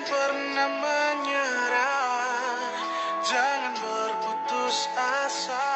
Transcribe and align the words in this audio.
Jangan 0.00 0.32
pernah 0.32 0.70
menyerah, 0.80 2.72
jangan 3.20 3.74
berputus 3.84 4.88
asa. 4.96 5.68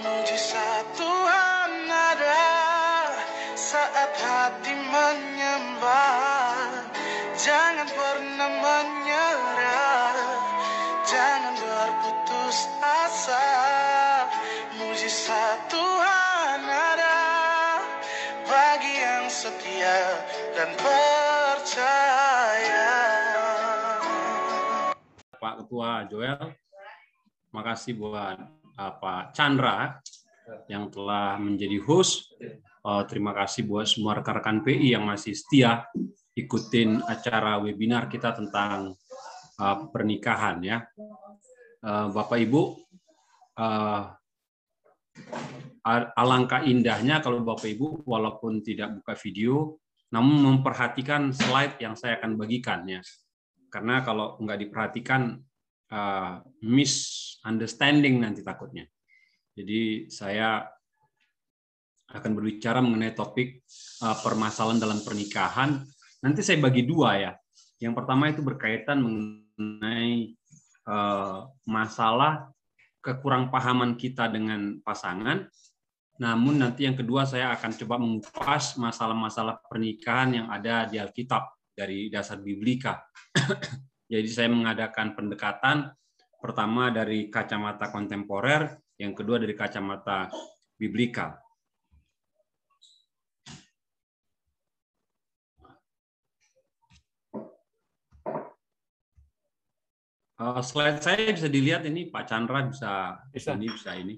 Mujizat 0.00 0.88
Tuhan 0.96 1.84
ada 1.84 2.48
saat 3.60 4.08
hati 4.08 4.72
menyembah. 4.88 6.80
Jangan 7.36 7.84
pernah 7.92 8.50
menyerah, 8.64 10.16
jangan 11.04 11.60
berputus 11.60 12.72
asa. 12.80 13.48
Mujizat 14.80 15.60
Tuhan 15.68 16.60
ada 16.72 17.20
bagi 18.48 18.96
yang 18.96 19.28
setia 19.28 20.24
dan 20.56 20.72
percaya. 20.80 22.33
Ketua 25.74 26.06
Joel. 26.06 26.54
Makasih 27.50 27.98
buat 27.98 28.38
uh, 28.78 28.92
Pak 28.94 29.34
Chandra 29.34 29.98
yang 30.70 30.86
telah 30.86 31.34
menjadi 31.34 31.82
host. 31.82 32.30
Uh, 32.86 33.02
terima 33.10 33.34
kasih 33.34 33.66
buat 33.66 33.82
semua 33.82 34.22
rekan-rekan 34.22 34.62
PI 34.62 34.94
yang 34.94 35.02
masih 35.02 35.34
setia 35.34 35.82
ikutin 36.38 37.02
acara 37.02 37.58
webinar 37.58 38.06
kita 38.06 38.38
tentang 38.38 38.94
uh, 39.58 39.76
pernikahan 39.90 40.62
ya. 40.62 40.78
Uh, 41.82 42.06
Bapak 42.14 42.38
Ibu, 42.38 42.78
uh, 43.58 44.14
alangkah 46.14 46.62
indahnya 46.62 47.18
kalau 47.18 47.42
Bapak 47.42 47.66
Ibu 47.66 48.06
walaupun 48.06 48.62
tidak 48.62 48.94
buka 49.02 49.18
video, 49.18 49.82
namun 50.14 50.38
memperhatikan 50.38 51.34
slide 51.34 51.82
yang 51.82 51.98
saya 51.98 52.22
akan 52.22 52.38
bagikan 52.38 52.86
ya. 52.86 53.02
Karena 53.74 54.06
kalau 54.06 54.38
nggak 54.38 54.70
diperhatikan 54.70 55.42
uh, 55.94 56.42
misunderstanding 56.66 58.18
nanti 58.18 58.42
takutnya. 58.42 58.90
Jadi 59.54 60.10
saya 60.10 60.66
akan 62.10 62.30
berbicara 62.34 62.82
mengenai 62.82 63.14
topik 63.14 63.62
uh, 64.02 64.18
permasalahan 64.18 64.82
dalam 64.82 65.00
pernikahan. 65.06 65.78
Nanti 66.26 66.42
saya 66.42 66.58
bagi 66.58 66.82
dua 66.82 67.16
ya. 67.22 67.32
Yang 67.78 67.94
pertama 68.02 68.30
itu 68.30 68.42
berkaitan 68.42 68.98
mengenai 68.98 70.34
uh, 70.90 71.46
masalah 71.64 72.50
kekurang 72.98 73.52
pahaman 73.52 73.94
kita 73.94 74.26
dengan 74.26 74.80
pasangan. 74.82 75.46
Namun 76.14 76.62
nanti 76.62 76.86
yang 76.86 76.94
kedua 76.94 77.26
saya 77.26 77.50
akan 77.58 77.70
coba 77.84 77.98
mengupas 77.98 78.78
masalah-masalah 78.78 79.58
pernikahan 79.66 80.30
yang 80.42 80.46
ada 80.48 80.86
di 80.86 80.96
Alkitab 81.02 81.74
dari 81.74 82.06
dasar 82.08 82.38
biblika. 82.38 83.02
Jadi 84.14 84.30
saya 84.30 84.46
mengadakan 84.46 85.18
pendekatan 85.18 85.90
pertama 86.38 86.86
dari 86.94 87.26
kacamata 87.34 87.90
kontemporer, 87.90 88.78
yang 88.94 89.10
kedua 89.10 89.42
dari 89.42 89.58
kacamata 89.58 90.30
biblika. 90.78 91.34
Uh, 100.38 100.62
slide 100.62 101.02
saya 101.02 101.34
bisa 101.34 101.50
dilihat 101.50 101.82
ini 101.82 102.06
Pak 102.06 102.30
Chandra 102.30 102.70
bisa, 102.70 103.18
Bisa. 103.34 103.58
ini 103.58 103.66
bisa 103.66 103.90
ini 103.98 104.14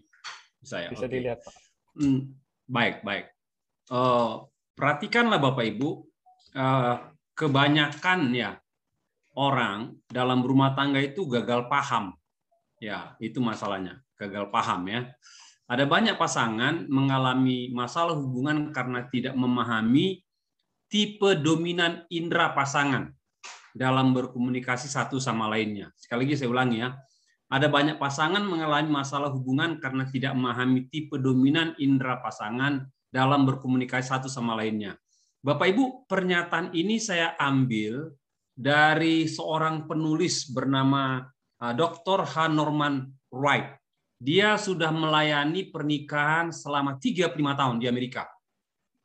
bisa 0.61 0.77
ya. 0.85 0.91
Bisa 0.93 1.09
Oke. 1.09 1.13
dilihat, 1.17 1.41
Pak. 1.41 1.57
Hmm, 1.97 2.37
baik, 2.69 3.01
baik. 3.01 3.33
Eh, 3.89 4.35
perhatikanlah 4.77 5.41
Bapak 5.41 5.65
Ibu, 5.73 5.89
eh, 6.53 6.97
kebanyakan 7.33 8.21
ya 8.37 8.61
orang 9.37 9.95
dalam 10.09 10.41
rumah 10.41 10.73
tangga 10.73 10.99
itu 10.99 11.29
gagal 11.29 11.69
paham. 11.69 12.17
Ya, 12.81 13.15
itu 13.21 13.39
masalahnya, 13.39 14.01
gagal 14.17 14.49
paham 14.49 14.89
ya. 14.89 15.13
Ada 15.69 15.85
banyak 15.85 16.17
pasangan 16.17 16.89
mengalami 16.89 17.71
masalah 17.71 18.17
hubungan 18.17 18.73
karena 18.73 19.05
tidak 19.13 19.35
memahami 19.37 20.25
tipe 20.87 21.37
dominan 21.43 22.07
indera 22.09 22.55
pasangan 22.55 23.13
dalam 23.77 24.17
berkomunikasi 24.17 24.89
satu 24.89 25.21
sama 25.21 25.51
lainnya. 25.51 25.93
Sekali 25.99 26.25
lagi 26.25 26.39
saya 26.39 26.49
ulangi 26.49 26.79
ya, 26.81 26.97
ada 27.47 27.67
banyak 27.71 28.01
pasangan 28.01 28.43
mengalami 28.43 28.91
masalah 28.91 29.31
hubungan 29.31 29.79
karena 29.79 30.09
tidak 30.09 30.33
memahami 30.35 30.89
tipe 30.91 31.19
dominan 31.21 31.77
indera 31.79 32.19
pasangan 32.19 32.87
dalam 33.13 33.45
berkomunikasi 33.47 34.07
satu 34.11 34.27
sama 34.27 34.57
lainnya. 34.59 34.97
Bapak 35.45 35.71
Ibu, 35.71 36.11
pernyataan 36.11 36.75
ini 36.75 36.99
saya 36.99 37.39
ambil 37.39 38.11
dari 38.57 39.29
seorang 39.29 39.85
penulis 39.85 40.49
bernama 40.49 41.21
uh, 41.61 41.75
Dr. 41.77 42.25
H. 42.25 42.49
Norman 42.49 43.05
Wright. 43.29 43.77
Dia 44.17 44.57
sudah 44.57 44.89
melayani 44.89 45.69
pernikahan 45.69 46.49
selama 46.49 46.97
35 46.97 47.37
tahun 47.37 47.77
di 47.77 47.85
Amerika. 47.85 48.25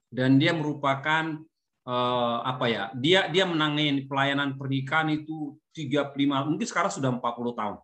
Dan 0.08 0.40
dia 0.40 0.56
merupakan 0.56 1.36
eh, 1.84 2.38
apa 2.48 2.66
ya? 2.72 2.84
Dia 2.96 3.28
dia 3.28 3.44
menangani 3.44 4.08
pelayanan 4.08 4.56
pernikahan 4.56 5.12
itu 5.12 5.60
35 5.76 6.16
mungkin 6.48 6.64
sekarang 6.64 6.96
sudah 6.96 7.12
40 7.12 7.60
tahun 7.60 7.78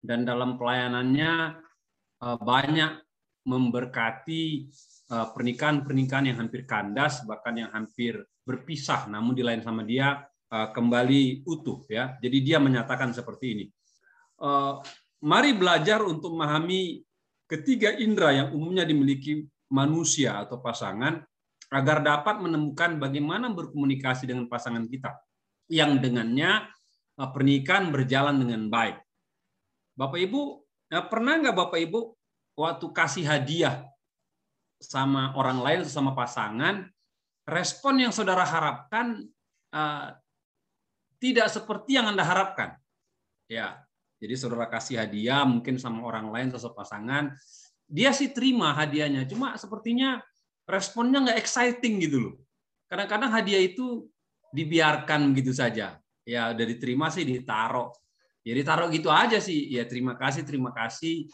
dan 0.00 0.24
dalam 0.24 0.56
pelayanannya 0.56 1.32
eh, 2.24 2.38
banyak 2.40 2.92
memberkati 3.44 4.44
pernikahan-pernikahan 5.10 6.32
yang 6.32 6.38
hampir 6.44 6.68
kandas 6.68 7.24
bahkan 7.24 7.56
yang 7.56 7.72
hampir 7.72 8.20
berpisah 8.44 9.08
namun 9.08 9.32
dilayan 9.34 9.64
sama 9.64 9.82
dia 9.82 10.29
kembali 10.50 11.46
utuh 11.46 11.86
ya. 11.86 12.18
Jadi 12.18 12.42
dia 12.42 12.58
menyatakan 12.58 13.14
seperti 13.14 13.46
ini. 13.54 13.66
Eh, 14.42 14.74
Mari 15.20 15.52
belajar 15.52 16.00
untuk 16.00 16.32
memahami 16.32 17.04
ketiga 17.44 17.92
indera 17.92 18.32
yang 18.32 18.56
umumnya 18.56 18.88
dimiliki 18.88 19.44
manusia 19.68 20.40
atau 20.40 20.64
pasangan 20.64 21.20
agar 21.68 22.00
dapat 22.00 22.40
menemukan 22.40 22.96
bagaimana 22.96 23.52
berkomunikasi 23.52 24.24
dengan 24.24 24.48
pasangan 24.48 24.88
kita 24.88 25.12
yang 25.68 26.00
dengannya 26.00 26.64
eh, 27.20 27.30
pernikahan 27.36 27.92
berjalan 27.92 28.40
dengan 28.40 28.72
baik. 28.72 28.96
Bapak 29.92 30.18
Ibu, 30.24 30.40
eh, 30.88 31.04
pernah 31.04 31.36
nggak 31.36 31.56
Bapak 31.56 31.78
Ibu 31.84 32.00
waktu 32.56 32.86
kasih 32.88 33.28
hadiah 33.28 33.84
sama 34.80 35.36
orang 35.36 35.60
lain 35.60 35.80
sama 35.84 36.16
pasangan, 36.16 36.88
respon 37.44 38.08
yang 38.08 38.12
saudara 38.16 38.48
harapkan 38.48 39.20
eh, 39.68 40.06
tidak 41.20 41.52
seperti 41.52 42.00
yang 42.00 42.08
Anda 42.10 42.24
harapkan. 42.24 42.80
Ya, 43.46 43.84
jadi 44.18 44.34
saudara 44.34 44.66
kasih 44.66 44.98
hadiah 44.98 45.44
mungkin 45.44 45.76
sama 45.76 46.02
orang 46.02 46.32
lain 46.32 46.48
sosok 46.50 46.80
pasangan, 46.80 47.36
dia 47.84 48.10
sih 48.16 48.32
terima 48.32 48.72
hadiahnya, 48.72 49.28
cuma 49.28 49.54
sepertinya 49.60 50.22
responnya 50.64 51.28
nggak 51.28 51.38
exciting 51.38 52.00
gitu 52.00 52.18
loh. 52.18 52.34
Kadang-kadang 52.90 53.30
hadiah 53.30 53.62
itu 53.62 54.06
dibiarkan 54.50 55.30
gitu 55.34 55.54
saja. 55.54 55.98
Ya 56.26 56.50
udah 56.50 56.66
diterima 56.66 57.10
sih 57.10 57.22
ditaruh. 57.22 57.90
Ya 58.42 58.52
ditaruh 58.54 58.90
gitu 58.90 59.10
aja 59.10 59.38
sih. 59.38 59.70
Ya 59.70 59.86
terima 59.86 60.18
kasih, 60.18 60.42
terima 60.42 60.74
kasih. 60.74 61.30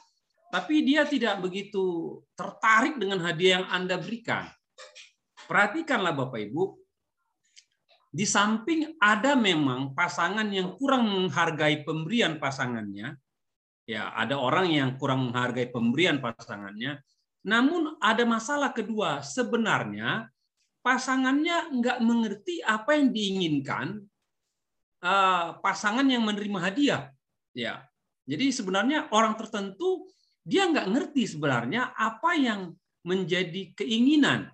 Tapi 0.53 0.85
dia 0.87 1.05
tidak 1.05 1.43
begitu 1.43 2.17
tertarik 2.39 2.97
dengan 2.97 3.21
hadiah 3.25 3.61
yang 3.61 3.67
Anda 3.69 4.01
berikan. 4.01 4.49
Perhatikanlah 5.49 6.17
Bapak 6.17 6.39
Ibu, 6.49 6.86
di 8.17 8.25
samping 8.25 8.97
ada 8.97 9.37
memang 9.37 9.93
pasangan 9.93 10.49
yang 10.49 10.73
kurang 10.81 11.05
menghargai 11.05 11.85
pemberian 11.85 12.41
pasangannya, 12.41 13.13
ya 13.85 14.09
ada 14.17 14.41
orang 14.41 14.73
yang 14.73 14.97
kurang 14.97 15.29
menghargai 15.29 15.69
pemberian 15.69 16.25
pasangannya. 16.25 16.97
Namun 17.45 18.01
ada 18.01 18.25
masalah 18.25 18.73
kedua, 18.73 19.21
sebenarnya 19.21 20.33
pasangannya 20.81 21.77
nggak 21.77 21.99
mengerti 22.01 22.65
apa 22.65 22.97
yang 22.97 23.13
diinginkan 23.13 24.01
eh, 25.05 25.49
pasangan 25.61 26.09
yang 26.09 26.25
menerima 26.25 26.73
hadiah. 26.73 27.13
Ya, 27.53 27.85
jadi 28.25 28.49
sebenarnya 28.49 29.13
orang 29.13 29.37
tertentu 29.37 30.09
dia 30.41 30.65
nggak 30.65 30.89
ngerti 30.89 31.37
sebenarnya 31.37 31.93
apa 31.93 32.33
yang 32.33 32.73
menjadi 33.05 33.77
keinginan, 33.77 34.49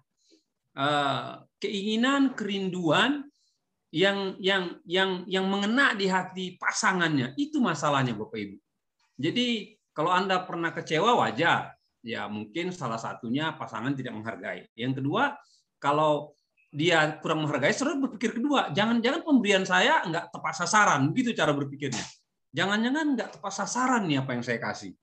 eh, 0.75 1.47
keinginan, 1.63 2.35
kerinduan 2.35 3.31
yang 3.93 4.41
yang 4.41 4.81
yang 4.89 5.11
yang 5.29 5.45
mengena 5.45 5.93
di 5.93 6.09
hati 6.09 6.57
pasangannya 6.57 7.37
itu 7.37 7.61
masalahnya 7.61 8.17
Bapak 8.17 8.41
Ibu. 8.41 8.57
Jadi 9.21 9.77
kalau 9.93 10.09
Anda 10.09 10.41
pernah 10.49 10.73
kecewa 10.73 11.13
wajar, 11.21 11.77
ya 12.01 12.25
mungkin 12.27 12.73
salah 12.73 12.97
satunya 12.97 13.53
pasangan 13.53 13.93
tidak 13.93 14.17
menghargai. 14.17 14.65
Yang 14.73 15.05
kedua, 15.05 15.37
kalau 15.77 16.33
dia 16.73 17.21
kurang 17.21 17.45
menghargai, 17.45 17.77
saudara 17.77 18.01
berpikir 18.01 18.41
kedua, 18.41 18.73
jangan-jangan 18.73 19.21
pemberian 19.21 19.69
saya 19.69 20.01
nggak 20.09 20.33
tepat 20.33 20.55
sasaran, 20.57 21.13
begitu 21.13 21.37
cara 21.37 21.53
berpikirnya. 21.53 22.01
Jangan-jangan 22.57 23.07
nggak 23.13 23.31
tepat 23.37 23.53
sasaran 23.53 24.09
nih 24.09 24.25
apa 24.25 24.33
yang 24.33 24.41
saya 24.41 24.57
kasih. 24.57 24.97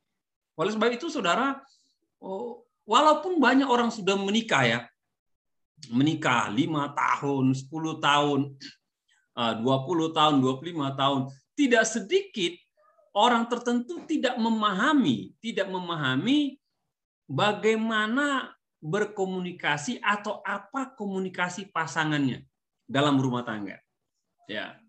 Oleh 0.57 0.73
sebab 0.73 0.89
itu, 0.89 1.13
saudara, 1.13 1.61
oh, 2.17 2.65
walaupun 2.89 3.37
banyak 3.37 3.69
orang 3.69 3.93
sudah 3.93 4.17
menikah 4.17 4.65
ya, 4.65 4.79
menikah 5.87 6.51
lima 6.51 6.91
tahun, 6.91 7.55
10 7.55 8.03
tahun, 8.03 8.39
20 9.39 10.17
tahun, 10.17 10.33
25 10.43 10.99
tahun. 10.99 11.21
Tidak 11.55 11.83
sedikit 11.87 12.53
orang 13.15 13.47
tertentu 13.47 14.03
tidak 14.03 14.35
memahami, 14.35 15.33
tidak 15.39 15.67
memahami 15.71 16.59
bagaimana 17.25 18.51
berkomunikasi 18.79 19.99
atau 19.99 20.39
apa 20.43 20.95
komunikasi 20.95 21.67
pasangannya 21.71 22.43
dalam 22.87 23.19
rumah 23.19 23.43
tangga. 23.43 23.79
Ya. 24.47 24.79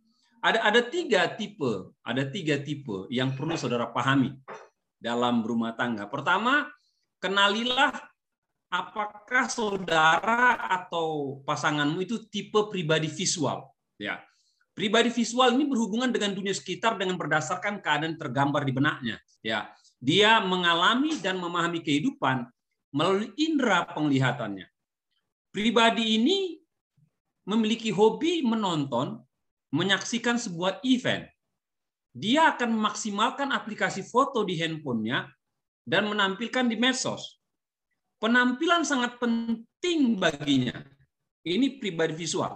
Ada 0.40 0.72
ada 0.72 0.80
tiga 0.88 1.28
tipe, 1.36 1.92
ada 2.00 2.24
tiga 2.24 2.56
tipe 2.56 3.04
yang 3.12 3.36
perlu 3.36 3.60
saudara 3.60 3.92
pahami 3.92 4.40
dalam 4.96 5.44
rumah 5.44 5.76
tangga. 5.76 6.08
Pertama, 6.08 6.64
kenalilah 7.20 7.92
apakah 8.70 9.50
saudara 9.50 10.54
atau 10.70 11.42
pasanganmu 11.44 12.06
itu 12.06 12.24
tipe 12.30 12.70
pribadi 12.70 13.10
visual. 13.10 13.66
Ya, 14.00 14.22
Pribadi 14.80 15.10
visual 15.10 15.58
ini 15.58 15.66
berhubungan 15.66 16.08
dengan 16.08 16.32
dunia 16.32 16.54
sekitar 16.54 16.96
dengan 16.96 17.18
berdasarkan 17.18 17.82
keadaan 17.82 18.16
tergambar 18.16 18.64
di 18.64 18.72
benaknya. 18.72 19.20
Ya, 19.42 19.68
dia 19.98 20.40
mengalami 20.40 21.18
dan 21.18 21.36
memahami 21.36 21.82
kehidupan 21.82 22.46
melalui 22.94 23.34
indera 23.36 23.84
penglihatannya. 23.90 24.64
Pribadi 25.50 26.16
ini 26.16 26.62
memiliki 27.44 27.90
hobi 27.90 28.46
menonton, 28.46 29.18
menyaksikan 29.74 30.38
sebuah 30.38 30.78
event. 30.86 31.26
Dia 32.14 32.54
akan 32.54 32.72
memaksimalkan 32.74 33.50
aplikasi 33.50 34.06
foto 34.06 34.46
di 34.46 34.54
handphonenya 34.58 35.26
dan 35.84 36.06
menampilkan 36.06 36.70
di 36.70 36.78
medsos. 36.78 37.39
Penampilan 38.20 38.84
sangat 38.84 39.16
penting 39.16 40.20
baginya. 40.20 40.76
Ini 41.40 41.80
pribadi 41.80 42.12
visual. 42.12 42.52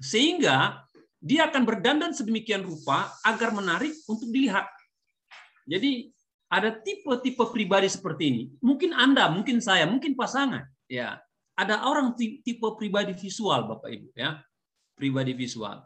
Sehingga 0.00 0.88
dia 1.20 1.52
akan 1.52 1.68
berdandan 1.68 2.16
sedemikian 2.16 2.64
rupa 2.64 3.12
agar 3.24 3.52
menarik 3.52 3.92
untuk 4.08 4.32
dilihat. 4.32 4.64
Jadi 5.68 6.08
ada 6.48 6.72
tipe-tipe 6.72 7.44
pribadi 7.52 7.88
seperti 7.92 8.24
ini. 8.28 8.44
Mungkin 8.64 8.96
Anda, 8.96 9.28
mungkin 9.28 9.60
saya, 9.60 9.84
mungkin 9.84 10.16
pasangan. 10.16 10.64
Ya, 10.88 11.20
ada 11.56 11.84
orang 11.88 12.12
tipe 12.16 12.68
pribadi 12.76 13.16
visual, 13.16 13.68
Bapak 13.68 13.90
Ibu. 13.90 14.08
Ya, 14.16 14.40
pribadi 14.96 15.32
visual. 15.32 15.80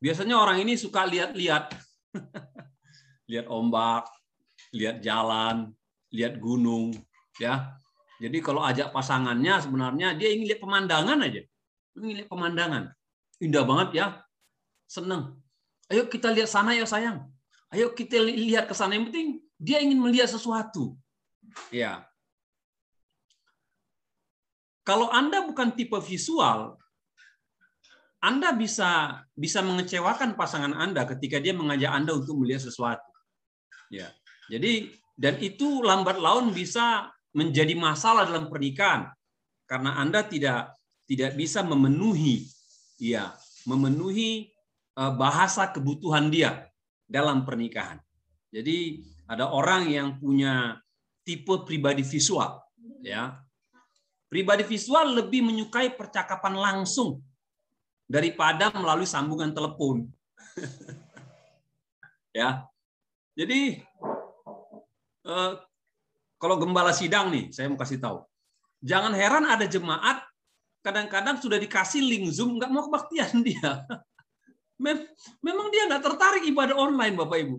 Biasanya 0.00 0.36
orang 0.36 0.64
ini 0.64 0.74
suka 0.76 1.04
lihat-lihat, 1.04 1.76
lihat 3.30 3.46
ombak, 3.46 4.08
lihat 4.74 4.98
jalan, 5.04 5.70
lihat 6.10 6.40
gunung. 6.40 6.92
Ya, 7.40 7.79
jadi 8.20 8.38
kalau 8.44 8.60
ajak 8.60 8.92
pasangannya 8.92 9.64
sebenarnya 9.64 10.12
dia 10.12 10.28
ingin 10.28 10.52
lihat 10.52 10.60
pemandangan 10.60 11.24
aja, 11.24 11.40
ingin 11.96 12.14
lihat 12.20 12.28
pemandangan. 12.28 12.92
Indah 13.40 13.64
banget 13.64 13.88
ya, 13.96 14.06
senang. 14.84 15.40
Ayo 15.88 16.04
kita 16.04 16.28
lihat 16.28 16.52
sana 16.52 16.76
ya 16.76 16.84
sayang. 16.84 17.24
Ayo 17.72 17.96
kita 17.96 18.20
lihat 18.20 18.68
ke 18.68 18.76
sana. 18.76 18.92
Yang 18.92 19.08
penting 19.08 19.28
dia 19.56 19.80
ingin 19.80 19.96
melihat 19.96 20.28
sesuatu. 20.28 21.00
Ya. 21.72 22.04
Kalau 24.84 25.08
Anda 25.08 25.40
bukan 25.48 25.72
tipe 25.72 25.96
visual, 26.04 26.76
Anda 28.20 28.52
bisa 28.52 29.24
bisa 29.32 29.64
mengecewakan 29.64 30.36
pasangan 30.36 30.76
Anda 30.76 31.08
ketika 31.08 31.40
dia 31.40 31.56
mengajak 31.56 31.88
Anda 31.88 32.20
untuk 32.20 32.36
melihat 32.36 32.68
sesuatu. 32.68 33.08
Ya. 33.88 34.12
Jadi 34.52 34.92
dan 35.16 35.40
itu 35.40 35.80
lambat 35.80 36.20
laun 36.20 36.52
bisa 36.52 37.08
menjadi 37.30 37.74
masalah 37.78 38.26
dalam 38.26 38.50
pernikahan 38.50 39.10
karena 39.66 40.00
Anda 40.02 40.26
tidak 40.26 40.74
tidak 41.06 41.34
bisa 41.38 41.62
memenuhi 41.62 42.46
ya, 42.98 43.34
memenuhi 43.66 44.50
Eh, 45.00 45.12
bahasa 45.16 45.72
kebutuhan 45.72 46.28
dia 46.28 46.68
dalam 47.08 47.48
pernikahan. 47.48 47.96
Jadi 48.52 49.00
ada 49.24 49.48
orang 49.48 49.88
yang 49.88 50.08
punya 50.20 50.76
tipe 51.24 51.64
pribadi 51.64 52.04
visual, 52.04 52.60
ya. 53.00 53.40
Pribadi 54.28 54.60
visual 54.66 55.24
lebih 55.24 55.40
menyukai 55.46 55.96
percakapan 55.96 56.52
langsung 56.52 57.24
daripada 58.04 58.68
melalui 58.76 59.08
sambungan 59.08 59.54
telepon. 59.56 60.04
ya. 62.38 62.68
Jadi 63.32 63.80
eh, 65.24 65.52
kalau 66.40 66.56
gembala 66.56 66.96
sidang 66.96 67.28
nih, 67.28 67.52
saya 67.52 67.68
mau 67.68 67.76
kasih 67.76 68.00
tahu. 68.00 68.24
Jangan 68.80 69.12
heran 69.12 69.44
ada 69.44 69.68
jemaat 69.68 70.24
kadang-kadang 70.80 71.36
sudah 71.36 71.60
dikasih 71.60 72.00
link 72.00 72.32
Zoom 72.32 72.56
nggak 72.56 72.72
mau 72.72 72.88
kebaktian 72.88 73.42
dia. 73.46 73.84
Memang 75.44 75.68
dia 75.68 75.84
nggak 75.84 76.00
tertarik 76.00 76.48
ibadah 76.48 76.80
online, 76.80 77.12
Bapak 77.12 77.38
Ibu. 77.44 77.56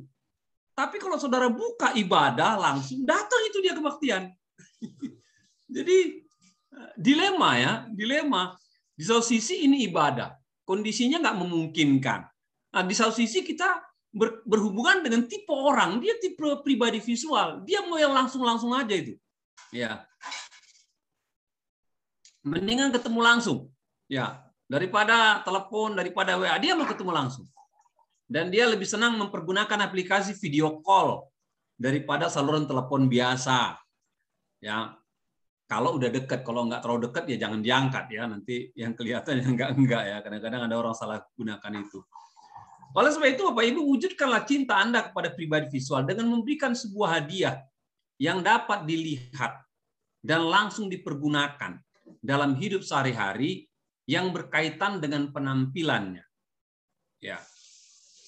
Tapi 0.73 0.97
kalau 0.97 1.21
saudara 1.21 1.45
buka 1.45 1.93
ibadah 1.93 2.57
langsung 2.57 3.05
datang 3.05 3.37
itu 3.45 3.61
dia 3.61 3.77
kebaktian. 3.77 4.33
Jadi 5.77 6.25
dilema 6.97 7.61
ya, 7.61 7.73
dilema. 7.93 8.57
Di 8.97 9.05
satu 9.05 9.21
sisi 9.21 9.69
ini 9.69 9.85
ibadah, 9.85 10.33
kondisinya 10.65 11.21
nggak 11.21 11.37
memungkinkan. 11.37 12.21
Nah, 12.73 12.81
di 12.81 12.97
satu 12.97 13.13
sisi 13.13 13.45
kita 13.45 13.90
berhubungan 14.43 15.07
dengan 15.07 15.23
tipe 15.23 15.51
orang, 15.51 16.03
dia 16.03 16.19
tipe 16.19 16.43
pribadi 16.61 16.99
visual, 16.99 17.63
dia 17.63 17.79
mau 17.87 17.95
yang 17.95 18.11
langsung-langsung 18.11 18.75
aja 18.75 18.91
itu. 18.91 19.15
Ya. 19.71 20.03
Mendingan 22.43 22.91
ketemu 22.91 23.19
langsung. 23.23 23.59
Ya, 24.11 24.43
daripada 24.67 25.39
telepon, 25.47 25.95
daripada 25.95 26.35
WA. 26.35 26.59
Dia 26.59 26.75
mau 26.75 26.83
ketemu 26.83 27.11
langsung. 27.15 27.47
Dan 28.27 28.51
dia 28.51 28.67
lebih 28.67 28.87
senang 28.87 29.15
mempergunakan 29.19 29.79
aplikasi 29.87 30.35
video 30.39 30.79
call 30.83 31.27
daripada 31.79 32.27
saluran 32.27 32.67
telepon 32.67 33.07
biasa. 33.07 33.79
Ya, 34.59 34.95
kalau 35.71 35.95
udah 35.95 36.11
dekat, 36.11 36.43
kalau 36.43 36.67
nggak 36.67 36.83
terlalu 36.83 37.07
dekat 37.07 37.23
ya 37.31 37.47
jangan 37.47 37.59
diangkat 37.63 38.05
ya. 38.11 38.23
Nanti 38.27 38.71
yang 38.75 38.91
kelihatan 38.91 39.33
yang 39.39 39.55
enggak 39.55 39.69
enggak 39.75 40.03
ya. 40.03 40.17
Kadang-kadang 40.19 40.61
ada 40.67 40.75
orang 40.75 40.95
salah 40.95 41.23
gunakan 41.35 41.71
itu. 41.79 41.99
Oleh 42.91 43.11
sebab 43.11 43.27
itu, 43.31 43.41
Bapak 43.47 43.65
Ibu, 43.71 43.81
wujudkanlah 43.87 44.43
cinta 44.43 44.79
Anda 44.79 45.07
kepada 45.07 45.31
pribadi 45.31 45.71
visual 45.71 46.03
dengan 46.03 46.27
memberikan 46.27 46.75
sebuah 46.75 47.19
hadiah 47.19 47.63
yang 48.19 48.43
dapat 48.43 48.83
dilihat 48.83 49.63
dan 50.19 50.43
langsung 50.45 50.91
dipergunakan 50.91 51.79
dalam 52.19 52.53
hidup 52.59 52.83
sehari-hari 52.83 53.71
yang 54.05 54.35
berkaitan 54.35 54.99
dengan 54.99 55.31
penampilannya. 55.31 56.21
Ya. 57.23 57.39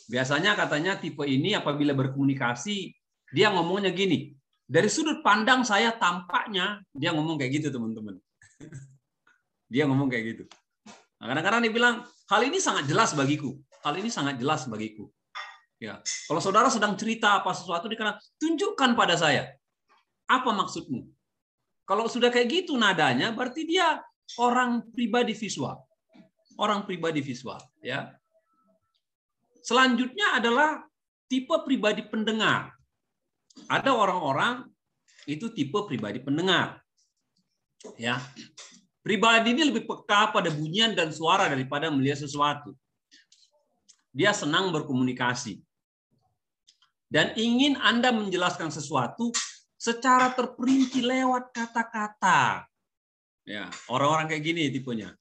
Biasanya 0.08 0.56
katanya 0.56 0.96
tipe 0.96 1.24
ini 1.28 1.56
apabila 1.56 1.92
berkomunikasi 1.92 2.96
dia 3.34 3.50
ngomongnya 3.52 3.92
gini, 3.92 4.32
dari 4.64 4.88
sudut 4.88 5.20
pandang 5.26 5.68
saya 5.68 5.92
tampaknya 5.92 6.80
dia 6.96 7.12
ngomong 7.12 7.36
kayak 7.36 7.60
gitu 7.60 7.68
teman-teman. 7.74 8.16
dia 9.74 9.84
ngomong 9.90 10.08
kayak 10.08 10.24
gitu. 10.38 10.44
Nah, 11.20 11.26
kadang-kadang 11.34 11.62
dia 11.68 11.74
bilang 11.74 11.96
hal 12.32 12.42
ini 12.48 12.64
sangat 12.64 12.88
jelas 12.88 13.12
bagiku. 13.12 13.58
Hal 13.84 13.94
ini 14.00 14.08
sangat 14.08 14.40
jelas 14.40 14.64
bagiku. 14.66 15.12
Ya, 15.84 16.00
kalau 16.32 16.40
saudara 16.40 16.72
sedang 16.72 16.96
cerita 16.96 17.44
apa 17.44 17.52
sesuatu 17.52 17.92
dikatakan 17.92 18.16
tunjukkan 18.40 18.96
pada 18.96 19.20
saya 19.20 19.52
apa 20.32 20.56
maksudmu. 20.56 21.04
Kalau 21.84 22.08
sudah 22.08 22.32
kayak 22.32 22.64
gitu 22.64 22.80
nadanya, 22.80 23.36
berarti 23.36 23.68
dia 23.68 24.00
orang 24.40 24.88
pribadi 24.96 25.36
visual. 25.36 25.76
Orang 26.56 26.88
pribadi 26.88 27.20
visual, 27.20 27.60
ya. 27.84 28.16
Selanjutnya 29.60 30.40
adalah 30.40 30.88
tipe 31.28 31.52
pribadi 31.68 32.06
pendengar. 32.08 32.72
Ada 33.68 33.92
orang-orang 33.92 34.70
itu 35.28 35.52
tipe 35.52 35.76
pribadi 35.84 36.24
pendengar. 36.24 36.80
Ya. 38.00 38.24
Pribadi 39.04 39.52
ini 39.52 39.68
lebih 39.68 39.84
peka 39.84 40.32
pada 40.32 40.48
bunyian 40.48 40.96
dan 40.96 41.12
suara 41.12 41.52
daripada 41.52 41.92
melihat 41.92 42.24
sesuatu. 42.24 42.72
Dia 44.14 44.32
senang 44.32 44.70
berkomunikasi. 44.70 45.58
Dan 47.10 47.34
ingin 47.34 47.78
Anda 47.82 48.14
menjelaskan 48.14 48.70
sesuatu 48.70 49.34
secara 49.74 50.32
terperinci 50.32 51.02
lewat 51.02 51.50
kata-kata. 51.52 52.70
Ya, 53.44 53.68
orang-orang 53.92 54.32
kayak 54.32 54.44
gini 54.46 54.72
tipenya. 54.72 55.18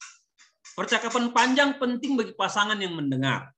Percakapan 0.72 1.34
panjang 1.34 1.76
penting 1.76 2.14
bagi 2.14 2.32
pasangan 2.32 2.78
yang 2.78 2.94
mendengar. 2.94 3.50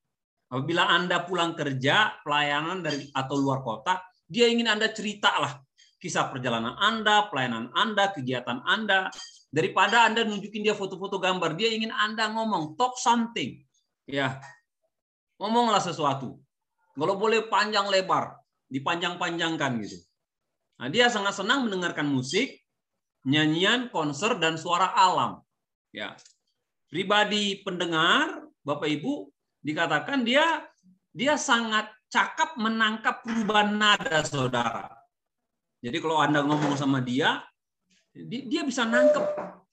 Apabila 0.50 0.86
Anda 0.86 1.22
pulang 1.26 1.58
kerja, 1.58 2.22
pelayanan 2.22 2.80
dari 2.80 3.10
atau 3.10 3.36
luar 3.38 3.60
kota, 3.60 4.02
dia 4.24 4.46
ingin 4.46 4.70
Anda 4.70 4.90
ceritalah 4.90 5.60
kisah 6.04 6.28
perjalanan 6.28 6.76
Anda, 6.76 7.32
pelayanan 7.32 7.72
Anda, 7.72 8.12
kegiatan 8.12 8.60
Anda. 8.68 9.08
Daripada 9.48 10.04
Anda 10.04 10.28
nunjukin 10.28 10.60
dia 10.60 10.76
foto-foto 10.76 11.16
gambar, 11.16 11.56
dia 11.56 11.72
ingin 11.72 11.88
Anda 11.88 12.28
ngomong, 12.28 12.76
talk 12.76 13.00
something. 13.00 13.64
Ya, 14.04 14.36
ngomonglah 15.44 15.84
sesuatu. 15.84 16.40
Kalau 16.96 17.14
boleh 17.20 17.44
panjang 17.52 17.92
lebar, 17.92 18.40
dipanjang-panjangkan 18.72 19.72
gitu. 19.84 20.00
Nah, 20.80 20.88
dia 20.88 21.12
sangat 21.12 21.36
senang 21.36 21.68
mendengarkan 21.68 22.08
musik, 22.08 22.64
nyanyian, 23.28 23.92
konser, 23.92 24.40
dan 24.40 24.56
suara 24.56 24.88
alam. 24.96 25.44
Ya, 25.92 26.16
pribadi 26.88 27.60
pendengar, 27.60 28.48
Bapak 28.64 28.88
Ibu, 28.88 29.28
dikatakan 29.60 30.24
dia 30.24 30.64
dia 31.14 31.38
sangat 31.38 31.92
cakap 32.10 32.58
menangkap 32.58 33.22
perubahan 33.22 33.74
nada 33.78 34.24
saudara. 34.26 34.90
Jadi 35.84 35.98
kalau 36.00 36.18
Anda 36.18 36.40
ngomong 36.42 36.74
sama 36.74 36.98
dia, 37.04 37.44
dia 38.14 38.62
bisa 38.64 38.86
nangkep 38.86 39.24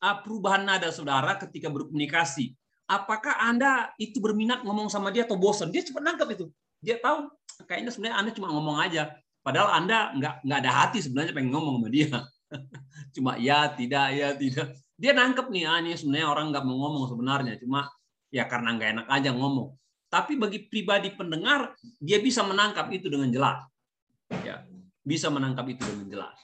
ah, 0.01 0.21
perubahan 0.21 0.65
nada 0.65 0.89
saudara 0.89 1.37
ketika 1.37 1.69
berkomunikasi. 1.69 2.57
Apakah 2.91 3.39
Anda 3.39 3.95
itu 3.95 4.19
berminat 4.19 4.67
ngomong 4.67 4.91
sama 4.91 5.15
dia 5.15 5.23
atau 5.23 5.39
bosan? 5.39 5.71
Dia 5.71 5.79
cepat 5.79 6.03
nangkep 6.03 6.27
itu. 6.35 6.45
Dia 6.83 6.99
tahu 6.99 7.31
kayaknya 7.63 7.87
sebenarnya 7.95 8.17
Anda 8.19 8.31
cuma 8.35 8.51
ngomong 8.51 8.83
aja. 8.83 9.15
Padahal 9.39 9.79
Anda 9.79 10.11
nggak 10.19 10.33
nggak 10.43 10.59
ada 10.59 10.71
hati 10.75 10.99
sebenarnya 10.99 11.31
pengen 11.31 11.55
ngomong 11.55 11.79
sama 11.79 11.87
dia. 11.87 12.11
Cuma 13.15 13.39
ya, 13.39 13.71
tidak, 13.71 14.11
ya, 14.11 14.35
tidak. 14.35 14.75
Dia 14.99 15.15
nangkep 15.15 15.47
nih, 15.49 15.63
ah, 15.71 15.79
ini 15.79 15.95
sebenarnya 15.95 16.27
orang 16.27 16.51
nggak 16.51 16.67
mau 16.67 16.77
ngomong 16.83 17.07
sebenarnya. 17.07 17.55
Cuma 17.63 17.87
ya 18.27 18.43
karena 18.43 18.75
nggak 18.75 18.89
enak 18.91 19.07
aja 19.07 19.31
ngomong. 19.31 19.71
Tapi 20.11 20.35
bagi 20.35 20.67
pribadi 20.67 21.15
pendengar, 21.15 21.71
dia 21.95 22.19
bisa 22.19 22.43
menangkap 22.43 22.91
itu 22.91 23.07
dengan 23.07 23.31
jelas. 23.31 23.63
Ya, 24.43 24.67
bisa 24.99 25.31
menangkap 25.31 25.63
itu 25.71 25.83
dengan 25.87 26.07
jelas. 26.11 26.37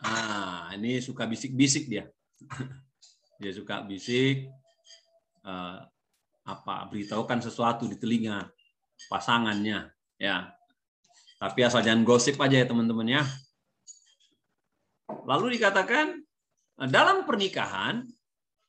Ah, 0.00 0.72
ini 0.74 0.96
suka 1.04 1.28
bisik-bisik 1.28 1.92
dia. 1.92 2.08
Dia 3.42 3.50
suka 3.50 3.82
bisik, 3.82 4.46
uh, 5.42 5.82
apa 6.46 6.86
beritahukan 6.86 7.42
sesuatu 7.42 7.90
di 7.90 7.98
telinga 7.98 8.46
pasangannya, 9.10 9.90
ya. 10.14 10.54
Tapi 11.42 11.58
asal 11.66 11.82
jangan 11.82 12.06
gosip 12.06 12.38
aja 12.38 12.62
ya 12.62 12.66
teman-teman 12.70 13.18
ya. 13.18 13.22
Lalu 15.26 15.58
dikatakan 15.58 16.22
dalam 16.86 17.26
pernikahan 17.26 18.06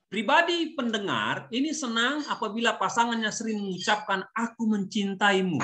pribadi 0.09 0.73
pendengar 0.73 1.45
ini 1.53 1.69
senang 1.69 2.25
apabila 2.25 2.73
pasangannya 2.77 3.29
sering 3.29 3.61
mengucapkan 3.61 4.25
aku 4.33 4.65
mencintaimu. 4.65 5.61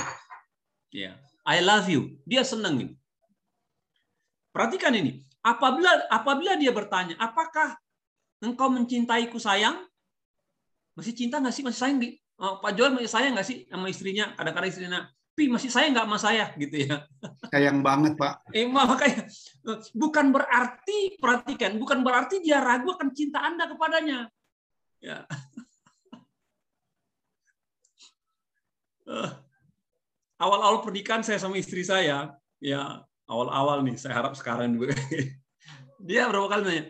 Ya, 0.93 1.17
I 1.49 1.65
love 1.65 1.89
you. 1.89 2.21
Dia 2.29 2.45
senang 2.45 2.77
ini. 2.77 2.93
Perhatikan 4.53 4.93
ini. 4.93 5.25
Apabila 5.41 6.09
apabila 6.13 6.53
dia 6.57 6.69
bertanya, 6.69 7.17
apakah 7.17 7.73
engkau 8.43 8.71
mencintaiku 8.71 9.37
sayang? 9.39 9.83
Masih 10.95 11.15
cinta 11.15 11.39
nggak 11.39 11.55
sih? 11.55 11.63
Masih 11.63 11.79
sayang? 11.79 11.97
Oh, 12.39 12.63
Pak 12.63 12.71
Joel 12.75 12.95
masih 12.95 13.11
sayang 13.11 13.35
nggak 13.35 13.47
sih 13.47 13.67
sama 13.67 13.87
istrinya? 13.91 14.31
Kadang-kadang 14.35 14.71
istrinya, 14.71 14.99
Pi 15.35 15.47
masih 15.47 15.71
sayang 15.71 15.95
nggak 15.95 16.07
sama 16.07 16.19
saya 16.19 16.45
gitu 16.55 16.87
ya. 16.87 17.03
Sayang 17.51 17.79
banget 17.79 18.15
Pak. 18.19 18.47
Eh, 18.55 18.67
makanya 18.67 19.27
bukan 19.95 20.25
berarti 20.35 21.15
perhatikan, 21.19 21.79
bukan 21.79 21.99
berarti 22.03 22.43
dia 22.43 22.59
ragu 22.59 22.91
akan 22.95 23.11
cinta 23.11 23.43
Anda 23.43 23.67
kepadanya. 23.67 24.27
Ya. 24.99 25.23
Awal-awal 30.39 30.83
pernikahan 30.83 31.23
saya 31.23 31.39
sama 31.39 31.59
istri 31.59 31.83
saya, 31.83 32.35
ya 32.59 33.03
awal-awal 33.27 33.83
nih, 33.83 33.95
saya 33.95 34.15
harap 34.15 34.33
sekarang 34.35 34.75
juga. 34.75 34.95
Dia 36.07 36.31
berapa 36.31 36.47
kali 36.47 36.63
nanya, 36.63 36.83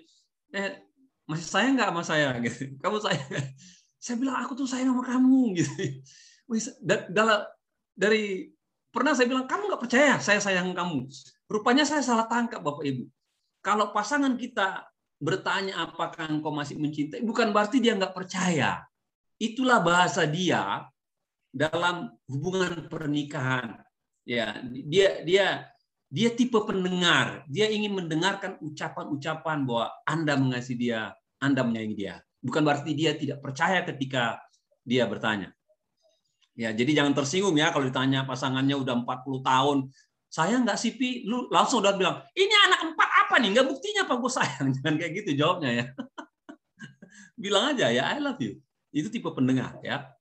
eh 0.53 0.88
masih 1.29 1.45
sayang 1.45 1.77
nggak 1.77 1.89
sama 1.93 2.01
saya? 2.01 2.27
Gitu. 2.43 2.81
Kamu 2.81 2.97
sayang? 2.97 3.29
Saya 4.01 4.15
bilang 4.17 4.41
aku 4.41 4.57
tuh 4.57 4.65
sayang 4.65 4.95
sama 4.95 5.03
kamu 5.03 5.41
gitu. 5.59 5.75
Dalam 7.13 7.45
dari 7.93 8.47
pernah 8.89 9.13
saya 9.13 9.27
bilang 9.29 9.45
kamu 9.45 9.69
nggak 9.69 9.83
percaya 9.85 10.17
saya 10.17 10.41
sayang 10.41 10.73
kamu. 10.73 11.05
Rupanya 11.51 11.83
saya 11.85 12.01
salah 12.01 12.25
tangkap 12.25 12.63
Bapak 12.63 12.81
Ibu. 12.87 13.05
Kalau 13.59 13.91
pasangan 13.91 14.33
kita 14.39 14.87
bertanya 15.19 15.83
apakah 15.83 16.31
engkau 16.31 16.49
masih 16.55 16.79
mencintai, 16.79 17.19
bukan 17.27 17.51
berarti 17.51 17.83
dia 17.83 17.91
nggak 17.93 18.15
percaya. 18.15 18.87
Itulah 19.35 19.83
bahasa 19.83 20.23
dia 20.23 20.87
dalam 21.51 22.07
hubungan 22.31 22.87
pernikahan. 22.87 23.83
Ya, 24.23 24.63
dia 24.63 25.21
dia 25.27 25.47
dia 26.09 26.29
tipe 26.33 26.57
pendengar. 26.65 27.45
Dia 27.51 27.69
ingin 27.69 27.99
mendengarkan 27.99 28.57
ucapan-ucapan 28.63 29.67
bahwa 29.67 29.87
Anda 30.07 30.33
mengasihi 30.39 30.89
dia, 30.89 31.13
Anda 31.39 31.63
menyayangi 31.63 31.95
dia. 31.95 32.15
Bukan 32.39 32.61
berarti 32.63 32.91
dia 32.95 33.15
tidak 33.15 33.43
percaya 33.43 33.83
ketika 33.83 34.39
dia 34.83 35.03
bertanya. 35.07 35.51
Ya, 36.59 36.75
jadi 36.75 37.03
jangan 37.03 37.15
tersinggung 37.15 37.55
ya 37.55 37.71
kalau 37.71 37.87
ditanya 37.87 38.27
pasangannya 38.27 38.75
udah 38.75 38.95
40 39.07 39.47
tahun, 39.47 39.77
saya 40.27 40.59
nggak 40.61 40.77
sih 40.77 40.93
Pi, 40.93 41.23
lu 41.23 41.49
langsung 41.49 41.81
udah 41.81 41.95
bilang, 41.95 42.21
ini 42.35 42.51
anak 42.51 42.91
empat 42.91 43.09
apa 43.25 43.35
nih? 43.39 43.49
Nggak 43.55 43.67
buktinya 43.71 44.01
apa 44.05 44.13
gue 44.19 44.31
sayang. 44.31 44.67
Jangan 44.75 44.95
kayak 44.99 45.11
gitu 45.23 45.29
jawabnya 45.39 45.71
ya. 45.71 45.85
bilang 47.43 47.63
aja 47.73 47.87
ya, 47.89 48.03
I 48.11 48.19
love 48.19 48.37
you. 48.43 48.59
Itu 48.91 49.07
tipe 49.07 49.31
pendengar 49.31 49.79
ya. 49.81 50.11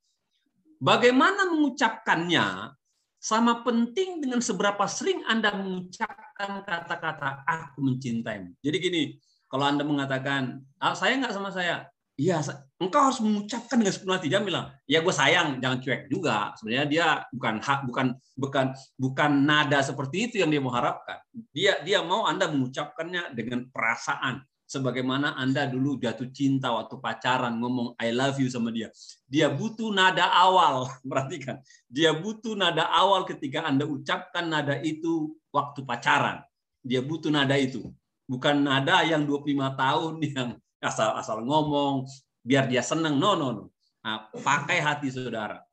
Bagaimana 0.79 1.51
mengucapkannya 1.51 2.73
sama 3.19 3.67
penting 3.67 4.23
dengan 4.23 4.39
seberapa 4.39 4.87
sering 4.87 5.27
Anda 5.27 5.51
mengucapkan 5.59 6.63
kata-kata 6.63 7.43
aku 7.45 7.83
mencintaimu. 7.83 8.55
Jadi 8.63 8.77
gini, 8.79 9.03
kalau 9.49 9.65
Anda 9.65 9.83
mengatakan, 9.83 10.63
ah, 10.79 10.95
saya 10.95 11.17
nggak 11.19 11.35
sama 11.35 11.51
saya, 11.51 11.89
Iya, 12.19 12.43
engkau 12.83 12.99
harus 12.99 13.23
mengucapkan 13.23 13.79
dengan 13.79 13.95
sepenuh 13.95 14.19
hati. 14.19 14.27
Dia 14.27 14.43
bilang, 14.43 14.75
ya 14.91 14.99
gue 15.07 15.15
sayang, 15.15 15.63
jangan 15.63 15.79
cuek 15.79 16.11
juga. 16.11 16.51
Sebenarnya 16.59 16.87
dia 16.91 17.07
bukan 17.31 17.63
hak, 17.63 17.81
bukan 17.87 18.07
bukan 18.35 18.67
bukan 18.99 19.31
nada 19.47 19.79
seperti 19.87 20.27
itu 20.27 20.43
yang 20.43 20.51
dia 20.51 20.59
mau 20.59 20.75
harapkan. 20.75 21.23
Dia 21.55 21.79
dia 21.87 22.03
mau 22.03 22.27
Anda 22.27 22.51
mengucapkannya 22.51 23.39
dengan 23.39 23.71
perasaan, 23.71 24.43
sebagaimana 24.67 25.39
Anda 25.39 25.71
dulu 25.71 25.95
jatuh 26.03 26.27
cinta 26.35 26.75
waktu 26.75 26.99
pacaran 26.99 27.55
ngomong 27.63 27.95
I 28.03 28.11
love 28.11 28.43
you 28.43 28.51
sama 28.51 28.75
dia. 28.75 28.91
Dia 29.31 29.47
butuh 29.55 29.95
nada 29.95 30.27
awal, 30.27 30.91
perhatikan. 31.07 31.63
Dia 31.87 32.19
butuh 32.19 32.59
nada 32.59 32.91
awal 32.91 33.31
ketika 33.31 33.63
Anda 33.63 33.87
ucapkan 33.87 34.51
nada 34.51 34.75
itu 34.83 35.39
waktu 35.55 35.87
pacaran. 35.87 36.43
Dia 36.83 36.99
butuh 36.99 37.31
nada 37.31 37.55
itu. 37.55 37.95
Bukan 38.29 38.61
nada 38.61 39.01
yang 39.09 39.25
25 39.25 39.57
tahun 39.73 40.13
yang 40.37 40.49
asal 40.79 41.17
asal 41.17 41.41
ngomong 41.43 42.05
biar 42.45 42.69
dia 42.69 42.85
senang 42.85 43.17
no 43.17 43.35
no 43.35 43.49
no. 43.51 43.65
Nah, 44.05 44.29
pakai 44.31 44.79
hati 44.85 45.09
saudara. 45.09 45.65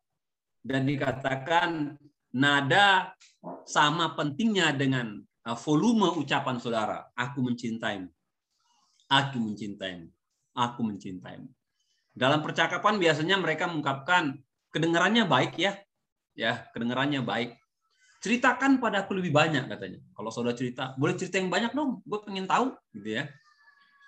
Dan 0.66 0.88
dikatakan 0.90 1.94
nada 2.34 3.14
sama 3.70 4.18
pentingnya 4.18 4.74
dengan 4.74 5.22
uh, 5.46 5.58
volume 5.60 6.10
ucapan 6.18 6.58
saudara. 6.58 7.06
Aku 7.14 7.46
mencintaimu. 7.46 8.10
Aku 9.08 9.38
mencintaimu. 9.38 10.10
Aku 10.58 10.82
mencintaimu. 10.82 11.48
Dalam 12.16 12.42
percakapan 12.42 12.98
biasanya 12.98 13.38
mereka 13.38 13.70
mengungkapkan 13.70 14.40
kedengarannya 14.74 15.28
baik 15.28 15.60
ya. 15.60 15.78
Ya 16.36 16.68
kedengarannya 16.76 17.24
baik 17.24 17.56
ceritakan 18.25 18.82
pada 18.82 19.05
aku 19.05 19.13
lebih 19.13 19.29
banyak 19.29 19.70
katanya 19.70 20.01
kalau 20.17 20.34
saudara 20.34 20.58
cerita 20.58 20.98
boleh 20.98 21.13
cerita 21.13 21.38
yang 21.38 21.53
banyak 21.53 21.77
dong 21.77 22.01
gue 22.01 22.20
pengen 22.25 22.50
tahu 22.50 22.74
gitu 22.98 23.22
ya 23.22 23.29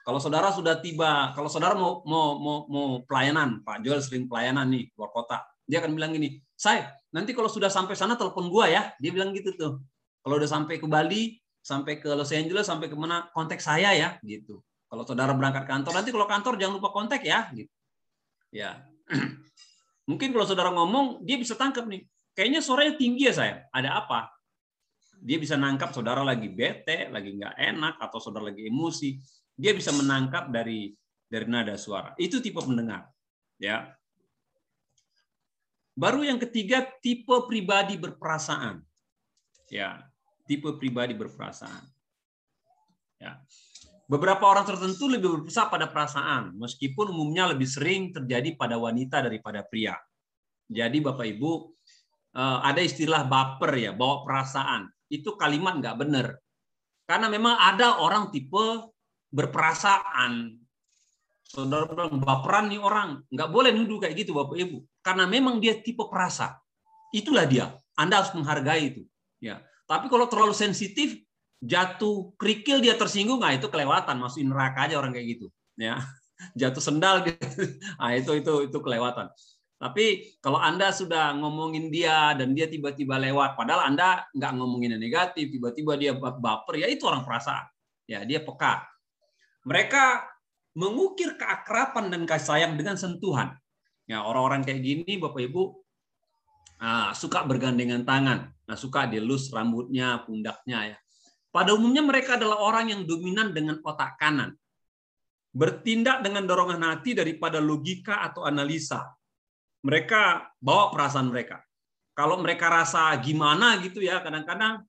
kalau 0.07 0.23
saudara 0.23 0.55
sudah 0.55 0.79
tiba, 0.79 1.35
kalau 1.35 1.51
saudara 1.51 1.75
mau 1.75 1.99
mau 2.07 2.39
mau, 2.39 2.57
mau 2.71 2.87
pelayanan, 3.03 3.59
Pak 3.59 3.83
Joel 3.83 3.99
sering 3.99 4.31
pelayanan 4.31 4.71
nih 4.71 4.87
luar 4.95 5.11
kota, 5.11 5.43
dia 5.67 5.83
akan 5.83 5.99
bilang 5.99 6.15
gini, 6.15 6.39
saya 6.55 6.95
nanti 7.11 7.35
kalau 7.35 7.51
sudah 7.51 7.67
sampai 7.67 7.91
sana 7.99 8.15
telepon 8.15 8.47
gua 8.47 8.71
ya, 8.71 8.95
dia 9.03 9.11
bilang 9.11 9.35
gitu 9.35 9.51
tuh. 9.59 9.83
Kalau 10.23 10.39
udah 10.39 10.47
sampai 10.47 10.79
ke 10.79 10.87
Bali, 10.87 11.35
sampai 11.59 11.99
ke 11.99 12.07
Los 12.15 12.31
Angeles, 12.31 12.71
sampai 12.71 12.87
ke 12.87 12.95
mana 12.95 13.27
kontak 13.35 13.59
saya 13.59 13.91
ya, 13.91 14.15
gitu. 14.23 14.63
Kalau 14.87 15.03
saudara 15.03 15.35
berangkat 15.35 15.67
kantor, 15.67 15.91
nanti 15.91 16.15
kalau 16.15 16.23
kantor 16.23 16.55
jangan 16.55 16.79
lupa 16.79 16.89
kontak 16.95 17.27
ya, 17.27 17.51
gitu. 17.51 17.71
Ya, 18.55 18.87
mungkin 20.09 20.31
kalau 20.31 20.47
saudara 20.47 20.71
ngomong, 20.71 21.19
dia 21.27 21.35
bisa 21.35 21.51
tangkap 21.59 21.83
nih. 21.83 22.07
Kayaknya 22.37 22.61
suaranya 22.61 22.93
tinggi 22.93 23.25
ya 23.25 23.33
saya. 23.33 23.65
Ada 23.73 23.97
apa? 24.05 24.29
Dia 25.17 25.41
bisa 25.41 25.57
nangkap 25.57 25.89
saudara 25.89 26.21
lagi 26.21 26.45
bete, 26.53 27.09
lagi 27.09 27.33
nggak 27.33 27.57
enak, 27.57 27.97
atau 27.97 28.21
saudara 28.21 28.53
lagi 28.53 28.69
emosi 28.69 29.17
dia 29.57 29.73
bisa 29.73 29.89
menangkap 29.89 30.53
dari 30.53 30.93
dari 31.25 31.49
nada 31.49 31.73
suara. 31.75 32.13
Itu 32.15 32.37
tipe 32.39 32.61
pendengar. 32.61 33.09
Ya. 33.57 33.89
Baru 35.97 36.21
yang 36.21 36.37
ketiga 36.37 36.85
tipe 37.01 37.33
pribadi 37.49 37.97
berperasaan. 37.97 38.85
Ya, 39.73 40.05
tipe 40.45 40.69
pribadi 40.77 41.17
berperasaan. 41.17 41.83
Ya. 43.17 43.41
Beberapa 44.07 44.45
orang 44.47 44.63
tertentu 44.63 45.09
lebih 45.09 45.41
berpusat 45.41 45.67
pada 45.67 45.89
perasaan, 45.89 46.55
meskipun 46.55 47.11
umumnya 47.11 47.51
lebih 47.51 47.67
sering 47.67 48.15
terjadi 48.15 48.55
pada 48.55 48.79
wanita 48.79 49.19
daripada 49.19 49.65
pria. 49.67 49.99
Jadi 50.69 51.03
Bapak 51.03 51.27
Ibu, 51.27 51.51
ada 52.37 52.81
istilah 52.85 53.25
baper 53.25 53.71
ya, 53.73 53.91
bawa 53.97 54.21
perasaan. 54.21 54.85
Itu 55.09 55.33
kalimat 55.33 55.81
nggak 55.81 55.97
benar. 55.97 56.37
Karena 57.09 57.31
memang 57.31 57.57
ada 57.57 57.97
orang 58.03 58.29
tipe 58.29 58.93
berperasaan. 59.33 60.53
Saudara 61.47 61.87
bilang 61.87 62.19
baperan 62.19 62.67
nih 62.67 62.77
orang, 62.77 63.23
nggak 63.31 63.49
boleh 63.49 63.71
nuduh 63.71 64.03
kayak 64.03 64.19
gitu 64.19 64.35
Bapak 64.35 64.59
Ibu, 64.59 64.83
karena 64.99 65.23
memang 65.23 65.63
dia 65.63 65.79
tipe 65.79 66.03
perasa. 66.11 66.59
Itulah 67.15 67.47
dia. 67.47 67.71
Anda 67.95 68.19
harus 68.19 68.35
menghargai 68.35 68.93
itu. 68.93 69.07
Ya. 69.39 69.63
Tapi 69.87 70.11
kalau 70.11 70.27
terlalu 70.27 70.51
sensitif, 70.51 71.23
jatuh 71.63 72.35
kerikil 72.35 72.83
dia 72.83 72.99
tersinggung, 72.99 73.39
nah 73.39 73.55
itu 73.55 73.71
kelewatan, 73.71 74.19
masukin 74.19 74.51
neraka 74.51 74.91
aja 74.91 74.99
orang 74.99 75.15
kayak 75.15 75.39
gitu. 75.39 75.47
Ya. 75.79 76.03
Jatuh 76.59 76.83
sendal 76.83 77.25
gitu. 77.25 77.41
Nah, 77.97 78.11
itu 78.19 78.31
itu 78.37 78.53
itu 78.67 78.77
kelewatan. 78.83 79.31
Tapi 79.77 80.33
kalau 80.41 80.57
Anda 80.57 80.89
sudah 80.89 81.37
ngomongin 81.37 81.93
dia 81.93 82.33
dan 82.33 82.57
dia 82.57 82.65
tiba-tiba 82.65 83.21
lewat, 83.21 83.53
padahal 83.53 83.93
Anda 83.93 84.25
nggak 84.33 84.51
ngomongin 84.57 84.97
yang 84.97 85.03
negatif, 85.05 85.53
tiba-tiba 85.53 85.93
dia 85.93 86.17
baper, 86.17 86.81
ya 86.81 86.89
itu 86.89 87.05
orang 87.05 87.21
perasaan. 87.21 87.69
Ya, 88.09 88.25
dia 88.25 88.41
peka. 88.41 88.89
Mereka 89.69 90.25
mengukir 90.73 91.37
keakraban 91.37 92.09
dan 92.09 92.25
kasih 92.25 92.57
sayang 92.57 92.73
dengan 92.73 92.97
sentuhan. 92.97 93.53
Ya, 94.09 94.25
orang-orang 94.25 94.65
kayak 94.65 94.81
gini, 94.81 95.21
Bapak 95.21 95.45
Ibu, 95.45 95.63
ah, 96.81 97.13
suka 97.13 97.45
bergandengan 97.45 98.01
tangan, 98.01 98.49
nah, 98.65 98.77
suka 98.79 99.05
dilus 99.05 99.53
rambutnya, 99.53 100.25
pundaknya 100.25 100.95
ya. 100.95 100.97
Pada 101.53 101.77
umumnya 101.77 102.01
mereka 102.01 102.39
adalah 102.39 102.57
orang 102.65 102.89
yang 102.89 103.01
dominan 103.05 103.53
dengan 103.53 103.77
otak 103.85 104.17
kanan. 104.17 104.57
Bertindak 105.53 106.25
dengan 106.25 106.49
dorongan 106.49 106.81
hati 106.81 107.17
daripada 107.17 107.57
logika 107.57 108.25
atau 108.25 108.45
analisa 108.45 109.16
mereka 109.85 110.49
bawa 110.57 110.89
perasaan 110.93 111.29
mereka. 111.29 111.61
Kalau 112.17 112.41
mereka 112.41 112.73
rasa 112.73 113.13
gimana 113.21 113.77
gitu 113.81 114.01
ya, 114.01 114.21
kadang-kadang 114.25 114.81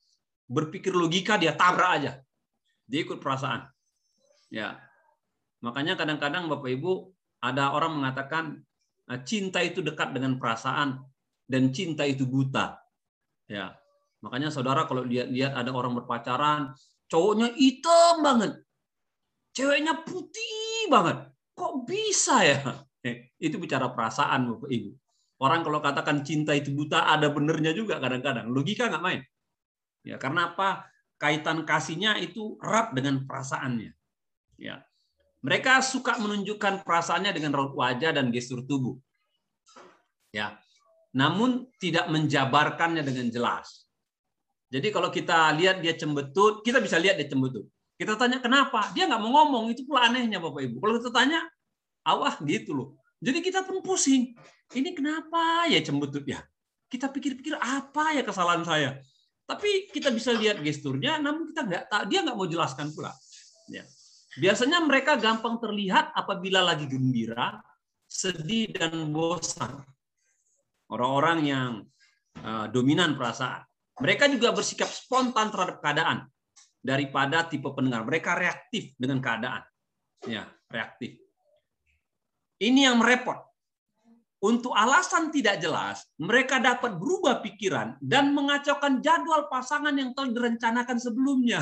berpikir 0.48 0.96
logika 0.96 1.36
dia 1.36 1.52
tabrak 1.52 1.90
aja. 2.00 2.12
Dia 2.88 3.04
ikut 3.04 3.20
perasaan. 3.20 3.68
Ya. 4.48 4.80
Makanya 5.60 6.00
kadang-kadang 6.00 6.48
Bapak 6.48 6.72
Ibu 6.72 7.12
ada 7.44 7.76
orang 7.76 8.00
mengatakan 8.00 8.64
nah, 9.04 9.20
cinta 9.28 9.60
itu 9.60 9.84
dekat 9.84 10.16
dengan 10.16 10.40
perasaan 10.40 11.04
dan 11.44 11.68
cinta 11.68 12.08
itu 12.08 12.24
buta. 12.24 12.80
Ya. 13.44 13.76
Makanya 14.24 14.48
saudara 14.48 14.88
kalau 14.88 15.04
lihat 15.04 15.28
lihat 15.28 15.52
ada 15.52 15.70
orang 15.70 15.94
berpacaran, 16.00 16.72
cowoknya 17.12 17.52
hitam 17.54 18.24
banget. 18.24 18.52
Ceweknya 19.52 20.00
putih 20.00 20.88
banget. 20.88 21.28
Kok 21.52 21.84
bisa 21.84 22.40
ya? 22.40 22.58
Eh, 23.06 23.30
itu 23.38 23.56
bicara 23.62 23.94
perasaan 23.94 24.50
Bapak 24.54 24.70
Ibu. 24.70 24.90
Orang 25.38 25.62
kalau 25.62 25.78
katakan 25.78 26.26
cinta 26.26 26.50
itu 26.50 26.74
buta, 26.74 27.06
ada 27.06 27.30
benernya 27.30 27.70
juga 27.70 28.02
kadang-kadang. 28.02 28.50
Logika 28.50 28.90
nggak 28.90 29.04
main. 29.04 29.22
Ya, 30.02 30.18
karena 30.18 30.54
apa? 30.54 30.90
Kaitan 31.18 31.62
kasihnya 31.62 32.18
itu 32.18 32.58
erat 32.58 32.94
dengan 32.94 33.22
perasaannya. 33.26 33.94
Ya. 34.58 34.82
Mereka 35.42 35.78
suka 35.86 36.18
menunjukkan 36.18 36.82
perasaannya 36.82 37.30
dengan 37.30 37.54
raut 37.54 37.74
wajah 37.78 38.10
dan 38.10 38.34
gestur 38.34 38.66
tubuh. 38.66 38.98
Ya. 40.34 40.58
Namun 41.14 41.70
tidak 41.78 42.10
menjabarkannya 42.10 43.06
dengan 43.06 43.30
jelas. 43.30 43.86
Jadi 44.68 44.90
kalau 44.90 45.08
kita 45.08 45.54
lihat 45.54 45.80
dia 45.80 45.94
cembetut, 45.94 46.66
kita 46.66 46.82
bisa 46.82 46.98
lihat 46.98 47.14
dia 47.14 47.30
cembetut. 47.30 47.64
Kita 47.98 48.14
tanya 48.14 48.38
kenapa? 48.38 48.90
Dia 48.94 49.06
nggak 49.06 49.22
mau 49.22 49.42
ngomong. 49.42 49.74
Itu 49.74 49.86
pula 49.86 50.06
anehnya 50.10 50.38
Bapak 50.38 50.66
Ibu. 50.66 50.76
Kalau 50.78 50.94
kita 51.02 51.10
tanya, 51.10 51.40
awah 52.08 52.40
gitu 52.42 52.72
loh. 52.72 52.88
Jadi 53.20 53.44
kita 53.44 53.66
pun 53.66 53.84
pusing. 53.84 54.32
Ini 54.72 54.96
kenapa 54.96 55.68
ya 55.68 55.80
cembetut 55.84 56.24
ya? 56.24 56.40
Kita 56.88 57.12
pikir-pikir 57.12 57.56
apa 57.56 58.16
ya 58.16 58.22
kesalahan 58.24 58.64
saya? 58.64 58.96
Tapi 59.48 59.88
kita 59.88 60.12
bisa 60.12 60.32
lihat 60.36 60.60
gesturnya, 60.60 61.16
namun 61.16 61.52
kita 61.52 61.64
nggak 61.64 61.84
tahu 61.88 62.02
dia 62.08 62.20
nggak 62.20 62.36
mau 62.36 62.48
jelaskan 62.48 62.92
pula. 62.92 63.12
Ya. 63.72 63.84
Biasanya 64.36 64.84
mereka 64.84 65.16
gampang 65.16 65.56
terlihat 65.56 66.12
apabila 66.12 66.60
lagi 66.60 66.84
gembira, 66.84 67.58
sedih 68.04 68.70
dan 68.72 69.08
bosan. 69.08 69.84
Orang-orang 70.88 71.38
yang 71.44 71.70
uh, 72.44 72.66
dominan 72.68 73.16
perasaan. 73.16 73.64
Mereka 73.98 74.30
juga 74.30 74.54
bersikap 74.54 74.88
spontan 74.88 75.50
terhadap 75.50 75.82
keadaan 75.82 76.18
daripada 76.78 77.44
tipe 77.44 77.66
pendengar. 77.74 78.06
Mereka 78.06 78.36
reaktif 78.38 78.94
dengan 78.96 79.18
keadaan. 79.18 79.64
Ya, 80.24 80.46
reaktif. 80.70 81.18
Ini 82.58 82.90
yang 82.90 82.98
merepot. 82.98 83.48
Untuk 84.38 84.70
alasan 84.70 85.34
tidak 85.34 85.58
jelas, 85.58 86.06
mereka 86.14 86.62
dapat 86.62 86.94
berubah 86.94 87.42
pikiran 87.42 87.98
dan 87.98 88.30
mengacaukan 88.30 89.02
jadwal 89.02 89.50
pasangan 89.50 89.90
yang 89.98 90.14
telah 90.14 90.30
direncanakan 90.30 90.94
sebelumnya. 90.94 91.58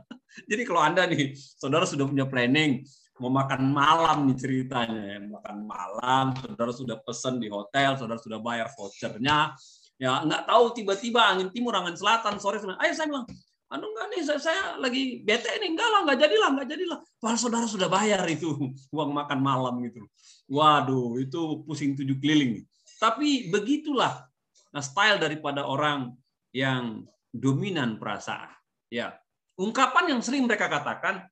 Jadi 0.50 0.62
kalau 0.64 0.80
Anda 0.80 1.04
nih, 1.04 1.36
saudara 1.36 1.84
sudah 1.84 2.08
punya 2.08 2.24
planning, 2.24 2.80
mau 3.20 3.28
makan 3.28 3.68
malam 3.68 4.24
nih 4.24 4.40
ceritanya, 4.40 5.20
makan 5.20 5.68
malam, 5.68 6.32
saudara 6.40 6.72
sudah 6.72 6.96
pesan 7.04 7.44
di 7.44 7.52
hotel, 7.52 8.00
saudara 8.00 8.16
sudah 8.16 8.40
bayar 8.40 8.72
vouchernya, 8.72 9.52
ya 10.00 10.24
nggak 10.24 10.48
tahu 10.48 10.64
tiba-tiba 10.80 11.28
angin 11.28 11.52
timur, 11.52 11.76
angin 11.76 11.94
selatan, 11.94 12.40
sore, 12.40 12.56
ayo 12.56 12.92
saya 12.96 13.06
bilang, 13.06 13.28
anu 13.74 13.90
enggak 13.90 14.06
nih 14.14 14.20
saya, 14.22 14.40
saya 14.40 14.62
lagi 14.78 15.26
bete 15.26 15.50
nih. 15.58 15.74
Enggak 15.74 15.88
lah 15.90 16.00
enggak 16.06 16.18
jadilah 16.22 16.48
enggak 16.54 16.68
jadilah. 16.70 16.98
Padahal 17.18 17.40
saudara 17.42 17.66
sudah 17.66 17.88
bayar 17.90 18.22
itu 18.30 18.54
uang 18.94 19.10
makan 19.10 19.38
malam 19.42 19.74
gitu. 19.82 20.06
Waduh 20.46 21.18
itu 21.18 21.66
pusing 21.66 21.98
tujuh 21.98 22.16
keliling 22.22 22.62
tapi 23.04 23.52
begitulah 23.52 24.24
nah, 24.72 24.80
style 24.80 25.20
daripada 25.20 25.68
orang 25.68 26.16
yang 26.56 27.04
dominan 27.34 28.00
perasaan. 28.00 28.48
Ya 28.88 29.18
ungkapan 29.60 30.16
yang 30.16 30.20
sering 30.24 30.48
mereka 30.48 30.66
katakan 30.72 31.26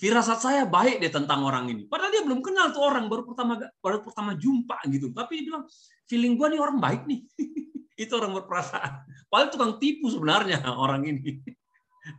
firasat 0.00 0.38
saya 0.40 0.62
baik 0.64 1.02
deh 1.02 1.12
tentang 1.12 1.42
orang 1.42 1.66
ini. 1.66 1.82
Padahal 1.90 2.14
dia 2.14 2.22
belum 2.22 2.40
kenal 2.44 2.70
tuh 2.70 2.86
orang 2.86 3.10
baru 3.10 3.26
pertama 3.26 3.58
baru 3.82 4.06
pertama 4.06 4.36
jumpa 4.36 4.78
gitu. 4.86 5.10
Tapi 5.10 5.42
dia 5.42 5.44
bilang 5.50 5.64
feeling 6.06 6.38
gua 6.38 6.46
nih 6.52 6.60
orang 6.60 6.78
baik 6.78 7.02
nih 7.10 7.20
itu 8.00 8.12
orang 8.16 8.32
berperasaan. 8.40 9.04
Paling 9.28 9.52
tukang 9.52 9.76
tipu 9.76 10.08
sebenarnya 10.08 10.64
orang 10.72 11.04
ini. 11.04 11.44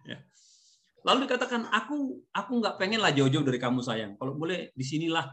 Ya. 0.05 0.21
Lalu 1.01 1.25
dikatakan 1.25 1.65
aku 1.73 2.21
aku 2.29 2.51
nggak 2.61 2.77
pengen 2.77 3.01
lah 3.01 3.09
jauh-jauh 3.09 3.41
dari 3.41 3.57
kamu 3.57 3.81
sayang. 3.81 4.13
Kalau 4.21 4.37
boleh 4.37 4.69
di 4.77 4.85
sinilah 4.85 5.25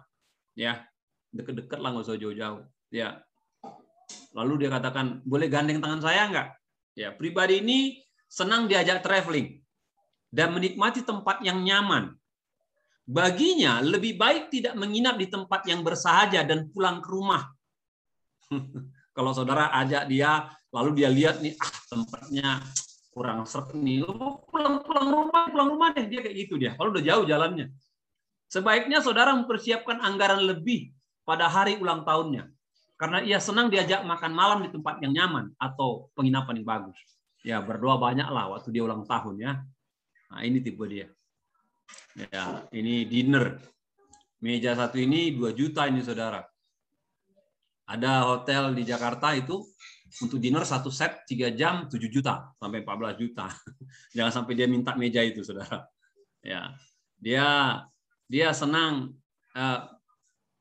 ya 0.56 0.80
deket-deket 1.28 1.76
lah 1.76 1.92
nggak 1.92 2.08
usah 2.08 2.16
jauh-jauh. 2.16 2.64
Ya. 2.88 3.20
Lalu 4.32 4.64
dia 4.64 4.70
katakan 4.72 5.20
boleh 5.28 5.52
gandeng 5.52 5.84
tangan 5.84 6.00
saya 6.00 6.32
nggak? 6.32 6.48
Ya 6.96 7.12
pribadi 7.12 7.61
ini 7.61 8.00
senang 8.24 8.64
diajak 8.64 9.04
traveling 9.04 9.61
dan 10.32 10.56
menikmati 10.56 11.04
tempat 11.04 11.44
yang 11.44 11.61
nyaman. 11.61 12.16
Baginya 13.04 13.84
lebih 13.84 14.16
baik 14.16 14.48
tidak 14.48 14.76
menginap 14.76 15.20
di 15.20 15.28
tempat 15.28 15.64
yang 15.68 15.84
bersahaja 15.84 16.44
dan 16.44 16.72
pulang 16.72 17.04
ke 17.04 17.08
rumah. 17.12 17.44
Kalau 19.18 19.35
saudara 19.35 19.74
ajak 19.83 20.07
dia, 20.07 20.46
lalu 20.70 21.02
dia 21.02 21.11
lihat 21.11 21.42
nih, 21.42 21.59
ah 21.59 21.74
tempatnya 21.90 22.62
kurang 23.11 23.42
seret 23.50 23.74
nih, 23.74 24.07
oh, 24.07 24.46
pulang 24.46 24.78
pulang 24.87 25.11
rumah, 25.11 25.50
pulang 25.50 25.68
rumah 25.74 25.88
deh 25.90 26.07
dia 26.07 26.22
kayak 26.22 26.46
gitu 26.46 26.54
dia. 26.54 26.78
Kalau 26.78 26.94
udah 26.94 27.02
jauh 27.02 27.26
jalannya. 27.26 27.74
Sebaiknya 28.46 29.02
saudara 29.02 29.35
mempersiapkan 29.35 29.98
anggaran 30.07 30.46
lebih 30.46 30.94
pada 31.26 31.50
hari 31.50 31.74
ulang 31.83 32.07
tahunnya, 32.07 32.46
karena 32.94 33.18
ia 33.26 33.42
senang 33.42 33.68
diajak 33.74 34.07
makan 34.07 34.33
malam 34.33 34.62
di 34.62 34.70
tempat 34.70 35.02
yang 35.04 35.12
nyaman 35.12 35.50
atau 35.59 36.14
penginapan 36.14 36.62
yang 36.62 36.68
bagus. 36.78 36.98
Ya 37.42 37.59
berdoa 37.61 38.00
banyak 38.00 38.31
lah 38.31 38.54
waktu 38.54 38.70
dia 38.70 38.87
ulang 38.87 39.02
tahun 39.02 39.35
ya. 39.37 39.52
Nah 40.31 40.40
ini 40.46 40.64
tipe 40.64 40.81
dia. 40.88 41.11
Ya 42.14 42.64
ini 42.70 43.04
dinner. 43.04 43.59
Meja 44.40 44.72
satu 44.78 44.96
ini 44.96 45.35
2 45.35 45.50
juta 45.52 45.90
ini 45.90 46.00
saudara. 46.00 46.47
Ada 47.88 48.29
hotel 48.29 48.77
di 48.77 48.85
Jakarta 48.85 49.33
itu 49.33 49.64
untuk 50.24 50.40
dinner 50.40 50.64
satu 50.64 50.92
set 50.92 51.24
tiga 51.24 51.48
jam 51.53 51.88
7 51.88 51.96
juta 52.12 52.53
sampai 52.57 52.85
14 52.85 53.20
juta. 53.20 53.48
Jangan 54.16 54.33
sampai 54.33 54.53
dia 54.57 54.68
minta 54.68 54.92
meja 54.96 55.24
itu, 55.24 55.40
saudara. 55.40 55.88
Ya, 56.44 56.77
dia 57.16 57.46
dia 58.29 58.53
senang 58.53 59.16
uh, 59.57 59.81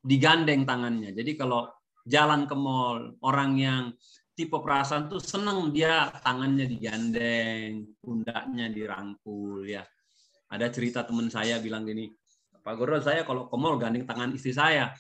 digandeng 0.04 0.64
tangannya. 0.64 1.12
Jadi 1.12 1.36
kalau 1.36 1.68
jalan 2.08 2.48
ke 2.48 2.56
mall, 2.56 3.20
orang 3.20 3.52
yang 3.60 3.84
tipe 4.32 4.56
perasaan 4.56 5.12
tuh 5.12 5.20
senang 5.20 5.76
dia 5.76 6.08
tangannya 6.24 6.64
digandeng, 6.64 7.92
pundaknya 8.00 8.72
dirangkul 8.72 9.68
ya. 9.68 9.84
Ada 10.48 10.72
cerita 10.72 11.04
teman 11.04 11.28
saya 11.28 11.60
bilang 11.60 11.84
gini, 11.84 12.08
Pak 12.64 12.74
Goro 12.80 13.04
saya 13.04 13.28
kalau 13.28 13.52
ke 13.52 13.58
mall 13.60 13.76
gandeng 13.76 14.08
tangan 14.08 14.32
istri 14.32 14.56
saya, 14.56 14.96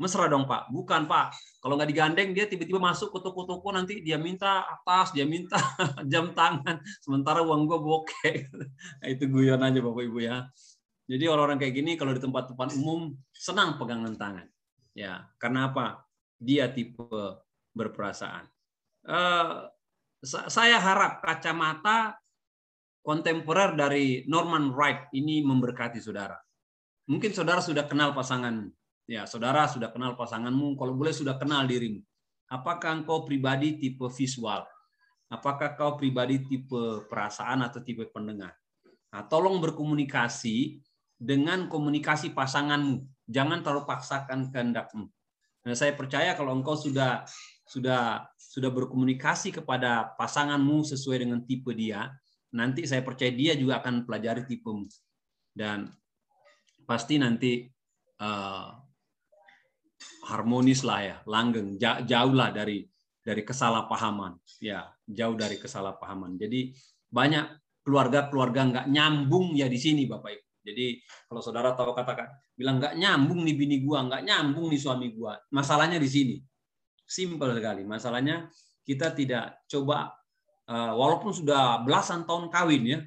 mesra 0.00 0.24
dong 0.32 0.48
Pak. 0.48 0.72
Bukan 0.72 1.04
Pak. 1.04 1.36
Kalau 1.60 1.76
nggak 1.76 1.92
digandeng 1.92 2.32
dia 2.32 2.48
tiba-tiba 2.48 2.80
masuk 2.80 3.12
ke 3.12 3.18
toko-toko 3.20 3.68
nanti 3.76 4.00
dia 4.00 4.16
minta 4.16 4.64
atas, 4.64 5.12
dia 5.12 5.28
minta 5.28 5.60
jam 6.12 6.32
tangan. 6.32 6.80
Sementara 7.04 7.44
uang 7.44 7.68
gua 7.68 7.78
bokeh. 7.78 8.48
Nah, 8.56 9.08
itu 9.12 9.28
guyon 9.28 9.60
aja 9.60 9.78
Bapak 9.84 10.02
Ibu 10.08 10.18
ya. 10.24 10.48
Jadi 11.04 11.24
orang-orang 11.28 11.60
kayak 11.60 11.74
gini 11.76 12.00
kalau 12.00 12.16
di 12.16 12.22
tempat-tempat 12.24 12.72
umum 12.80 13.12
senang 13.36 13.76
pegangan 13.76 14.16
tangan. 14.16 14.46
Ya, 14.96 15.28
karena 15.36 15.68
apa? 15.68 16.08
Dia 16.40 16.72
tipe 16.72 17.04
berperasaan. 17.76 18.48
Uh, 19.04 19.68
saya 20.24 20.76
harap 20.80 21.20
kacamata 21.20 22.16
kontemporer 23.00 23.74
dari 23.76 24.24
Norman 24.28 24.72
Wright 24.72 25.08
ini 25.16 25.40
memberkati 25.44 25.98
saudara. 26.00 26.36
Mungkin 27.10 27.32
saudara 27.34 27.58
sudah 27.58 27.88
kenal 27.90 28.14
pasangan 28.14 28.70
Ya, 29.10 29.26
saudara 29.26 29.66
sudah 29.66 29.90
kenal 29.90 30.14
pasanganmu, 30.14 30.78
kalau 30.78 30.94
boleh 30.94 31.10
sudah 31.10 31.34
kenal 31.34 31.66
dirimu. 31.66 31.98
Apakah 32.46 33.02
engkau 33.02 33.26
pribadi 33.26 33.74
tipe 33.74 34.06
visual? 34.06 34.62
Apakah 35.26 35.74
kau 35.74 35.98
pribadi 35.98 36.46
tipe 36.46 37.02
perasaan 37.10 37.66
atau 37.66 37.82
tipe 37.82 38.06
pendengar? 38.14 38.54
Nah, 39.10 39.26
tolong 39.26 39.58
berkomunikasi 39.58 40.78
dengan 41.18 41.66
komunikasi 41.66 42.30
pasanganmu. 42.30 43.02
Jangan 43.26 43.66
terlalu 43.66 43.82
paksakan 43.90 44.54
kehendakmu. 44.54 45.10
Nah, 45.66 45.74
saya 45.74 45.90
percaya 45.98 46.38
kalau 46.38 46.54
engkau 46.54 46.78
sudah 46.78 47.26
sudah 47.66 48.30
sudah 48.38 48.70
berkomunikasi 48.70 49.50
kepada 49.50 50.14
pasanganmu 50.14 50.86
sesuai 50.86 51.26
dengan 51.26 51.42
tipe 51.42 51.74
dia, 51.74 52.14
nanti 52.54 52.86
saya 52.86 53.02
percaya 53.02 53.34
dia 53.34 53.58
juga 53.58 53.82
akan 53.82 54.06
pelajari 54.06 54.46
tipemu 54.46 54.86
dan 55.50 55.90
pasti 56.86 57.18
nanti 57.18 57.66
uh, 58.18 58.89
harmonis 60.28 60.80
lah 60.84 61.00
ya, 61.04 61.16
langgeng, 61.28 61.76
jauh 61.80 62.34
lah 62.34 62.50
dari 62.52 62.84
dari 63.20 63.42
kesalahpahaman, 63.44 64.40
ya 64.64 64.88
jauh 65.04 65.36
dari 65.36 65.60
kesalahpahaman. 65.60 66.40
Jadi 66.40 66.72
banyak 67.12 67.44
keluarga-keluarga 67.84 68.60
nggak 68.70 68.86
nyambung 68.88 69.52
ya 69.56 69.68
di 69.68 69.76
sini 69.76 70.08
Bapak 70.08 70.30
Ibu. 70.30 70.46
Jadi 70.60 70.86
kalau 71.28 71.40
saudara 71.40 71.72
tahu 71.72 71.96
katakan 71.96 72.28
bilang 72.52 72.76
nggak 72.80 72.96
nyambung 72.96 73.44
nih 73.44 73.56
bini 73.56 73.76
gua, 73.80 74.04
nggak 74.08 74.22
nyambung 74.24 74.68
nih 74.68 74.80
suami 74.80 75.08
gua. 75.12 75.36
Masalahnya 75.52 75.96
di 75.96 76.08
sini. 76.08 76.36
Simpel 77.04 77.56
sekali. 77.56 77.82
Masalahnya 77.82 78.46
kita 78.84 79.12
tidak 79.16 79.64
coba 79.66 80.12
eh, 80.68 80.92
walaupun 80.94 81.32
sudah 81.32 81.82
belasan 81.82 82.28
tahun 82.28 82.52
kawin 82.52 82.82
ya, 82.86 82.98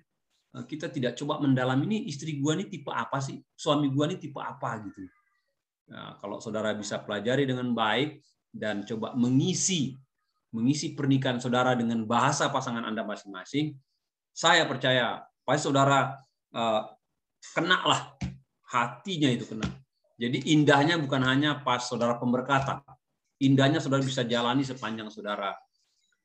eh, 0.58 0.64
kita 0.66 0.90
tidak 0.90 1.14
coba 1.18 1.40
mendalam 1.42 1.78
ini 1.86 2.10
istri 2.10 2.38
gua 2.42 2.58
nih 2.58 2.68
tipe 2.70 2.90
apa 2.90 3.22
sih, 3.22 3.38
suami 3.54 3.90
gua 3.94 4.10
nih 4.10 4.20
tipe 4.20 4.42
apa 4.42 4.82
gitu. 4.90 5.06
Nah, 5.92 6.16
kalau 6.22 6.40
saudara 6.40 6.72
bisa 6.78 7.02
pelajari 7.02 7.44
dengan 7.44 7.72
baik 7.76 8.24
dan 8.54 8.86
coba 8.88 9.18
mengisi 9.18 9.98
mengisi 10.54 10.94
pernikahan 10.94 11.42
saudara 11.42 11.74
dengan 11.74 12.06
bahasa 12.06 12.46
pasangan 12.54 12.86
Anda 12.86 13.02
masing-masing, 13.02 13.74
saya 14.30 14.70
percaya 14.70 15.26
pasti 15.42 15.66
saudara 15.66 16.14
uh, 16.54 16.82
kena 17.58 17.82
lah 17.82 18.02
hatinya 18.70 19.34
itu 19.34 19.50
kena. 19.50 19.66
Jadi 20.22 20.54
indahnya 20.54 21.02
bukan 21.02 21.26
hanya 21.26 21.66
pas 21.66 21.90
saudara 21.90 22.22
pemberkatan, 22.22 22.86
indahnya 23.42 23.82
saudara 23.82 24.06
bisa 24.06 24.22
jalani 24.22 24.62
sepanjang 24.62 25.10
saudara 25.10 25.58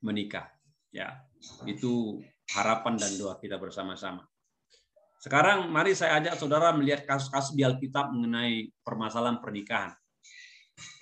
menikah. 0.05 0.45
Ya, 0.93 1.25
itu 1.65 2.21
harapan 2.53 3.01
dan 3.01 3.11
doa 3.17 3.33
kita 3.41 3.57
bersama-sama. 3.57 4.29
Sekarang 5.19 5.67
mari 5.67 5.91
saya 5.91 6.23
ajak 6.23 6.39
saudara 6.39 6.71
melihat 6.71 7.03
kasus-kasus 7.03 7.51
di 7.51 7.67
Alkitab 7.67 8.15
mengenai 8.15 8.71
permasalahan 8.87 9.43
pernikahan. 9.43 9.91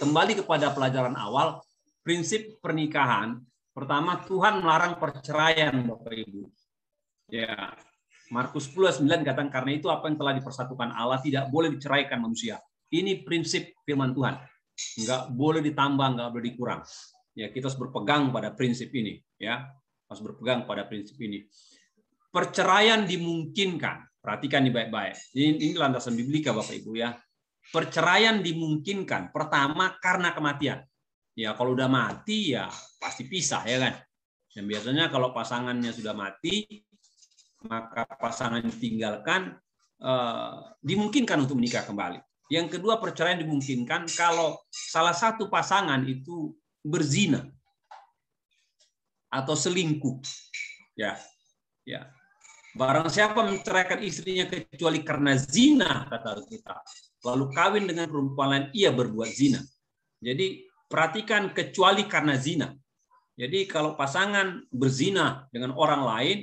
Kembali 0.02 0.42
kepada 0.42 0.74
pelajaran 0.74 1.14
awal, 1.14 1.62
prinsip 2.02 2.58
pernikahan, 2.58 3.38
pertama 3.78 4.18
Tuhan 4.26 4.66
melarang 4.66 4.98
perceraian 4.98 5.86
Bapak 5.86 6.18
Ibu. 6.18 6.50
Ya, 7.30 7.78
Markus 8.34 8.66
10 8.74 9.06
9 9.06 9.22
katakan 9.22 9.54
karena 9.54 9.72
itu 9.78 9.86
apa 9.94 10.10
yang 10.10 10.18
telah 10.18 10.34
dipersatukan 10.34 10.98
Allah 10.98 11.22
tidak 11.22 11.54
boleh 11.54 11.70
diceraikan 11.78 12.18
manusia. 12.18 12.58
Ini 12.90 13.22
prinsip 13.22 13.78
firman 13.86 14.18
Tuhan. 14.18 14.34
Enggak 14.98 15.30
boleh 15.30 15.62
ditambah, 15.62 16.08
enggak 16.18 16.30
boleh 16.34 16.46
dikurang. 16.50 16.82
Ya, 17.38 17.54
kita 17.54 17.70
harus 17.70 17.78
berpegang 17.78 18.34
pada 18.34 18.50
prinsip 18.50 18.90
ini, 18.98 19.22
ya. 19.38 19.62
Harus 20.10 20.26
berpegang 20.26 20.66
pada 20.66 20.90
prinsip 20.90 21.22
ini. 21.22 21.46
Perceraian 22.30 23.08
dimungkinkan. 23.08 24.06
Perhatikan 24.20 24.68
ini 24.68 24.72
baik-baik. 24.76 25.16
Ini, 25.34 25.50
ini 25.56 25.74
landasan 25.80 26.14
biblika 26.14 26.52
Bapak 26.52 26.76
Ibu 26.76 26.92
ya. 27.00 27.16
Perceraian 27.68 28.40
dimungkinkan 28.44 29.32
pertama 29.32 29.96
karena 30.00 30.32
kematian 30.32 30.84
ya 31.38 31.54
kalau 31.54 31.78
udah 31.78 31.86
mati 31.86 32.58
ya 32.58 32.66
pasti 32.98 33.30
pisah 33.30 33.62
ya 33.70 33.78
kan. 33.78 33.94
Dan 34.58 34.66
biasanya 34.66 35.14
kalau 35.14 35.30
pasangannya 35.30 35.94
sudah 35.94 36.18
mati, 36.18 36.66
maka 37.70 38.10
pasangan 38.18 38.66
ditinggalkan 38.66 39.54
eh, 40.02 40.56
dimungkinkan 40.82 41.46
untuk 41.46 41.62
menikah 41.62 41.86
kembali. 41.86 42.18
Yang 42.50 42.80
kedua 42.80 42.98
perceraian 42.98 43.38
dimungkinkan 43.38 44.10
kalau 44.18 44.58
salah 44.74 45.14
satu 45.14 45.46
pasangan 45.46 46.02
itu 46.10 46.58
berzina 46.82 47.46
atau 49.30 49.54
selingkuh. 49.54 50.18
Ya. 50.98 51.22
Ya. 51.86 52.10
Barang 52.78 53.10
siapa 53.10 53.42
menceraikan 53.42 53.98
istrinya 54.06 54.46
kecuali 54.46 55.02
karena 55.02 55.34
zina 55.34 56.06
kata 56.06 56.46
kita, 56.46 56.78
lalu 57.26 57.50
kawin 57.50 57.90
dengan 57.90 58.06
perempuan 58.06 58.50
lain 58.54 58.66
ia 58.78 58.94
berbuat 58.94 59.30
zina. 59.34 59.58
Jadi 60.22 60.62
perhatikan 60.86 61.58
kecuali 61.58 62.06
karena 62.06 62.38
zina. 62.38 62.70
Jadi 63.34 63.66
kalau 63.66 63.98
pasangan 63.98 64.62
berzina 64.70 65.50
dengan 65.50 65.74
orang 65.74 66.02
lain, 66.06 66.38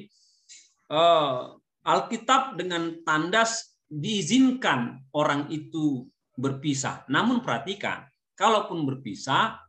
eh, 0.91 1.41
Alkitab 1.87 2.59
dengan 2.59 2.99
tandas 3.07 3.79
diizinkan 3.87 5.07
orang 5.15 5.47
itu 5.55 6.11
berpisah. 6.35 7.07
Namun 7.07 7.47
perhatikan, 7.47 8.11
kalaupun 8.35 8.83
berpisah 8.83 9.63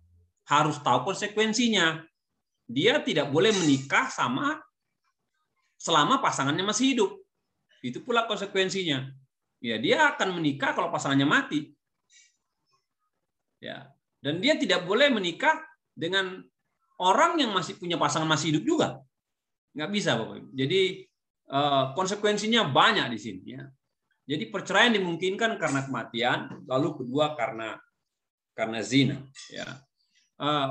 harus 0.50 0.82
tahu 0.82 1.14
konsekuensinya. 1.14 2.02
Dia 2.66 2.98
tidak 3.06 3.30
boleh 3.30 3.54
menikah 3.54 4.10
sama 4.10 4.65
selama 5.86 6.18
pasangannya 6.18 6.66
masih 6.66 6.98
hidup. 6.98 7.12
Itu 7.86 8.02
pula 8.02 8.26
konsekuensinya. 8.26 9.06
Ya, 9.62 9.78
dia 9.78 10.10
akan 10.18 10.42
menikah 10.42 10.74
kalau 10.74 10.90
pasangannya 10.90 11.30
mati. 11.30 11.70
Ya, 13.62 13.94
dan 14.26 14.42
dia 14.42 14.58
tidak 14.58 14.90
boleh 14.90 15.14
menikah 15.14 15.62
dengan 15.94 16.42
orang 16.98 17.38
yang 17.38 17.54
masih 17.54 17.78
punya 17.78 18.02
pasangan 18.02 18.26
masih 18.26 18.58
hidup 18.58 18.66
juga. 18.66 18.88
Nggak 19.78 19.92
bisa, 19.94 20.18
Bapak 20.18 20.36
Ibu. 20.42 20.50
Jadi 20.58 20.82
eh, 21.54 21.84
konsekuensinya 21.94 22.66
banyak 22.66 23.06
di 23.14 23.20
sini. 23.22 23.42
Ya. 23.54 23.64
Jadi 24.26 24.50
perceraian 24.50 24.98
dimungkinkan 24.98 25.62
karena 25.62 25.86
kematian, 25.86 26.66
lalu 26.66 27.06
kedua 27.06 27.38
karena 27.38 27.78
karena 28.58 28.80
zina. 28.82 29.22
Ya. 29.54 29.66
Eh, 30.42 30.70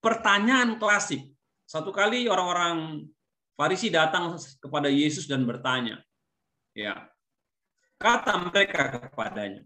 pertanyaan 0.00 0.80
klasik. 0.80 1.20
Satu 1.64 1.92
kali 1.92 2.28
orang-orang 2.28 3.08
Farisi 3.54 3.86
datang 3.86 4.34
kepada 4.58 4.90
Yesus 4.90 5.30
dan 5.30 5.46
bertanya, 5.46 6.02
ya 6.74 7.06
kata 8.02 8.50
mereka 8.50 8.98
kepadanya, 8.98 9.62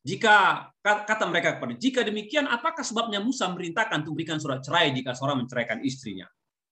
jika 0.00 0.64
kata 0.80 1.28
mereka 1.28 1.60
kepada 1.60 1.76
jika 1.76 2.00
demikian 2.00 2.48
apakah 2.48 2.80
sebabnya 2.80 3.20
Musa 3.20 3.44
merintahkan 3.52 4.00
untuk 4.00 4.16
berikan 4.16 4.40
surat 4.40 4.64
cerai 4.64 4.96
jika 4.96 5.12
seorang 5.12 5.44
menceraikan 5.44 5.84
istrinya? 5.84 6.24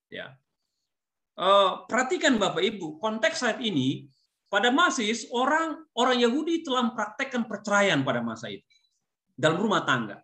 Ya. 0.09 0.33
Uh, 1.37 1.85
perhatikan 1.85 2.41
Bapak 2.41 2.65
Ibu, 2.65 2.97
konteks 2.97 3.45
saat 3.45 3.61
ini 3.61 4.09
pada 4.49 4.73
masa 4.73 5.05
orang 5.29 5.77
orang 5.93 6.17
Yahudi 6.17 6.65
telah 6.65 6.89
mempraktekkan 6.89 7.45
perceraian 7.45 8.01
pada 8.01 8.19
masa 8.25 8.49
itu 8.49 8.65
dalam 9.37 9.61
rumah 9.61 9.85
tangga 9.85 10.19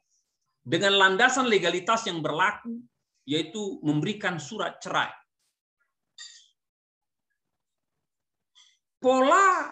dengan 0.66 0.98
landasan 0.98 1.46
legalitas 1.46 2.10
yang 2.10 2.26
berlaku 2.26 2.82
yaitu 3.30 3.78
memberikan 3.86 4.42
surat 4.42 4.82
cerai. 4.82 5.14
Pola 9.06 9.70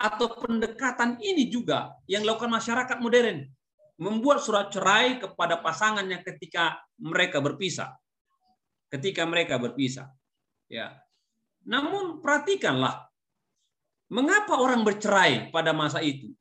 atau 0.00 0.32
pendekatan 0.40 1.20
ini 1.20 1.52
juga 1.52 1.92
yang 2.08 2.24
dilakukan 2.24 2.48
masyarakat 2.48 2.96
modern 3.04 3.44
membuat 4.00 4.40
surat 4.40 4.72
cerai 4.72 5.20
kepada 5.20 5.60
pasangannya 5.60 6.24
ketika 6.24 6.80
mereka 6.96 7.44
berpisah. 7.44 7.92
Ketika 8.88 9.28
mereka 9.28 9.60
berpisah 9.60 10.08
ya. 10.72 10.96
Namun 11.68 12.24
perhatikanlah 12.24 13.12
mengapa 14.08 14.56
orang 14.56 14.88
bercerai 14.88 15.52
pada 15.52 15.76
masa 15.76 16.00
itu? 16.00 16.32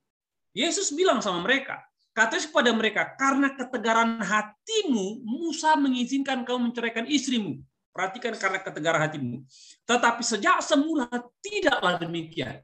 Yesus 0.56 0.96
bilang 0.96 1.20
sama 1.20 1.44
mereka 1.44 1.84
katanya 2.16 2.48
kepada 2.48 2.72
mereka 2.72 3.02
karena 3.20 3.52
ketegaran 3.60 4.24
hatimu 4.24 5.20
Musa 5.28 5.76
mengizinkan 5.76 6.48
kamu 6.48 6.72
menceraikan 6.72 7.04
istrimu 7.12 7.60
perhatikan 7.98 8.38
karena 8.38 8.62
ketegaran 8.62 9.02
hatimu 9.02 9.42
tetapi 9.90 10.22
sejak 10.22 10.62
semula 10.62 11.10
tidaklah 11.42 11.98
demikian 11.98 12.62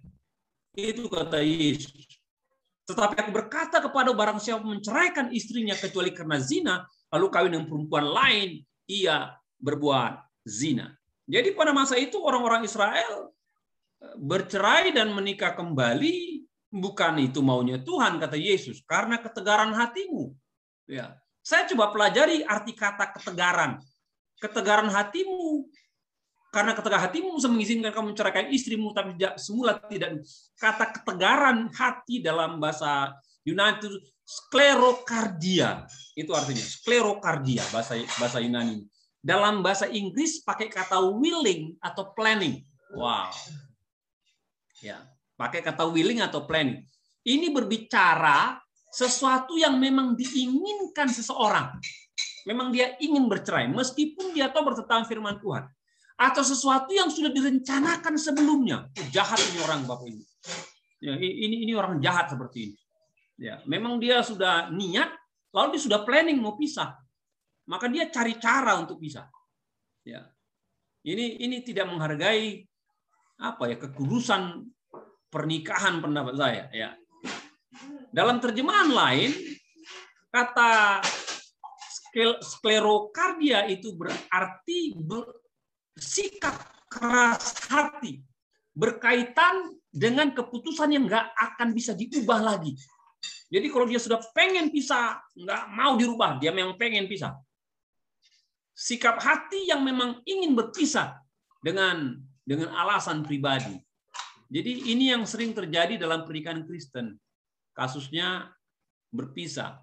itu 0.74 1.06
kata 1.06 1.38
Yesus. 1.42 2.18
Tetapi 2.84 3.16
aku 3.16 3.32
berkata 3.32 3.80
kepada 3.80 4.12
barang 4.12 4.42
siapa 4.44 4.66
menceraikan 4.66 5.32
istrinya 5.32 5.78
kecuali 5.78 6.12
karena 6.12 6.38
zina, 6.42 6.76
lalu 7.14 7.28
kawin 7.32 7.52
dengan 7.56 7.68
perempuan 7.70 8.06
lain, 8.12 8.50
ia 8.90 9.38
berbuat 9.62 10.20
zina. 10.44 10.92
Jadi 11.24 11.56
pada 11.56 11.72
masa 11.72 11.96
itu 11.96 12.20
orang-orang 12.20 12.68
Israel 12.68 13.32
eh, 14.04 14.16
bercerai 14.20 14.92
dan 14.92 15.16
menikah 15.16 15.56
kembali 15.56 16.44
bukan 16.74 17.22
itu 17.24 17.40
maunya 17.40 17.80
Tuhan 17.80 18.20
kata 18.20 18.36
Yesus 18.36 18.84
karena 18.84 19.22
ketegaran 19.22 19.72
hatimu. 19.72 20.36
Ya. 20.90 21.16
Saya 21.40 21.70
coba 21.72 21.96
pelajari 21.96 22.44
arti 22.44 22.76
kata 22.76 23.16
ketegaran. 23.16 23.80
Ketegaran 24.44 24.92
hatimu 24.92 25.72
karena 26.54 26.78
ketegaran 26.78 27.10
hatimu 27.10 27.42
bisa 27.42 27.50
mengizinkan 27.50 27.90
kamu 27.90 28.14
menceraikan 28.14 28.46
istrimu, 28.54 28.94
tapi 28.94 29.18
tidak, 29.18 29.42
semula 29.42 29.74
tidak. 29.90 30.22
Kata 30.54 30.86
ketegaran 30.94 31.74
hati 31.74 32.22
dalam 32.22 32.62
bahasa 32.62 33.10
Yunani 33.42 33.82
itu 33.82 33.90
sklerokardia. 34.22 35.90
Itu 36.14 36.38
artinya 36.38 36.62
sklerokardia 36.62 37.66
bahasa 37.74 37.98
bahasa 38.22 38.38
Yunani. 38.38 38.86
Dalam 39.18 39.66
bahasa 39.66 39.90
Inggris 39.90 40.46
pakai 40.46 40.70
kata 40.70 41.02
willing 41.02 41.74
atau 41.82 42.14
planning. 42.14 42.62
Wow. 42.94 43.34
Ya, 44.86 45.02
pakai 45.34 45.66
kata 45.66 45.90
willing 45.90 46.22
atau 46.22 46.46
planning. 46.46 46.86
Ini 47.26 47.50
berbicara 47.50 48.62
sesuatu 48.94 49.58
yang 49.58 49.82
memang 49.82 50.14
diinginkan 50.14 51.10
seseorang. 51.10 51.82
Memang 52.44 52.76
dia 52.76 53.00
ingin 53.00 53.32
bercerai, 53.32 53.72
meskipun 53.72 54.36
dia 54.36 54.52
tahu 54.52 54.74
bertentangan 54.74 55.08
firman 55.08 55.40
Tuhan. 55.40 55.64
Atau 56.20 56.44
sesuatu 56.46 56.92
yang 56.94 57.10
sudah 57.10 57.32
direncanakan 57.32 58.16
sebelumnya. 58.20 58.92
Jahat 59.10 59.40
ini 59.52 59.60
orang 59.64 59.88
Bapak 59.88 60.08
Ibu. 60.08 60.24
Ya, 61.04 61.20
ini 61.20 61.68
ini 61.68 61.74
orang 61.76 62.00
jahat 62.00 62.32
seperti 62.32 62.72
ini. 62.72 62.78
Ya, 63.40 63.60
memang 63.66 63.98
dia 63.98 64.22
sudah 64.22 64.70
niat, 64.72 65.10
lalu 65.52 65.76
dia 65.76 65.82
sudah 65.84 66.00
planning 66.06 66.40
mau 66.40 66.56
pisah. 66.56 66.96
Maka 67.68 67.88
dia 67.88 68.08
cari 68.12 68.38
cara 68.40 68.78
untuk 68.80 69.00
pisah. 69.00 69.28
Ya. 70.04 70.28
Ini 71.04 71.44
ini 71.44 71.60
tidak 71.64 71.92
menghargai 71.92 72.64
apa 73.44 73.64
ya 73.68 73.76
kekudusan 73.76 74.64
pernikahan 75.28 76.00
pendapat 76.00 76.36
saya 76.40 76.64
ya. 76.72 76.90
Dalam 78.14 78.38
terjemahan 78.40 78.94
lain, 78.94 79.32
kata 80.30 81.02
sklerokardia 82.42 83.66
itu 83.70 83.98
berarti 83.98 84.94
sikap 85.98 86.56
keras 86.90 87.58
hati 87.70 88.22
berkaitan 88.74 89.78
dengan 89.94 90.34
keputusan 90.34 90.94
yang 90.94 91.06
nggak 91.06 91.34
akan 91.38 91.70
bisa 91.74 91.94
diubah 91.94 92.42
lagi. 92.42 92.74
Jadi 93.54 93.70
kalau 93.70 93.86
dia 93.86 94.02
sudah 94.02 94.18
pengen 94.34 94.74
pisah, 94.74 95.22
nggak 95.38 95.64
mau 95.78 95.94
dirubah, 95.94 96.42
dia 96.42 96.50
memang 96.50 96.74
pengen 96.74 97.06
pisah. 97.06 97.38
Sikap 98.74 99.22
hati 99.22 99.70
yang 99.70 99.86
memang 99.86 100.26
ingin 100.26 100.58
berpisah 100.58 101.22
dengan 101.62 102.18
dengan 102.42 102.74
alasan 102.74 103.22
pribadi. 103.22 103.78
Jadi 104.50 104.90
ini 104.90 105.14
yang 105.14 105.24
sering 105.30 105.54
terjadi 105.54 106.02
dalam 106.02 106.26
pernikahan 106.26 106.66
Kristen 106.66 107.14
kasusnya 107.78 108.50
berpisah 109.14 109.82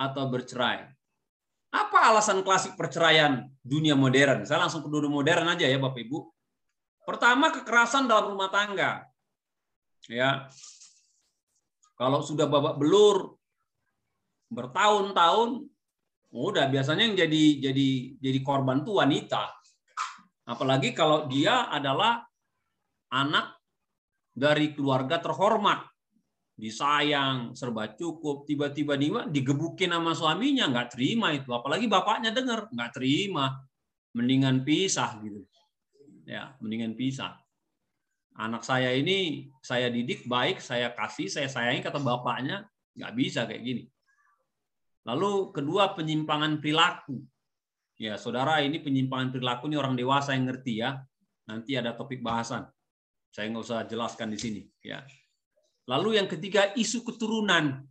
atau 0.00 0.24
bercerai. 0.32 0.88
Alasan 2.00 2.40
klasik 2.40 2.80
perceraian 2.80 3.44
dunia 3.60 3.92
modern? 3.92 4.48
Saya 4.48 4.64
langsung 4.64 4.80
ke 4.80 4.88
dunia 4.88 5.12
modern 5.12 5.44
aja 5.52 5.68
ya 5.68 5.76
Bapak 5.76 6.00
Ibu. 6.00 6.18
Pertama 7.04 7.52
kekerasan 7.52 8.08
dalam 8.08 8.32
rumah 8.32 8.48
tangga. 8.48 9.04
Ya. 10.08 10.48
Kalau 12.00 12.24
sudah 12.24 12.48
babak 12.48 12.80
belur 12.80 13.36
bertahun-tahun 14.48 15.68
udah 16.30 16.70
biasanya 16.70 17.10
yang 17.10 17.16
jadi 17.18 17.44
jadi 17.70 17.88
jadi 18.22 18.38
korban 18.40 18.86
tuh 18.86 19.02
wanita. 19.02 19.50
Apalagi 20.48 20.96
kalau 20.96 21.28
dia 21.28 21.68
adalah 21.68 22.24
anak 23.10 23.58
dari 24.30 24.72
keluarga 24.72 25.18
terhormat 25.18 25.89
disayang, 26.60 27.56
serba 27.56 27.90
cukup, 27.96 28.44
tiba-tiba 28.44 28.94
digebukin 29.26 29.90
sama 29.96 30.12
suaminya, 30.12 30.68
nggak 30.68 30.88
terima 30.92 31.32
itu. 31.32 31.48
Apalagi 31.50 31.88
bapaknya 31.88 32.30
dengar, 32.30 32.68
nggak 32.68 32.92
terima. 32.92 33.64
Mendingan 34.12 34.62
pisah 34.62 35.16
gitu. 35.24 35.42
Ya, 36.28 36.54
mendingan 36.60 36.94
pisah. 36.94 37.40
Anak 38.36 38.62
saya 38.62 38.92
ini 38.92 39.48
saya 39.64 39.88
didik 39.88 40.28
baik, 40.28 40.60
saya 40.60 40.92
kasih, 40.92 41.32
saya 41.32 41.48
sayangi 41.48 41.80
kata 41.82 41.98
bapaknya, 41.98 42.68
nggak 42.94 43.12
bisa 43.16 43.48
kayak 43.48 43.64
gini. 43.64 43.84
Lalu 45.08 45.50
kedua 45.56 45.96
penyimpangan 45.96 46.60
perilaku. 46.60 47.24
Ya, 48.00 48.16
saudara 48.16 48.60
ini 48.60 48.80
penyimpangan 48.80 49.32
perilaku 49.32 49.68
ini 49.68 49.76
orang 49.76 49.96
dewasa 49.96 50.36
yang 50.36 50.48
ngerti 50.48 50.80
ya. 50.80 51.00
Nanti 51.48 51.76
ada 51.76 51.96
topik 51.96 52.20
bahasan. 52.20 52.68
Saya 53.32 53.50
nggak 53.50 53.64
usah 53.64 53.80
jelaskan 53.88 54.28
di 54.32 54.38
sini. 54.38 54.62
Ya, 54.80 55.04
Lalu 55.90 56.22
yang 56.22 56.30
ketiga 56.30 56.70
isu 56.78 57.02
keturunan. 57.02 57.82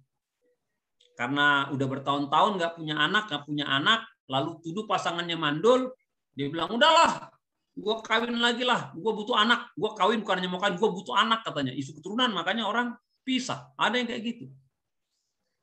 Karena 1.20 1.68
udah 1.76 1.88
bertahun-tahun 1.92 2.52
nggak 2.56 2.74
punya 2.80 2.96
anak, 2.96 3.28
nggak 3.28 3.44
punya 3.44 3.68
anak, 3.68 4.08
lalu 4.32 4.56
tuduh 4.64 4.88
pasangannya 4.88 5.36
mandul, 5.36 5.92
dia 6.32 6.48
bilang 6.48 6.72
udahlah, 6.72 7.28
gue 7.76 7.96
kawin 8.08 8.40
lagi 8.40 8.64
lah, 8.64 8.96
gue 8.96 9.12
butuh 9.12 9.36
anak, 9.36 9.76
gue 9.76 9.92
kawin 10.00 10.24
bukan 10.24 10.40
hanya 10.40 10.48
mau 10.48 10.64
kawin, 10.64 10.80
gue 10.80 10.90
butuh 10.96 11.12
anak 11.20 11.44
katanya. 11.44 11.76
Isu 11.76 12.00
keturunan 12.00 12.32
makanya 12.32 12.64
orang 12.64 12.96
pisah. 13.28 13.76
Ada 13.76 14.00
yang 14.00 14.08
kayak 14.08 14.24
gitu. 14.24 14.46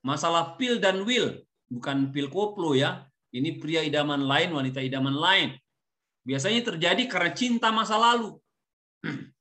Masalah 0.05 0.61
pil 0.61 0.77
dan 0.77 1.09
will, 1.09 1.41
bukan 1.73 2.13
pil 2.13 2.29
koplo 2.29 2.77
ya. 2.77 3.09
Ini 3.33 3.57
pria 3.57 3.81
idaman 3.81 4.29
lain, 4.29 4.53
wanita 4.53 4.85
idaman 4.85 5.17
lain. 5.17 5.57
Biasanya 6.21 6.75
terjadi 6.75 7.09
karena 7.09 7.33
cinta 7.33 7.73
masa 7.73 7.97
lalu. 7.97 8.37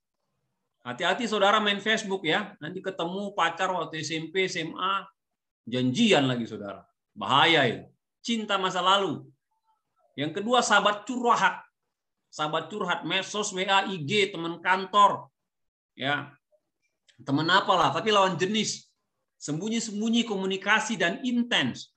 Hati-hati 0.85 1.25
saudara 1.25 1.57
main 1.57 1.81
Facebook 1.81 2.21
ya. 2.21 2.53
Nanti 2.61 2.77
ketemu 2.77 3.33
pacar 3.33 3.73
waktu 3.73 4.05
SMP, 4.05 4.45
SMA, 4.45 5.01
janjian 5.65 6.29
lagi 6.29 6.45
saudara. 6.45 6.85
Bahaya 7.17 7.65
itu. 7.65 7.89
Cinta 8.21 8.61
masa 8.61 8.85
lalu. 8.85 9.25
Yang 10.13 10.37
kedua 10.37 10.61
sahabat 10.61 11.09
curhat. 11.09 11.65
Sahabat 12.29 12.69
curhat, 12.69 13.01
mesos, 13.01 13.49
WA, 13.49 13.89
IG, 13.89 14.29
teman 14.29 14.61
kantor. 14.61 15.33
Ya. 15.97 16.29
Teman 17.17 17.49
apalah, 17.49 17.89
tapi 17.89 18.13
lawan 18.13 18.37
jenis. 18.37 18.85
Sembunyi-sembunyi 19.41 20.21
komunikasi 20.21 21.01
dan 21.01 21.17
intens. 21.25 21.89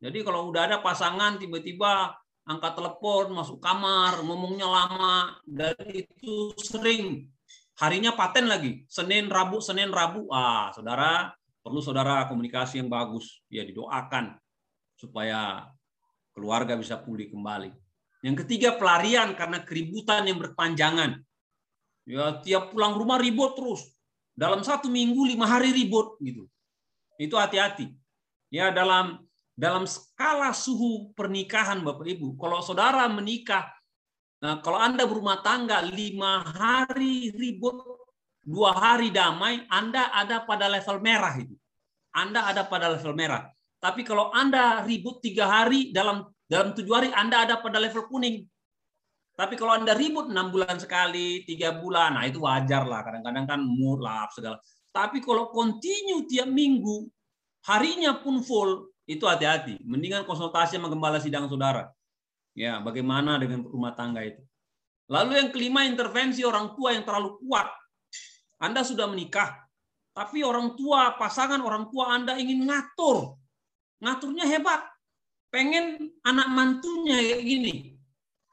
Jadi 0.00 0.24
kalau 0.24 0.48
udah 0.48 0.64
ada 0.64 0.76
pasangan 0.80 1.36
tiba-tiba 1.36 2.16
angkat 2.48 2.72
telepon, 2.72 3.36
masuk 3.36 3.60
kamar, 3.60 4.20
ngomongnya 4.24 4.64
lama, 4.64 5.36
dan 5.44 5.76
itu 5.92 6.56
sering 6.60 7.33
harinya 7.78 8.14
paten 8.14 8.46
lagi. 8.46 8.86
Senin 8.86 9.26
Rabu 9.30 9.58
Senin 9.58 9.90
Rabu. 9.90 10.30
Ah 10.30 10.70
saudara 10.74 11.32
perlu 11.64 11.80
saudara 11.82 12.26
komunikasi 12.30 12.82
yang 12.82 12.90
bagus. 12.90 13.42
Ya 13.50 13.66
didoakan 13.66 14.38
supaya 14.94 15.68
keluarga 16.34 16.78
bisa 16.78 16.98
pulih 16.98 17.30
kembali. 17.30 17.70
Yang 18.24 18.46
ketiga 18.46 18.74
pelarian 18.80 19.36
karena 19.36 19.60
keributan 19.60 20.24
yang 20.24 20.40
berpanjangan 20.40 21.20
ya 22.08 22.40
tiap 22.40 22.72
pulang 22.72 22.96
rumah 22.96 23.20
ribut 23.20 23.56
terus. 23.56 23.84
Dalam 24.34 24.66
satu 24.66 24.90
minggu 24.90 25.30
lima 25.30 25.46
hari 25.46 25.70
ribut 25.70 26.18
gitu. 26.18 26.50
Itu 27.20 27.38
hati-hati. 27.38 27.94
Ya 28.50 28.74
dalam 28.74 29.22
dalam 29.54 29.86
skala 29.86 30.50
suhu 30.50 31.14
pernikahan 31.14 31.78
Bapak 31.86 32.10
Ibu 32.10 32.34
kalau 32.34 32.58
saudara 32.58 33.06
menikah 33.06 33.70
Nah, 34.44 34.60
kalau 34.60 34.76
Anda 34.76 35.08
berumah 35.08 35.40
tangga 35.40 35.80
lima 35.80 36.44
hari 36.44 37.32
ribut, 37.32 37.80
dua 38.44 38.76
hari 38.76 39.08
damai, 39.08 39.64
Anda 39.72 40.12
ada 40.12 40.44
pada 40.44 40.68
level 40.68 41.00
merah 41.00 41.32
itu. 41.40 41.56
Anda 42.12 42.44
ada 42.52 42.68
pada 42.68 42.92
level 42.92 43.16
merah. 43.16 43.48
Tapi 43.80 44.04
kalau 44.04 44.28
Anda 44.36 44.84
ribut 44.84 45.24
tiga 45.24 45.48
hari 45.48 45.96
dalam 45.96 46.28
dalam 46.44 46.76
tujuh 46.76 46.92
hari, 46.92 47.08
Anda 47.16 47.48
ada 47.48 47.56
pada 47.64 47.80
level 47.80 48.04
kuning. 48.04 48.44
Tapi 49.32 49.56
kalau 49.56 49.80
Anda 49.80 49.96
ribut 49.96 50.28
enam 50.28 50.52
bulan 50.52 50.76
sekali, 50.76 51.48
tiga 51.48 51.80
bulan, 51.80 52.20
nah 52.20 52.28
itu 52.28 52.44
wajar 52.44 52.84
lah. 52.84 53.00
Kadang-kadang 53.00 53.48
kan 53.48 53.60
lah 53.96 54.28
segala. 54.28 54.60
Tapi 54.92 55.24
kalau 55.24 55.48
continue 55.56 56.28
tiap 56.28 56.52
minggu, 56.52 57.08
harinya 57.64 58.20
pun 58.20 58.44
full, 58.44 58.92
itu 59.08 59.24
hati-hati. 59.24 59.80
Mendingan 59.88 60.28
konsultasi 60.28 60.76
sama 60.76 60.92
gembala 60.92 61.16
sidang 61.16 61.48
saudara. 61.48 61.88
Ya, 62.54 62.78
bagaimana 62.78 63.36
dengan 63.36 63.66
rumah 63.66 63.92
tangga 63.98 64.22
itu? 64.22 64.40
Lalu 65.10 65.32
yang 65.36 65.48
kelima 65.50 65.84
intervensi 65.84 66.46
orang 66.46 66.72
tua 66.78 66.94
yang 66.94 67.04
terlalu 67.04 67.36
kuat. 67.44 67.68
Anda 68.62 68.86
sudah 68.86 69.10
menikah, 69.10 69.64
tapi 70.14 70.46
orang 70.46 70.78
tua, 70.78 71.18
pasangan 71.18 71.58
orang 71.58 71.90
tua 71.90 72.14
Anda 72.14 72.38
ingin 72.38 72.70
ngatur. 72.70 73.34
Ngaturnya 73.98 74.46
hebat. 74.46 74.86
Pengen 75.50 76.14
anak 76.22 76.48
mantunya 76.54 77.18
kayak 77.18 77.42
gini. 77.42 77.72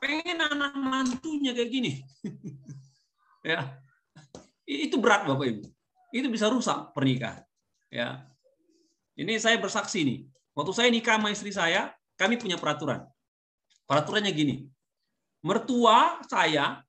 Pengen 0.02 0.38
anak 0.42 0.74
mantunya 0.74 1.54
kayak 1.54 1.70
gini. 1.70 2.02
ya. 3.54 3.78
Itu 4.66 4.98
berat 4.98 5.30
Bapak 5.30 5.46
Ibu. 5.46 5.64
Itu 6.10 6.28
bisa 6.34 6.50
rusak 6.50 6.98
pernikahan. 6.98 7.46
Ya. 7.94 8.26
Ini 9.14 9.38
saya 9.38 9.62
bersaksi 9.62 10.02
nih. 10.02 10.20
Waktu 10.58 10.72
saya 10.74 10.90
nikah 10.90 11.22
sama 11.22 11.30
istri 11.30 11.54
saya, 11.54 11.94
kami 12.18 12.42
punya 12.42 12.58
peraturan. 12.58 13.06
Peraturannya 13.92 14.32
gini, 14.32 14.56
mertua 15.44 16.24
saya 16.24 16.80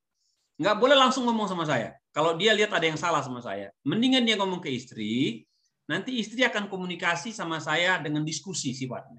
nggak 0.54 0.76
boleh 0.78 0.94
langsung 0.94 1.26
ngomong 1.26 1.50
sama 1.50 1.66
saya. 1.66 1.98
Kalau 2.14 2.38
dia 2.38 2.54
lihat 2.54 2.70
ada 2.70 2.86
yang 2.86 2.94
salah 2.94 3.18
sama 3.26 3.42
saya, 3.42 3.74
mendingan 3.82 4.22
dia 4.22 4.38
ngomong 4.38 4.62
ke 4.62 4.70
istri, 4.70 5.42
nanti 5.90 6.22
istri 6.22 6.46
akan 6.46 6.70
komunikasi 6.70 7.34
sama 7.34 7.58
saya 7.58 7.98
dengan 7.98 8.22
diskusi 8.22 8.70
sifatnya. 8.70 9.18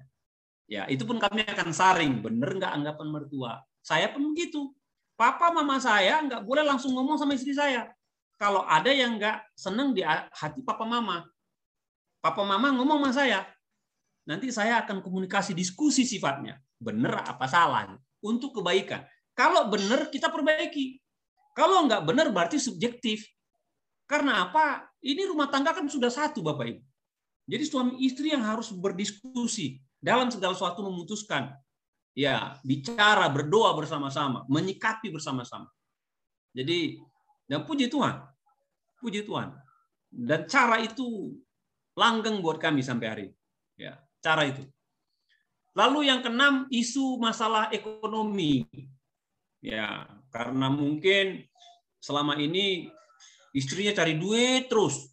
Ya, 0.64 0.88
itu 0.88 1.04
pun 1.04 1.20
kami 1.20 1.44
akan 1.44 1.76
saring, 1.76 2.24
bener 2.24 2.56
nggak 2.56 2.72
anggapan 2.72 3.08
mertua. 3.12 3.60
Saya 3.84 4.08
pun 4.08 4.32
begitu. 4.32 4.72
Papa 5.12 5.52
mama 5.52 5.76
saya 5.76 6.24
nggak 6.24 6.40
boleh 6.40 6.64
langsung 6.64 6.96
ngomong 6.96 7.20
sama 7.20 7.36
istri 7.36 7.52
saya. 7.52 7.92
Kalau 8.40 8.64
ada 8.64 8.88
yang 8.88 9.20
nggak 9.20 9.52
seneng 9.52 9.92
di 9.92 10.00
hati 10.32 10.64
papa 10.64 10.88
mama, 10.88 11.28
papa 12.24 12.48
mama 12.48 12.72
ngomong 12.80 13.04
sama 13.04 13.12
saya, 13.12 13.44
nanti 14.24 14.48
saya 14.48 14.80
akan 14.80 15.04
komunikasi 15.04 15.52
diskusi 15.52 16.08
sifatnya 16.08 16.64
benar 16.84 17.24
apa 17.24 17.48
salah 17.48 17.96
untuk 18.20 18.60
kebaikan. 18.60 19.00
Kalau 19.32 19.72
benar 19.72 20.12
kita 20.12 20.28
perbaiki. 20.28 21.00
Kalau 21.56 21.88
nggak 21.88 22.04
benar 22.04 22.28
berarti 22.30 22.60
subjektif. 22.60 23.24
Karena 24.04 24.44
apa? 24.44 24.84
Ini 25.00 25.24
rumah 25.24 25.48
tangga 25.48 25.72
kan 25.72 25.88
sudah 25.88 26.12
satu 26.12 26.44
Bapak 26.44 26.66
Ibu. 26.68 26.82
Jadi 27.44 27.64
suami 27.64 28.00
istri 28.04 28.32
yang 28.32 28.44
harus 28.44 28.72
berdiskusi 28.72 29.80
dalam 30.00 30.28
segala 30.28 30.52
sesuatu 30.52 30.84
memutuskan. 30.84 31.52
Ya, 32.14 32.60
bicara, 32.62 33.26
berdoa 33.26 33.74
bersama-sama, 33.74 34.46
menyikapi 34.46 35.10
bersama-sama. 35.10 35.66
Jadi, 36.54 37.02
dan 37.50 37.66
puji 37.66 37.90
Tuhan. 37.90 38.22
Puji 39.02 39.26
Tuhan. 39.26 39.50
Dan 40.14 40.46
cara 40.46 40.78
itu 40.78 41.34
langgeng 41.98 42.38
buat 42.38 42.62
kami 42.62 42.86
sampai 42.86 43.06
hari. 43.10 43.26
Ya, 43.74 43.98
cara 44.22 44.46
itu. 44.46 44.62
Lalu 45.74 46.06
yang 46.06 46.22
keenam 46.22 46.70
isu 46.70 47.18
masalah 47.18 47.70
ekonomi. 47.74 48.62
Ya, 49.58 50.06
karena 50.30 50.70
mungkin 50.70 51.42
selama 51.98 52.38
ini 52.38 52.86
istrinya 53.50 53.90
cari 53.90 54.14
duit 54.14 54.70
terus. 54.70 55.10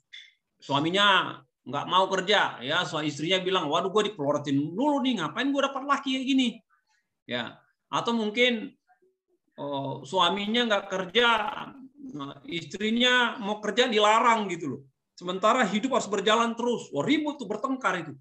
Suaminya 0.61 1.39
nggak 1.65 1.85
mau 1.89 2.05
kerja, 2.09 2.61
ya. 2.61 2.85
So 2.85 3.01
istrinya 3.01 3.41
bilang, 3.41 3.65
waduh 3.73 3.89
gue 3.89 4.13
dipelorotin 4.13 4.57
dulu 4.57 5.01
nih, 5.01 5.21
ngapain 5.21 5.49
gue 5.49 5.61
dapat 5.65 5.83
laki 5.85 6.09
kayak 6.17 6.27
gini? 6.29 6.47
Ya, 7.25 7.57
atau 7.89 8.13
mungkin 8.13 8.77
oh, 9.57 10.05
suaminya 10.05 10.69
nggak 10.69 10.85
kerja, 10.89 11.27
istrinya 12.45 13.37
mau 13.41 13.57
kerja 13.57 13.89
dilarang 13.89 14.45
gitu 14.53 14.65
loh. 14.77 14.81
Sementara 15.17 15.61
hidup 15.69 15.97
harus 15.97 16.09
berjalan 16.09 16.57
terus. 16.57 16.89
Wah, 16.89 17.05
ribut 17.05 17.37
tuh 17.37 17.45
bertengkar 17.45 18.01
itu. 18.01 18.13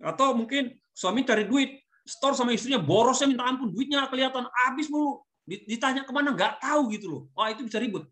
Atau 0.00 0.32
mungkin 0.32 0.80
suami 0.98 1.22
cari 1.22 1.46
duit, 1.46 1.78
store 2.02 2.34
sama 2.34 2.50
istrinya 2.50 2.82
borosnya 2.82 3.30
minta 3.30 3.46
ampun, 3.46 3.70
duitnya 3.70 4.10
kelihatan 4.10 4.50
habis 4.66 4.90
mulu. 4.90 5.22
Ditanya 5.46 6.02
ke 6.02 6.10
mana 6.10 6.34
nggak 6.34 6.58
tahu 6.58 6.90
gitu 6.90 7.06
loh. 7.06 7.22
Wah 7.38 7.54
itu 7.54 7.62
bisa 7.62 7.78
ribut. 7.78 8.10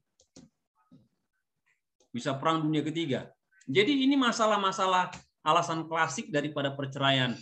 Bisa 2.15 2.39
perang 2.39 2.63
dunia 2.63 2.87
ketiga. 2.87 3.27
Jadi 3.67 4.07
ini 4.07 4.15
masalah-masalah 4.15 5.11
alasan 5.43 5.91
klasik 5.91 6.31
daripada 6.31 6.71
perceraian 6.73 7.35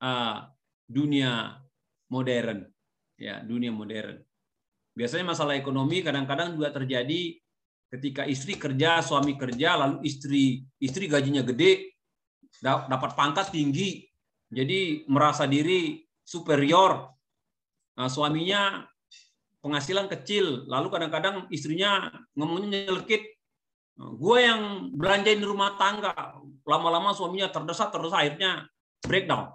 uh, 0.00 0.48
dunia 0.88 1.60
modern. 2.08 2.64
Ya, 3.20 3.44
dunia 3.44 3.68
modern. 3.70 4.24
Biasanya 4.96 5.36
masalah 5.36 5.54
ekonomi 5.54 6.02
kadang-kadang 6.02 6.56
juga 6.56 6.72
terjadi 6.74 7.38
ketika 7.92 8.26
istri 8.26 8.58
kerja, 8.58 9.04
suami 9.04 9.38
kerja, 9.38 9.78
lalu 9.78 10.02
istri 10.02 10.66
istri 10.82 11.06
gajinya 11.06 11.46
gede, 11.46 11.94
dapat 12.64 13.14
pangkat 13.14 13.54
tinggi, 13.54 14.07
jadi 14.48 15.04
merasa 15.08 15.44
diri 15.44 16.00
superior. 16.24 17.12
Nah, 18.00 18.08
suaminya 18.08 18.84
penghasilan 19.60 20.08
kecil, 20.08 20.64
lalu 20.70 20.88
kadang-kadang 20.88 21.44
istrinya 21.52 22.08
ngomongnya 22.32 22.88
nyelekit. 22.88 23.24
Nah, 23.98 24.14
gue 24.14 24.38
yang 24.40 24.92
belanjain 24.94 25.42
rumah 25.42 25.76
tangga, 25.76 26.14
lama-lama 26.64 27.12
suaminya 27.12 27.50
terdesak, 27.52 27.92
terdesak, 27.92 28.18
akhirnya 28.24 28.70
breakdown. 29.04 29.52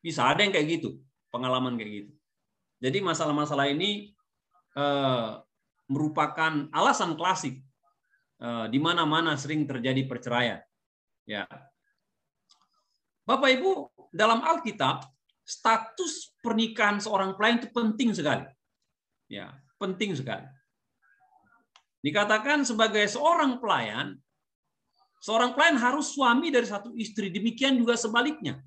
Bisa 0.00 0.26
ada 0.26 0.42
yang 0.42 0.50
kayak 0.50 0.80
gitu, 0.80 0.98
pengalaman 1.30 1.76
kayak 1.78 1.92
gitu. 2.04 2.12
Jadi 2.82 2.98
masalah-masalah 3.04 3.70
ini 3.70 4.12
eh, 4.74 5.30
merupakan 5.86 6.68
alasan 6.72 7.14
klasik 7.14 7.60
eh, 8.40 8.66
di 8.72 8.78
mana-mana 8.80 9.36
sering 9.36 9.68
terjadi 9.68 10.08
perceraian. 10.08 10.60
Ya, 11.24 11.48
Bapak 13.24 13.56
Ibu, 13.56 13.88
dalam 14.14 14.46
Alkitab, 14.46 15.02
status 15.42 16.38
pernikahan 16.38 17.02
seorang 17.02 17.34
pelayan 17.34 17.58
itu 17.58 17.68
penting 17.74 18.14
sekali. 18.14 18.46
Ya, 19.26 19.58
penting 19.76 20.14
sekali. 20.14 20.46
Dikatakan 21.98 22.62
sebagai 22.62 23.02
seorang 23.10 23.58
pelayan, 23.58 24.14
seorang 25.18 25.52
pelayan 25.58 25.80
harus 25.82 26.14
suami 26.14 26.54
dari 26.54 26.68
satu 26.68 26.94
istri, 26.94 27.34
demikian 27.34 27.74
juga 27.74 27.98
sebaliknya. 27.98 28.62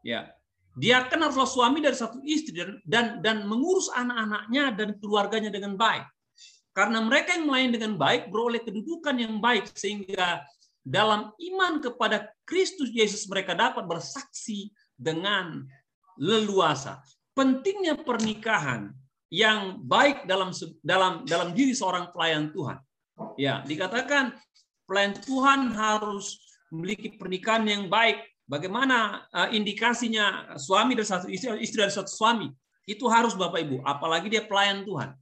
Ya, 0.00 0.32
dia 0.78 1.04
kan 1.10 1.20
haruslah 1.20 1.50
suami 1.50 1.84
dari 1.84 1.98
satu 1.98 2.22
istri 2.24 2.56
dan 2.86 3.20
dan, 3.20 3.44
mengurus 3.44 3.92
anak-anaknya 3.92 4.64
dan 4.72 4.88
keluarganya 4.96 5.50
dengan 5.52 5.76
baik. 5.76 6.06
Karena 6.70 7.02
mereka 7.02 7.34
yang 7.34 7.50
melayani 7.50 7.74
dengan 7.74 7.94
baik 7.98 8.30
beroleh 8.30 8.62
kedudukan 8.62 9.18
yang 9.18 9.42
baik 9.42 9.68
sehingga 9.74 10.46
dalam 10.80 11.30
iman 11.36 11.72
kepada 11.78 12.28
Kristus 12.48 12.88
Yesus 12.90 13.28
mereka 13.28 13.52
dapat 13.52 13.84
bersaksi 13.84 14.72
dengan 14.96 15.64
leluasa. 16.16 17.00
Pentingnya 17.36 17.96
pernikahan 18.00 18.92
yang 19.30 19.78
baik 19.86 20.26
dalam 20.26 20.50
dalam 20.82 21.22
dalam 21.24 21.48
diri 21.54 21.72
seorang 21.72 22.10
pelayan 22.10 22.50
Tuhan. 22.50 22.76
Ya, 23.38 23.62
dikatakan 23.62 24.34
pelayan 24.84 25.14
Tuhan 25.22 25.70
harus 25.72 26.42
memiliki 26.74 27.14
pernikahan 27.14 27.64
yang 27.64 27.84
baik. 27.86 28.26
Bagaimana 28.50 29.30
uh, 29.30 29.48
indikasinya 29.54 30.58
suami 30.58 30.98
dari 30.98 31.06
satu 31.06 31.30
istri, 31.30 31.54
istri 31.62 31.86
dari 31.86 31.94
satu 31.94 32.10
suami? 32.10 32.50
Itu 32.82 33.06
harus 33.06 33.38
Bapak 33.38 33.62
Ibu, 33.62 33.86
apalagi 33.86 34.26
dia 34.26 34.42
pelayan 34.42 34.82
Tuhan. 34.82 35.14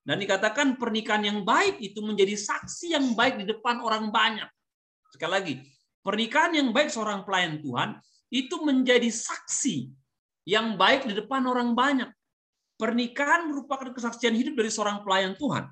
Dan 0.00 0.16
dikatakan 0.16 0.80
pernikahan 0.80 1.20
yang 1.20 1.44
baik 1.44 1.76
itu 1.84 2.00
menjadi 2.00 2.32
saksi 2.32 2.96
yang 2.96 3.12
baik 3.12 3.36
di 3.36 3.44
depan 3.44 3.84
orang 3.84 4.08
banyak. 4.08 4.48
Sekali 5.10 5.32
lagi, 5.34 5.54
pernikahan 6.06 6.54
yang 6.54 6.70
baik 6.70 6.88
seorang 6.88 7.26
pelayan 7.26 7.58
Tuhan 7.58 7.98
itu 8.30 8.62
menjadi 8.62 9.10
saksi 9.10 9.90
yang 10.46 10.78
baik 10.78 11.10
di 11.10 11.14
depan 11.18 11.44
orang 11.44 11.74
banyak. 11.74 12.10
Pernikahan 12.80 13.50
merupakan 13.50 13.92
kesaksian 13.92 14.32
hidup 14.32 14.56
dari 14.56 14.70
seorang 14.72 15.04
pelayan 15.04 15.36
Tuhan. 15.36 15.68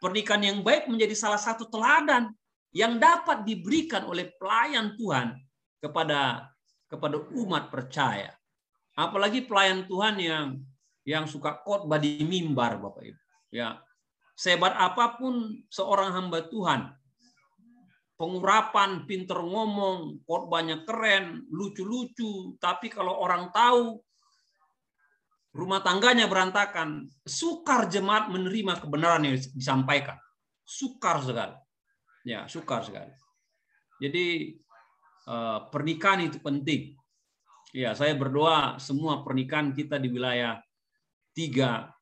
Pernikahan 0.00 0.42
yang 0.46 0.58
baik 0.64 0.88
menjadi 0.88 1.12
salah 1.12 1.36
satu 1.36 1.68
teladan 1.68 2.32
yang 2.72 2.96
dapat 2.96 3.44
diberikan 3.44 4.08
oleh 4.08 4.32
pelayan 4.40 4.96
Tuhan 4.96 5.36
kepada 5.82 6.48
kepada 6.88 7.20
umat 7.36 7.68
percaya. 7.68 8.32
Apalagi 8.96 9.44
pelayan 9.44 9.84
Tuhan 9.84 10.16
yang 10.16 10.46
yang 11.04 11.24
suka 11.28 11.60
khotbah 11.62 12.00
di 12.00 12.24
mimbar 12.24 12.80
Bapak 12.80 13.04
Ibu. 13.12 13.22
Ya. 13.52 13.80
Sebat 14.36 14.76
apa 14.76 15.16
pun 15.16 15.64
seorang 15.72 16.12
hamba 16.12 16.44
Tuhan, 16.48 16.92
pengurapan, 18.16 19.04
pinter 19.04 19.36
ngomong, 19.36 20.24
khotbahnya 20.24 20.82
keren, 20.88 21.44
lucu-lucu, 21.52 22.56
tapi 22.56 22.88
kalau 22.88 23.12
orang 23.12 23.52
tahu 23.52 24.00
rumah 25.56 25.80
tangganya 25.80 26.28
berantakan, 26.28 27.08
sukar 27.24 27.88
jemaat 27.88 28.28
menerima 28.28 28.80
kebenaran 28.80 29.24
yang 29.24 29.36
disampaikan. 29.56 30.20
Sukar 30.64 31.24
sekali. 31.24 31.56
Ya, 32.28 32.44
sukar 32.48 32.84
sekali. 32.84 33.12
Jadi 34.00 34.56
eh, 35.28 35.58
pernikahan 35.72 36.28
itu 36.28 36.40
penting. 36.40 36.96
Ya, 37.72 37.92
saya 37.92 38.16
berdoa 38.16 38.80
semua 38.80 39.20
pernikahan 39.24 39.72
kita 39.72 40.00
di 40.00 40.08
wilayah 40.08 40.60
tiga 41.36 41.92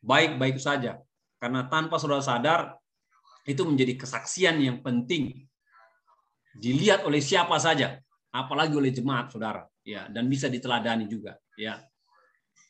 baik-baik 0.00 0.56
saja. 0.56 1.00
Karena 1.36 1.66
tanpa 1.68 2.00
saudara 2.00 2.22
sadar, 2.24 2.81
itu 3.42 3.62
menjadi 3.66 3.98
kesaksian 3.98 4.58
yang 4.62 4.78
penting. 4.80 5.46
Dilihat 6.52 7.02
oleh 7.08 7.18
siapa 7.24 7.56
saja 7.56 7.98
apalagi 8.30 8.76
oleh 8.76 8.92
jemaat 8.92 9.32
saudara. 9.32 9.64
Ya 9.82 10.06
dan 10.06 10.30
bisa 10.30 10.46
diteladani 10.46 11.10
juga 11.10 11.34
ya. 11.58 11.82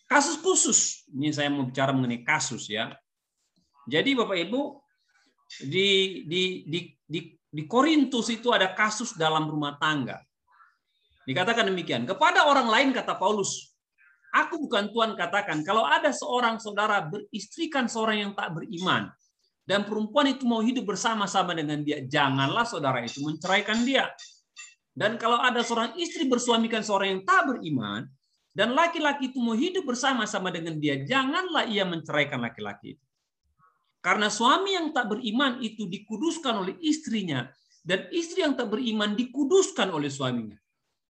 Kasus 0.09 0.41
khusus 0.41 1.09
ini 1.13 1.33
saya 1.33 1.53
mau 1.53 1.69
bicara 1.69 1.93
mengenai 1.93 2.25
kasus 2.25 2.69
ya. 2.73 2.93
Jadi 3.85 4.17
bapak 4.17 4.39
ibu 4.49 4.81
di 5.61 6.23
di 6.25 6.65
di 6.65 6.81
di, 7.05 7.21
di 7.37 7.63
Korintus 7.69 8.33
itu 8.33 8.49
ada 8.55 8.73
kasus 8.73 9.13
dalam 9.19 9.45
rumah 9.45 9.77
tangga. 9.77 10.21
Dikatakan 11.29 11.69
demikian 11.69 12.09
kepada 12.09 12.49
orang 12.49 12.67
lain 12.73 12.89
kata 12.97 13.15
Paulus 13.21 13.73
aku 14.33 14.65
bukan 14.67 14.89
Tuhan 14.91 15.13
katakan 15.15 15.61
kalau 15.63 15.85
ada 15.85 16.11
seorang 16.11 16.57
saudara 16.57 17.05
beristrikan 17.05 17.87
seorang 17.87 18.27
yang 18.27 18.33
tak 18.33 18.57
beriman 18.57 19.13
dan 19.63 19.87
perempuan 19.87 20.27
itu 20.27 20.43
mau 20.43 20.59
hidup 20.59 20.91
bersama-sama 20.91 21.55
dengan 21.55 21.83
dia, 21.87 22.03
janganlah 22.03 22.67
saudara 22.67 22.99
itu 23.03 23.23
menceraikan 23.23 23.87
dia. 23.87 24.11
Dan 24.93 25.17
kalau 25.17 25.39
ada 25.39 25.63
seorang 25.63 25.95
istri 25.97 26.27
bersuamikan 26.27 26.83
seorang 26.83 27.19
yang 27.19 27.23
tak 27.23 27.49
beriman, 27.49 28.05
dan 28.53 28.77
laki-laki 28.77 29.33
itu 29.33 29.41
mau 29.41 29.57
hidup 29.57 29.89
bersama-sama 29.89 30.53
dengan 30.53 30.77
dia, 30.77 31.01
janganlah 31.01 31.65
ia 31.65 31.89
menceraikan 31.89 32.43
laki-laki 32.43 32.99
itu. 32.99 33.07
Karena 34.03 34.29
suami 34.29 34.75
yang 34.75 34.91
tak 34.91 35.15
beriman 35.15 35.63
itu 35.63 35.87
dikuduskan 35.87 36.61
oleh 36.61 36.75
istrinya, 36.83 37.47
dan 37.87 38.11
istri 38.11 38.43
yang 38.43 38.59
tak 38.59 38.69
beriman 38.69 39.15
dikuduskan 39.15 39.89
oleh 39.95 40.11
suaminya. 40.11 40.59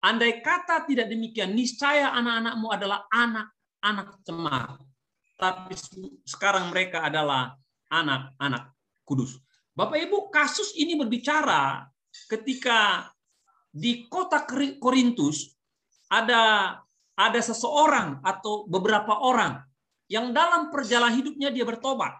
Andai 0.02 0.42
kata 0.42 0.84
tidak 0.90 1.06
demikian, 1.06 1.54
niscaya 1.54 2.10
anak-anakmu 2.18 2.66
adalah 2.72 3.06
anak-anak 3.14 4.08
cemar. 4.26 4.68
Tapi 5.38 5.72
sekarang 6.26 6.68
mereka 6.68 7.04
adalah 7.04 7.56
anak-anak 7.90 8.72
kudus. 9.04 9.36
Bapak 9.74 9.98
Ibu, 9.98 10.30
kasus 10.30 10.74
ini 10.78 10.94
berbicara 10.94 11.86
ketika 12.30 13.10
di 13.70 14.06
kota 14.10 14.42
Korintus 14.78 15.54
ada 16.10 16.74
ada 17.14 17.40
seseorang 17.42 18.24
atau 18.24 18.66
beberapa 18.66 19.20
orang 19.20 19.62
yang 20.10 20.34
dalam 20.34 20.72
perjalanan 20.72 21.14
hidupnya 21.18 21.52
dia 21.52 21.62
bertobat. 21.62 22.16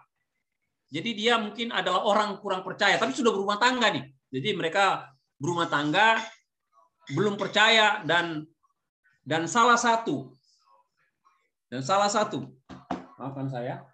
Jadi 0.91 1.15
dia 1.15 1.39
mungkin 1.39 1.71
adalah 1.71 2.03
orang 2.03 2.39
kurang 2.43 2.67
percaya, 2.67 2.99
tapi 2.99 3.15
sudah 3.15 3.31
berumah 3.31 3.59
tangga 3.59 3.91
nih. 3.91 4.05
Jadi 4.31 4.49
mereka 4.55 5.11
berumah 5.39 5.67
tangga, 5.71 6.19
belum 7.11 7.35
percaya 7.35 8.03
dan 8.07 8.45
dan 9.25 9.45
salah 9.45 9.77
satu 9.77 10.33
dan 11.69 11.81
salah 11.85 12.09
satu 12.09 12.49
maafkan 13.19 13.47
saya 13.51 13.85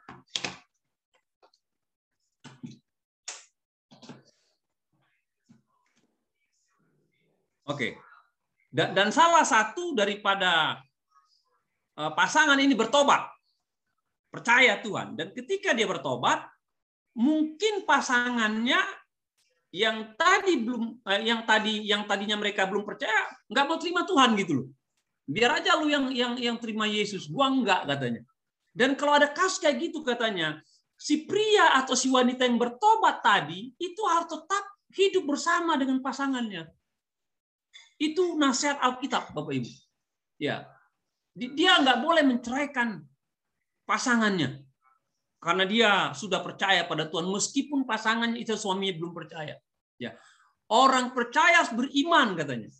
Oke. 7.67 7.99
Dan, 8.67 8.95
dan 8.95 9.11
salah 9.11 9.43
satu 9.43 9.95
daripada 9.95 10.79
uh, 11.99 12.11
pasangan 12.15 12.59
ini 12.59 12.75
bertobat. 12.75 13.27
Percaya 14.31 14.79
Tuhan. 14.79 15.15
Dan 15.15 15.31
ketika 15.35 15.71
dia 15.75 15.87
bertobat, 15.87 16.47
mungkin 17.17 17.83
pasangannya 17.83 18.77
yang 19.73 20.15
tadi 20.15 20.63
belum 20.63 21.03
eh, 21.03 21.21
yang 21.27 21.41
tadi 21.43 21.83
yang 21.83 22.07
tadinya 22.07 22.39
mereka 22.39 22.63
belum 22.69 22.87
percaya 22.87 23.27
nggak 23.51 23.65
mau 23.67 23.77
terima 23.81 24.07
Tuhan 24.07 24.37
gitu 24.39 24.63
loh 24.63 24.67
biar 25.27 25.59
aja 25.59 25.75
lu 25.75 25.91
yang 25.91 26.07
yang 26.15 26.33
yang 26.39 26.55
terima 26.55 26.87
Yesus 26.87 27.27
gua 27.27 27.51
enggak 27.51 27.83
katanya 27.83 28.23
dan 28.71 28.95
kalau 28.95 29.19
ada 29.19 29.27
kasus 29.27 29.59
kayak 29.59 29.91
gitu 29.91 30.07
katanya 30.07 30.63
si 30.95 31.27
pria 31.27 31.75
atau 31.83 31.99
si 31.99 32.07
wanita 32.07 32.47
yang 32.47 32.55
bertobat 32.55 33.19
tadi 33.19 33.75
itu 33.75 34.01
harus 34.07 34.31
tetap 34.31 34.63
hidup 34.95 35.23
bersama 35.27 35.75
dengan 35.75 35.99
pasangannya 35.99 36.71
itu 37.97 38.37
nasihat 38.37 38.77
Alkitab 38.81 39.33
Bapak 39.33 39.53
Ibu 39.57 39.71
ya 40.41 40.69
dia 41.37 41.81
nggak 41.81 42.01
boleh 42.01 42.23
menceraikan 42.25 43.01
pasangannya 43.85 44.67
karena 45.37 45.63
dia 45.69 45.91
sudah 46.17 46.41
percaya 46.41 46.83
pada 46.89 47.05
Tuhan 47.05 47.29
meskipun 47.29 47.85
pasangannya 47.85 48.41
itu 48.41 48.57
suaminya 48.57 48.97
belum 48.97 49.13
percaya. 49.13 49.55
Ya. 50.01 50.17
Orang 50.67 51.13
percaya 51.13 51.61
beriman 51.69 52.33
katanya. 52.33 52.73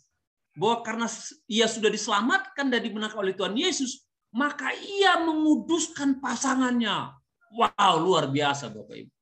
Bahwa 0.58 0.82
karena 0.82 1.06
ia 1.46 1.70
sudah 1.70 1.86
diselamatkan 1.86 2.66
dan 2.66 2.82
dibenarkan 2.82 3.22
oleh 3.22 3.34
Tuhan 3.38 3.54
Yesus, 3.54 4.10
maka 4.34 4.74
ia 4.74 5.22
menguduskan 5.22 6.18
pasangannya. 6.18 7.14
Wow, 7.54 7.94
luar 8.02 8.26
biasa 8.26 8.74
Bapak 8.74 9.06
Ibu. 9.06 9.12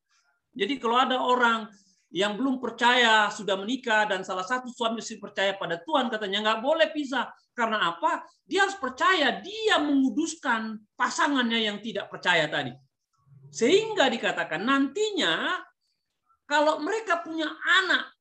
Jadi 0.56 0.74
kalau 0.80 0.96
ada 0.96 1.20
orang 1.20 1.68
yang 2.16 2.32
belum 2.40 2.56
percaya 2.56 3.28
sudah 3.28 3.60
menikah 3.60 4.08
dan 4.08 4.24
salah 4.24 4.48
satu 4.48 4.72
suami 4.72 5.04
istri 5.04 5.20
percaya 5.20 5.52
pada 5.52 5.76
Tuhan 5.84 6.08
katanya 6.08 6.40
nggak 6.40 6.60
boleh 6.64 6.88
pisah 6.96 7.28
karena 7.52 7.92
apa 7.92 8.24
dia 8.48 8.64
harus 8.64 8.80
percaya 8.80 9.36
dia 9.44 9.76
menguduskan 9.84 10.80
pasangannya 10.96 11.60
yang 11.68 11.76
tidak 11.84 12.08
percaya 12.08 12.48
tadi 12.48 12.72
sehingga 13.52 14.08
dikatakan 14.08 14.64
nantinya 14.64 15.60
kalau 16.48 16.80
mereka 16.80 17.20
punya 17.20 17.52
anak 17.84 18.16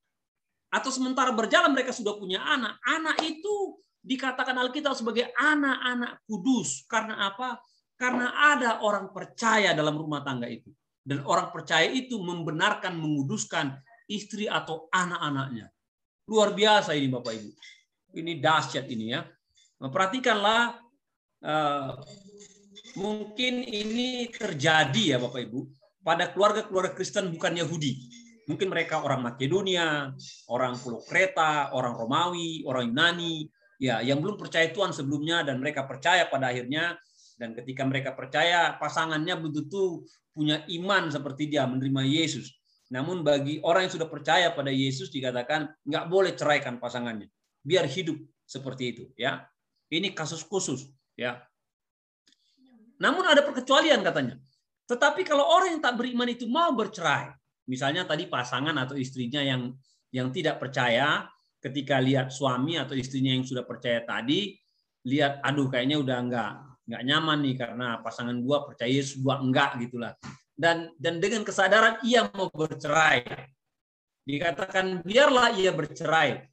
atau 0.75 0.91
sementara 0.91 1.31
berjalan 1.31 1.71
mereka 1.71 1.95
sudah 1.95 2.19
punya 2.19 2.43
anak, 2.43 2.75
anak 2.83 3.15
itu 3.23 3.79
dikatakan 4.03 4.59
Alkitab 4.59 4.91
sebagai 4.91 5.31
anak-anak 5.39 6.25
kudus. 6.27 6.83
Karena 6.89 7.31
apa? 7.31 7.63
Karena 7.95 8.53
ada 8.53 8.83
orang 8.83 9.13
percaya 9.15 9.71
dalam 9.71 9.95
rumah 9.95 10.19
tangga 10.19 10.51
itu. 10.51 10.67
Dan 11.05 11.21
orang 11.21 11.53
percaya 11.53 11.85
itu 11.85 12.17
membenarkan, 12.17 12.97
menguduskan 12.97 13.77
istri 14.09 14.49
atau 14.49 14.89
anak-anaknya. 14.89 15.69
Luar 16.25 16.57
biasa 16.57 16.97
ini 16.97 17.13
Bapak 17.13 17.33
Ibu. 17.37 17.49
Ini 18.17 18.41
dahsyat 18.41 18.89
ini 18.89 19.13
ya. 19.13 19.21
Perhatikanlah 19.77 20.81
eh, 21.45 21.91
mungkin 22.97 23.61
ini 23.61 24.33
terjadi 24.33 25.03
ya 25.13 25.17
Bapak 25.21 25.45
Ibu 25.45 25.59
pada 26.01 26.33
keluarga-keluarga 26.33 26.97
Kristen 26.97 27.29
bukan 27.29 27.53
Yahudi. 27.53 28.01
Mungkin 28.49 28.69
mereka 28.69 29.01
orang 29.01 29.25
Makedonia, 29.25 30.13
orang 30.49 30.77
Pulau 30.77 31.01
Kreta, 31.05 31.73
orang 31.73 31.97
Romawi, 31.97 32.61
orang 32.65 32.93
Yunani, 32.93 33.49
ya 33.81 34.01
yang 34.01 34.21
belum 34.21 34.37
percaya 34.37 34.69
Tuhan 34.69 34.93
sebelumnya 34.93 35.41
dan 35.41 35.59
mereka 35.59 35.83
percaya 35.89 36.29
pada 36.29 36.53
akhirnya 36.53 36.95
dan 37.35 37.51
ketika 37.51 37.83
mereka 37.83 38.15
percaya 38.15 38.79
pasangannya 38.79 39.35
betul-betul 39.35 40.07
punya 40.35 40.67
iman 40.67 41.07
seperti 41.07 41.47
dia 41.47 41.63
menerima 41.63 42.03
Yesus. 42.03 42.51
Namun 42.91 43.23
bagi 43.23 43.63
orang 43.63 43.87
yang 43.87 43.93
sudah 43.95 44.11
percaya 44.11 44.51
pada 44.51 44.69
Yesus 44.69 45.09
dikatakan 45.09 45.71
nggak 45.87 46.05
boleh 46.11 46.35
ceraikan 46.35 46.77
pasangannya, 46.77 47.31
biar 47.63 47.87
hidup 47.87 48.19
seperti 48.43 48.83
itu 48.91 49.03
ya. 49.15 49.47
Ini 49.89 50.11
kasus 50.11 50.43
khusus 50.43 50.91
ya. 51.15 51.39
Namun 52.99 53.25
ada 53.25 53.41
perkecualian 53.41 54.03
katanya. 54.03 54.35
Tetapi 54.85 55.25
kalau 55.25 55.47
orang 55.47 55.79
yang 55.79 55.81
tak 55.81 55.97
beriman 55.97 56.29
itu 56.29 56.45
mau 56.45 56.75
bercerai, 56.77 57.33
misalnya 57.65 58.05
tadi 58.05 58.29
pasangan 58.29 58.75
atau 58.77 58.93
istrinya 58.93 59.41
yang 59.41 59.73
yang 60.13 60.29
tidak 60.29 60.61
percaya, 60.61 61.25
ketika 61.57 61.97
lihat 61.97 62.29
suami 62.29 62.77
atau 62.77 62.93
istrinya 62.93 63.33
yang 63.33 63.41
sudah 63.41 63.65
percaya 63.65 64.05
tadi, 64.05 64.53
lihat 65.09 65.41
aduh 65.41 65.65
kayaknya 65.73 65.97
udah 65.97 66.17
enggak 66.21 66.53
nggak 66.85 67.01
nyaman 67.01 67.37
nih 67.41 67.55
karena 67.57 67.87
pasangan 68.01 68.37
gua 68.41 68.65
percaya 68.65 68.89
Yesus 68.89 69.21
gua 69.21 69.41
enggak 69.41 69.77
gitulah. 69.81 70.13
Dan 70.55 70.93
dan 70.95 71.19
dengan 71.19 71.43
kesadaran 71.43 71.99
ia 72.05 72.29
mau 72.31 72.47
bercerai. 72.49 73.25
Dikatakan 74.25 75.05
biarlah 75.05 75.53
ia 75.57 75.69
bercerai. 75.75 76.45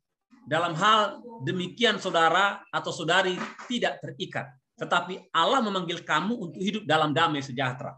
Dalam 0.43 0.75
hal 0.75 1.23
demikian 1.47 2.03
saudara 2.03 2.67
atau 2.75 2.91
saudari 2.91 3.39
tidak 3.71 4.03
terikat 4.03 4.51
tetapi 4.83 5.31
Allah 5.31 5.63
memanggil 5.63 6.03
kamu 6.03 6.35
untuk 6.51 6.59
hidup 6.59 6.83
dalam 6.83 7.15
damai 7.15 7.39
sejahtera. 7.39 7.95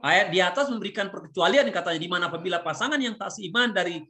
Ayat 0.00 0.32
di 0.32 0.40
atas 0.40 0.72
memberikan 0.72 1.12
perkecualian 1.12 1.68
katanya 1.68 2.00
di 2.00 2.08
mana 2.08 2.24
apabila 2.32 2.64
pasangan 2.64 2.96
yang 2.96 3.20
tak 3.20 3.28
seiman 3.28 3.76
dari 3.76 4.00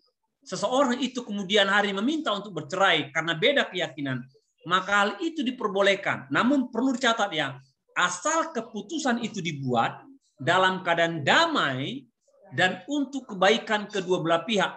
seseorang 0.46 1.02
itu 1.02 1.26
kemudian 1.26 1.66
hari 1.66 1.90
meminta 1.90 2.30
untuk 2.30 2.54
bercerai 2.54 3.10
karena 3.10 3.34
beda 3.34 3.66
keyakinan, 3.66 4.22
maka 4.68 4.92
hal 5.04 5.10
itu 5.22 5.42
diperbolehkan. 5.42 6.30
Namun 6.30 6.70
perlu 6.70 6.94
dicatat 6.94 7.30
ya, 7.34 7.58
asal 7.98 8.50
keputusan 8.54 9.20
itu 9.22 9.42
dibuat 9.42 10.02
dalam 10.38 10.82
keadaan 10.86 11.22
damai 11.22 12.06
dan 12.52 12.82
untuk 12.90 13.30
kebaikan 13.34 13.88
kedua 13.90 14.20
belah 14.20 14.42
pihak. 14.42 14.76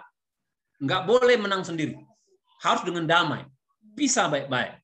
Nggak 0.82 1.02
boleh 1.08 1.36
menang 1.40 1.64
sendiri. 1.64 1.96
Harus 2.60 2.82
dengan 2.84 3.04
damai. 3.04 3.44
Bisa 3.80 4.28
baik-baik. 4.28 4.80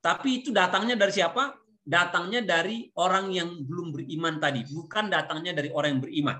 Tapi 0.00 0.44
itu 0.44 0.54
datangnya 0.54 0.94
dari 0.94 1.12
siapa? 1.12 1.56
datangnya 1.86 2.42
dari 2.42 2.90
orang 2.98 3.30
yang 3.30 3.62
belum 3.62 3.94
beriman 3.94 4.42
tadi, 4.42 4.66
bukan 4.66 5.06
datangnya 5.06 5.54
dari 5.54 5.70
orang 5.70 5.96
yang 5.96 6.02
beriman. 6.02 6.38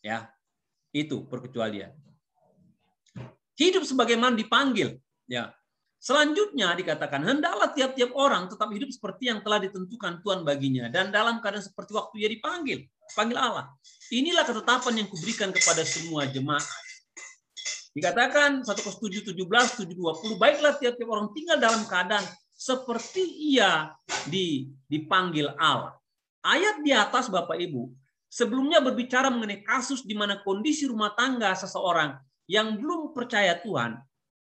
Ya, 0.00 0.32
itu 0.96 1.28
perkecualian. 1.28 1.92
Hidup 3.60 3.84
sebagaimana 3.84 4.32
dipanggil. 4.32 4.96
Ya. 5.28 5.52
Selanjutnya 6.02 6.74
dikatakan, 6.74 7.22
hendaklah 7.22 7.70
tiap-tiap 7.70 8.10
orang 8.18 8.50
tetap 8.50 8.66
hidup 8.74 8.90
seperti 8.90 9.30
yang 9.30 9.38
telah 9.38 9.62
ditentukan 9.62 10.18
Tuhan 10.18 10.42
baginya. 10.42 10.90
Dan 10.90 11.14
dalam 11.14 11.38
keadaan 11.38 11.62
seperti 11.62 11.94
waktu 11.94 12.26
ia 12.26 12.28
dipanggil. 12.34 12.82
Panggil 13.14 13.38
Allah. 13.38 13.70
Inilah 14.10 14.42
ketetapan 14.42 14.98
yang 14.98 15.06
kuberikan 15.06 15.54
kepada 15.54 15.86
semua 15.86 16.26
jemaat. 16.26 16.66
Dikatakan 17.94 18.66
1 18.66 18.72
Korintus 18.82 18.98
7, 18.98 19.30
17, 19.30 19.86
7, 19.86 19.94
20, 19.94 20.42
baiklah 20.42 20.74
tiap-tiap 20.80 21.06
orang 21.06 21.30
tinggal 21.36 21.62
dalam 21.62 21.86
keadaan 21.86 22.24
seperti 22.50 23.22
ia 23.54 23.94
dipanggil 24.90 25.54
Allah. 25.54 25.94
Ayat 26.42 26.82
di 26.82 26.90
atas 26.90 27.30
Bapak 27.30 27.54
Ibu 27.62 27.94
sebelumnya 28.26 28.82
berbicara 28.82 29.30
mengenai 29.30 29.62
kasus 29.62 30.02
di 30.02 30.16
mana 30.16 30.40
kondisi 30.42 30.88
rumah 30.88 31.12
tangga 31.14 31.52
seseorang 31.54 32.16
yang 32.48 32.80
belum 32.80 33.12
percaya 33.12 33.60
Tuhan, 33.60 34.00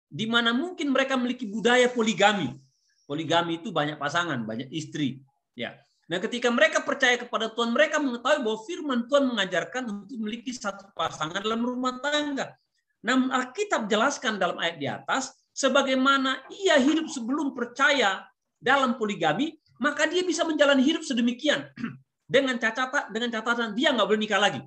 di 0.10 0.26
mana 0.26 0.50
mungkin 0.52 0.90
mereka 0.90 1.14
memiliki 1.16 1.46
budaya 1.46 1.86
poligami. 1.88 2.58
Poligami 3.06 3.62
itu 3.62 3.70
banyak 3.70 4.02
pasangan, 4.02 4.42
banyak 4.42 4.70
istri. 4.74 5.22
Ya. 5.54 5.78
Nah, 6.10 6.18
ketika 6.18 6.50
mereka 6.50 6.82
percaya 6.82 7.22
kepada 7.22 7.54
Tuhan, 7.54 7.70
mereka 7.70 8.02
mengetahui 8.02 8.42
bahwa 8.42 8.60
firman 8.66 9.00
Tuhan 9.06 9.30
mengajarkan 9.30 9.84
untuk 9.86 10.18
memiliki 10.18 10.50
satu 10.50 10.90
pasangan 10.98 11.38
dalam 11.38 11.62
rumah 11.62 12.02
tangga. 12.02 12.58
Namun 13.06 13.30
Alkitab 13.30 13.86
jelaskan 13.86 14.42
dalam 14.42 14.58
ayat 14.58 14.78
di 14.82 14.90
atas, 14.90 15.38
sebagaimana 15.54 16.50
ia 16.50 16.82
hidup 16.82 17.08
sebelum 17.14 17.54
percaya 17.54 18.26
dalam 18.58 18.98
poligami, 18.98 19.56
maka 19.80 20.10
dia 20.10 20.26
bisa 20.26 20.44
menjalani 20.44 20.84
hidup 20.84 21.06
sedemikian 21.06 21.64
dengan 22.34 22.60
catatan 22.60 23.14
dengan 23.14 23.30
catatan 23.40 23.72
dia 23.78 23.96
nggak 23.96 24.08
boleh 24.10 24.22
nikah 24.22 24.42
lagi. 24.42 24.62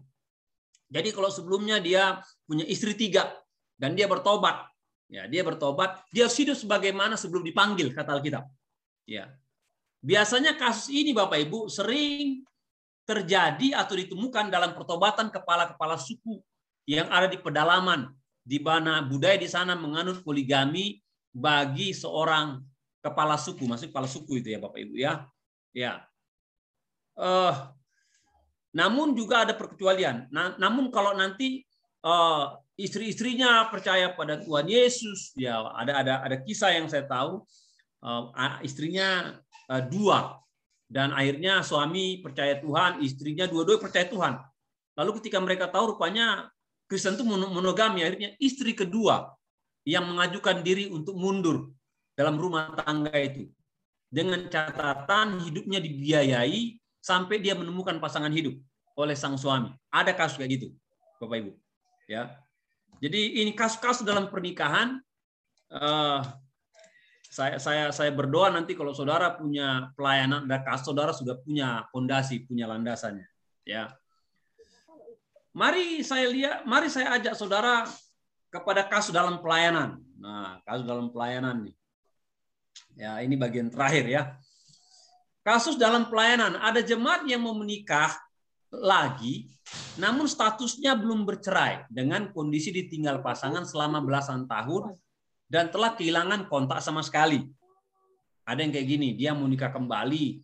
Jadi 0.92 1.08
kalau 1.12 1.28
sebelumnya 1.28 1.80
dia 1.80 2.20
punya 2.48 2.64
istri 2.68 2.96
tiga 2.96 3.32
dan 3.76 3.96
dia 3.96 4.08
bertobat, 4.08 4.71
ya 5.12 5.28
dia 5.28 5.44
bertobat, 5.44 6.00
dia 6.08 6.24
hidup 6.24 6.56
sebagaimana 6.56 7.20
sebelum 7.20 7.44
dipanggil 7.44 7.92
kata 7.92 8.16
Alkitab. 8.16 8.48
Ya, 9.04 9.28
biasanya 10.00 10.56
kasus 10.56 10.88
ini 10.88 11.12
Bapak 11.12 11.36
Ibu 11.44 11.68
sering 11.68 12.48
terjadi 13.04 13.76
atau 13.76 13.92
ditemukan 13.92 14.48
dalam 14.48 14.72
pertobatan 14.72 15.28
kepala-kepala 15.28 16.00
suku 16.00 16.40
yang 16.88 17.12
ada 17.12 17.28
di 17.28 17.36
pedalaman 17.36 18.08
di 18.40 18.56
mana 18.58 19.04
budaya 19.04 19.36
di 19.36 19.46
sana 19.46 19.76
menganut 19.76 20.24
poligami 20.24 20.98
bagi 21.30 21.92
seorang 21.92 22.58
kepala 23.04 23.36
suku, 23.36 23.68
masuk 23.68 23.92
kepala 23.92 24.08
suku 24.08 24.40
itu 24.40 24.48
ya 24.54 24.58
Bapak 24.62 24.80
Ibu 24.80 24.94
ya. 24.96 25.12
Ya. 25.76 25.92
Uh, 27.12 27.52
namun 28.72 29.12
juga 29.12 29.44
ada 29.44 29.52
perkecualian. 29.52 30.32
Nah, 30.32 30.56
namun 30.56 30.88
kalau 30.88 31.12
nanti 31.12 31.62
uh, 32.00 32.56
istri-istrinya 32.82 33.70
percaya 33.70 34.10
pada 34.12 34.42
Tuhan 34.42 34.66
Yesus. 34.66 35.32
Ya, 35.38 35.62
ada 35.78 36.02
ada 36.02 36.14
ada 36.26 36.36
kisah 36.42 36.74
yang 36.74 36.90
saya 36.90 37.06
tahu 37.06 37.46
uh, 38.02 38.34
istrinya 38.66 39.38
uh, 39.70 39.82
dua 39.82 40.42
dan 40.92 41.16
akhirnya 41.16 41.64
suami 41.64 42.20
percaya 42.20 42.60
Tuhan, 42.60 43.00
istrinya 43.00 43.48
dua-dua 43.48 43.80
percaya 43.80 44.04
Tuhan. 44.04 44.36
Lalu 44.92 45.10
ketika 45.22 45.40
mereka 45.40 45.64
tahu 45.72 45.96
rupanya 45.96 46.52
Kristen 46.84 47.16
itu 47.16 47.24
monogami, 47.24 48.04
akhirnya 48.04 48.36
istri 48.36 48.76
kedua 48.76 49.32
yang 49.88 50.04
mengajukan 50.04 50.60
diri 50.60 50.92
untuk 50.92 51.16
mundur 51.16 51.72
dalam 52.12 52.36
rumah 52.36 52.76
tangga 52.76 53.16
itu. 53.16 53.48
Dengan 54.12 54.44
catatan 54.52 55.40
hidupnya 55.40 55.80
dibiayai 55.80 56.76
sampai 57.00 57.40
dia 57.40 57.56
menemukan 57.56 57.96
pasangan 57.96 58.28
hidup 58.28 58.52
oleh 58.92 59.16
sang 59.16 59.40
suami. 59.40 59.72
Ada 59.88 60.12
kasus 60.12 60.36
kayak 60.36 60.60
gitu, 60.60 60.68
Bapak 61.16 61.40
Ibu. 61.40 61.52
Ya. 62.04 62.41
Jadi 63.02 63.42
ini 63.42 63.50
kasus-kasus 63.50 64.06
dalam 64.06 64.30
pernikahan 64.30 65.02
uh, 65.74 66.22
saya 67.32 67.58
saya 67.58 67.90
saya 67.90 68.14
berdoa 68.14 68.54
nanti 68.54 68.78
kalau 68.78 68.94
saudara 68.94 69.34
punya 69.34 69.90
pelayanan 69.98 70.46
dan 70.46 70.62
kasus 70.62 70.86
saudara 70.86 71.10
sudah 71.10 71.34
punya 71.42 71.82
fondasi, 71.90 72.46
punya 72.46 72.70
landasannya, 72.70 73.26
ya. 73.66 73.90
Mari 75.56 76.00
saya 76.06 76.28
lihat, 76.30 76.64
mari 76.64 76.88
saya 76.88 77.16
ajak 77.16 77.34
saudara 77.36 77.84
kepada 78.52 78.84
kasus 78.84 79.12
dalam 79.12 79.40
pelayanan. 79.40 80.00
Nah, 80.16 80.60
kasus 80.64 80.84
dalam 80.84 81.08
pelayanan 81.08 81.68
nih. 81.68 81.76
Ya, 82.96 83.20
ini 83.24 83.36
bagian 83.36 83.72
terakhir 83.72 84.04
ya. 84.08 84.22
Kasus 85.42 85.80
dalam 85.80 86.06
pelayanan, 86.12 86.60
ada 86.60 86.84
jemaat 86.84 87.24
yang 87.24 87.42
mau 87.42 87.56
menikah 87.56 88.12
lagi, 88.72 89.52
namun 90.00 90.24
statusnya 90.24 90.96
belum 90.96 91.28
bercerai 91.28 91.86
dengan 91.92 92.32
kondisi 92.32 92.72
ditinggal 92.72 93.20
pasangan 93.20 93.68
selama 93.68 94.00
belasan 94.00 94.48
tahun 94.48 94.96
dan 95.46 95.68
telah 95.68 95.92
kehilangan 95.92 96.48
kontak 96.48 96.80
sama 96.80 97.04
sekali. 97.04 97.44
Ada 98.48 98.64
yang 98.64 98.72
kayak 98.72 98.88
gini, 98.88 99.08
dia 99.14 99.36
mau 99.36 99.46
nikah 99.46 99.70
kembali, 99.70 100.40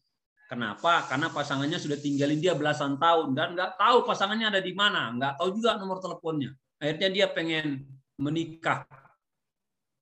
Kenapa? 0.49 1.05
Karena 1.05 1.29
pasangannya 1.29 1.77
sudah 1.77 2.01
tinggalin 2.01 2.41
dia 2.41 2.57
belasan 2.57 2.97
tahun 2.97 3.37
dan 3.37 3.53
nggak 3.53 3.77
tahu 3.77 4.09
pasangannya 4.09 4.49
ada 4.49 4.65
di 4.65 4.73
mana, 4.73 5.13
nggak 5.13 5.37
tahu 5.37 5.61
juga 5.61 5.77
nomor 5.77 6.01
teleponnya. 6.01 6.57
Akhirnya 6.81 7.09
dia 7.13 7.27
pengen 7.29 7.85
menikah 8.17 8.89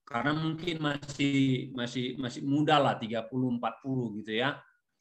karena 0.06 0.38
mungkin 0.38 0.78
masih 0.78 1.74
masih 1.74 2.14
masih 2.22 2.46
muda 2.46 2.78
lah 2.78 2.94
30 2.94 3.26
40 3.26 4.22
gitu 4.22 4.32
ya. 4.38 4.54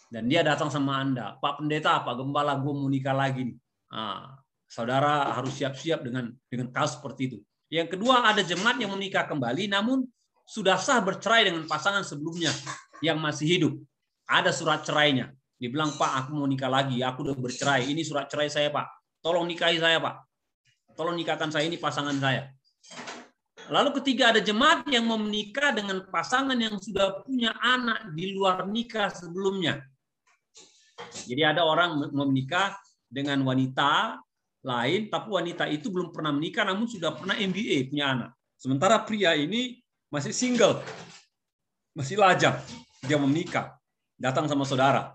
Dan 0.10 0.30
dia 0.30 0.46
datang 0.46 0.70
sama 0.70 1.02
Anda, 1.02 1.36
Pak 1.42 1.60
Pendeta, 1.60 2.00
Pak 2.06 2.16
Gembala, 2.22 2.56
gue 2.62 2.74
mau 2.74 2.88
nikah 2.88 3.16
lagi 3.16 3.52
nih. 3.52 3.58
Nah, 3.92 4.38
saudara 4.70 5.34
harus 5.34 5.56
siap-siap 5.58 6.06
dengan 6.06 6.30
dengan 6.50 6.70
kasus 6.70 7.02
seperti 7.02 7.22
itu. 7.34 7.38
Yang 7.74 7.98
kedua 7.98 8.30
ada 8.30 8.46
jemaat 8.46 8.78
yang 8.78 8.94
menikah 8.94 9.26
kembali 9.26 9.66
namun 9.72 10.06
sudah 10.46 10.78
sah 10.78 11.02
bercerai 11.02 11.50
dengan 11.50 11.66
pasangan 11.66 12.06
sebelumnya 12.06 12.54
yang 13.02 13.18
masih 13.18 13.50
hidup 13.50 13.74
ada 14.30 14.54
surat 14.54 14.86
cerainya. 14.86 15.34
Dibilang, 15.56 15.96
Pak, 15.96 16.12
aku 16.26 16.30
mau 16.36 16.48
nikah 16.50 16.68
lagi. 16.68 17.00
Aku 17.00 17.24
udah 17.24 17.38
bercerai. 17.38 17.88
Ini 17.88 18.04
surat 18.04 18.28
cerai 18.28 18.52
saya, 18.52 18.70
Pak. 18.70 18.86
Tolong 19.24 19.48
nikahi 19.48 19.80
saya, 19.80 20.04
Pak. 20.04 20.16
Tolong 20.94 21.16
nikahkan 21.16 21.50
saya. 21.50 21.64
Ini 21.66 21.80
pasangan 21.80 22.18
saya. 22.20 22.52
Lalu 23.72 23.98
ketiga 24.02 24.30
ada 24.30 24.42
jemaat 24.44 24.86
yang 24.92 25.10
mau 25.10 25.18
menikah 25.18 25.74
dengan 25.74 26.06
pasangan 26.12 26.54
yang 26.54 26.78
sudah 26.78 27.26
punya 27.26 27.56
anak 27.58 28.14
di 28.14 28.36
luar 28.36 28.68
nikah 28.70 29.10
sebelumnya. 29.10 29.82
Jadi 31.26 31.42
ada 31.44 31.66
orang 31.68 32.12
mau 32.16 32.28
menikah 32.28 32.76
dengan 33.08 33.40
wanita 33.44 34.20
lain, 34.66 35.08
tapi 35.14 35.28
wanita 35.30 35.70
itu 35.70 35.94
belum 35.94 36.10
pernah 36.10 36.34
menikah, 36.34 36.66
namun 36.66 36.90
sudah 36.90 37.14
pernah 37.14 37.38
MBA 37.38 37.92
punya 37.92 38.06
anak. 38.18 38.32
Sementara 38.58 38.98
pria 39.04 39.38
ini 39.38 39.78
masih 40.10 40.34
single, 40.34 40.82
masih 41.94 42.18
lajang, 42.18 42.58
dia 43.06 43.20
mau 43.20 43.30
menikah 43.30 43.78
datang 44.16 44.48
sama 44.48 44.64
saudara 44.64 45.14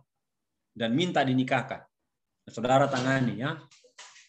dan 0.76 0.95
minta 0.95 1.24
dinikahkan. 1.24 1.83
Saudara 2.51 2.87
tangani 2.87 3.41
ya. 3.41 3.59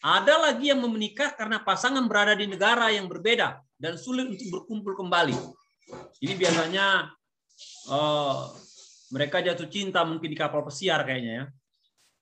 Ada 0.02 0.50
lagi 0.50 0.74
yang 0.74 0.82
menikah 0.82 1.30
karena 1.38 1.62
pasangan 1.62 2.02
berada 2.10 2.34
di 2.34 2.50
negara 2.50 2.90
yang 2.90 3.06
berbeda 3.06 3.62
dan 3.78 3.94
sulit 3.94 4.26
untuk 4.26 4.50
berkumpul 4.50 4.98
kembali. 4.98 5.34
Ini 6.18 6.34
biasanya 6.34 7.06
uh, 7.86 8.50
mereka 9.12 9.44
jatuh 9.44 9.68
cinta 9.68 10.00
mungkin 10.02 10.32
di 10.32 10.38
kapal 10.38 10.64
pesiar 10.64 11.04
kayaknya 11.04 11.32
ya. 11.32 11.44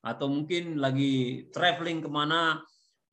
Atau 0.03 0.26
mungkin 0.26 0.82
lagi 0.82 1.47
traveling 1.55 2.03
ke 2.03 2.11
mana, 2.11 2.59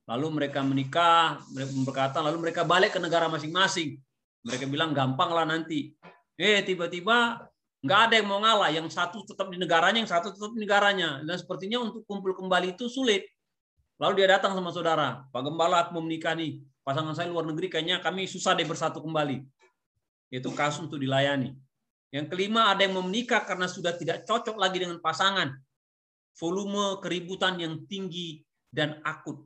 lalu 0.09 0.41
mereka 0.41 0.65
menikah, 0.65 1.37
mereka 1.53 1.71
berkata, 1.85 2.17
lalu 2.25 2.49
mereka 2.49 2.65
balik 2.65 2.97
ke 2.97 2.99
negara 2.99 3.29
masing-masing. 3.29 4.01
Mereka 4.41 4.65
bilang 4.65 4.95
gampang 4.95 5.29
lah 5.29 5.45
nanti. 5.45 5.93
Eh 6.39 6.65
tiba-tiba 6.65 7.47
Nggak 7.85 7.99
ada 8.09 8.13
yang 8.17 8.27
mau 8.27 8.39
ngalah. 8.41 8.69
Yang 8.73 8.87
satu 8.97 9.21
tetap 9.23 9.47
di 9.53 9.57
negaranya, 9.61 9.99
yang 10.01 10.09
satu 10.09 10.33
tetap 10.33 10.51
di 10.51 10.59
negaranya. 10.59 11.21
Dan 11.21 11.35
sepertinya 11.37 11.77
untuk 11.85 12.03
kumpul 12.09 12.33
kembali 12.33 12.73
itu 12.73 12.89
sulit. 12.89 13.23
Lalu 13.97 14.23
dia 14.23 14.37
datang 14.37 14.53
sama 14.53 14.69
saudara, 14.69 15.25
Pak 15.33 15.41
Gembala 15.41 15.85
aku 15.85 15.97
mau 15.97 16.03
menikah 16.05 16.37
nih. 16.37 16.61
Pasangan 16.85 17.17
saya 17.17 17.27
luar 17.33 17.49
negeri 17.49 17.67
kayaknya 17.67 17.97
kami 17.97 18.29
susah 18.29 18.53
deh 18.53 18.65
bersatu 18.67 19.01
kembali. 19.01 19.41
Itu 20.29 20.53
kasus 20.53 20.85
untuk 20.85 21.01
dilayani. 21.01 21.57
Yang 22.11 22.25
kelima 22.31 22.71
ada 22.71 22.87
yang 22.87 22.95
menikah 23.03 23.43
karena 23.43 23.67
sudah 23.67 23.91
tidak 23.95 24.23
cocok 24.23 24.55
lagi 24.55 24.79
dengan 24.79 25.03
pasangan. 25.03 25.51
Volume 26.37 27.01
keributan 27.03 27.59
yang 27.59 27.83
tinggi 27.89 28.45
dan 28.71 29.01
akut 29.03 29.43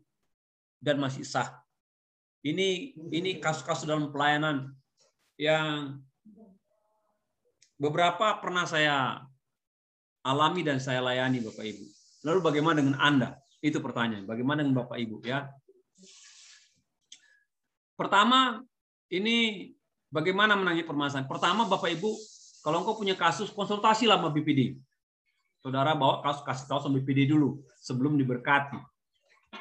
dan 0.78 1.02
masih 1.02 1.26
sah. 1.26 1.62
Ini 2.42 2.98
ini 3.14 3.38
kasus-kasus 3.38 3.86
dalam 3.86 4.10
pelayanan 4.10 4.74
yang 5.38 5.98
beberapa 7.82 8.38
pernah 8.42 8.66
saya 8.66 9.26
alami 10.22 10.62
dan 10.62 10.78
saya 10.78 11.02
layani 11.02 11.42
Bapak 11.42 11.66
Ibu. 11.66 11.86
Lalu 12.30 12.40
bagaimana 12.42 12.78
dengan 12.82 12.98
Anda? 13.02 13.30
Itu 13.62 13.82
pertanyaan. 13.82 14.26
Bagaimana 14.26 14.62
dengan 14.62 14.86
Bapak 14.86 14.98
Ibu 14.98 15.26
ya? 15.26 15.50
Pertama, 17.98 18.62
ini 19.14 19.70
bagaimana 20.10 20.58
menangani 20.58 20.86
permasalahan. 20.86 21.30
Pertama, 21.30 21.70
Bapak 21.70 21.94
Ibu, 21.94 22.10
kalau 22.62 22.86
engkau 22.86 22.98
punya 22.98 23.18
kasus, 23.18 23.50
konsultasi 23.50 24.06
sama 24.06 24.30
BPD. 24.30 24.78
Saudara 25.62 25.94
bawa 25.94 26.22
kasus 26.26 26.42
kasih 26.42 26.66
tahu 26.66 26.80
sama 26.82 26.94
BPD 27.02 27.30
dulu 27.30 27.62
sebelum 27.78 28.18
diberkati. 28.18 28.78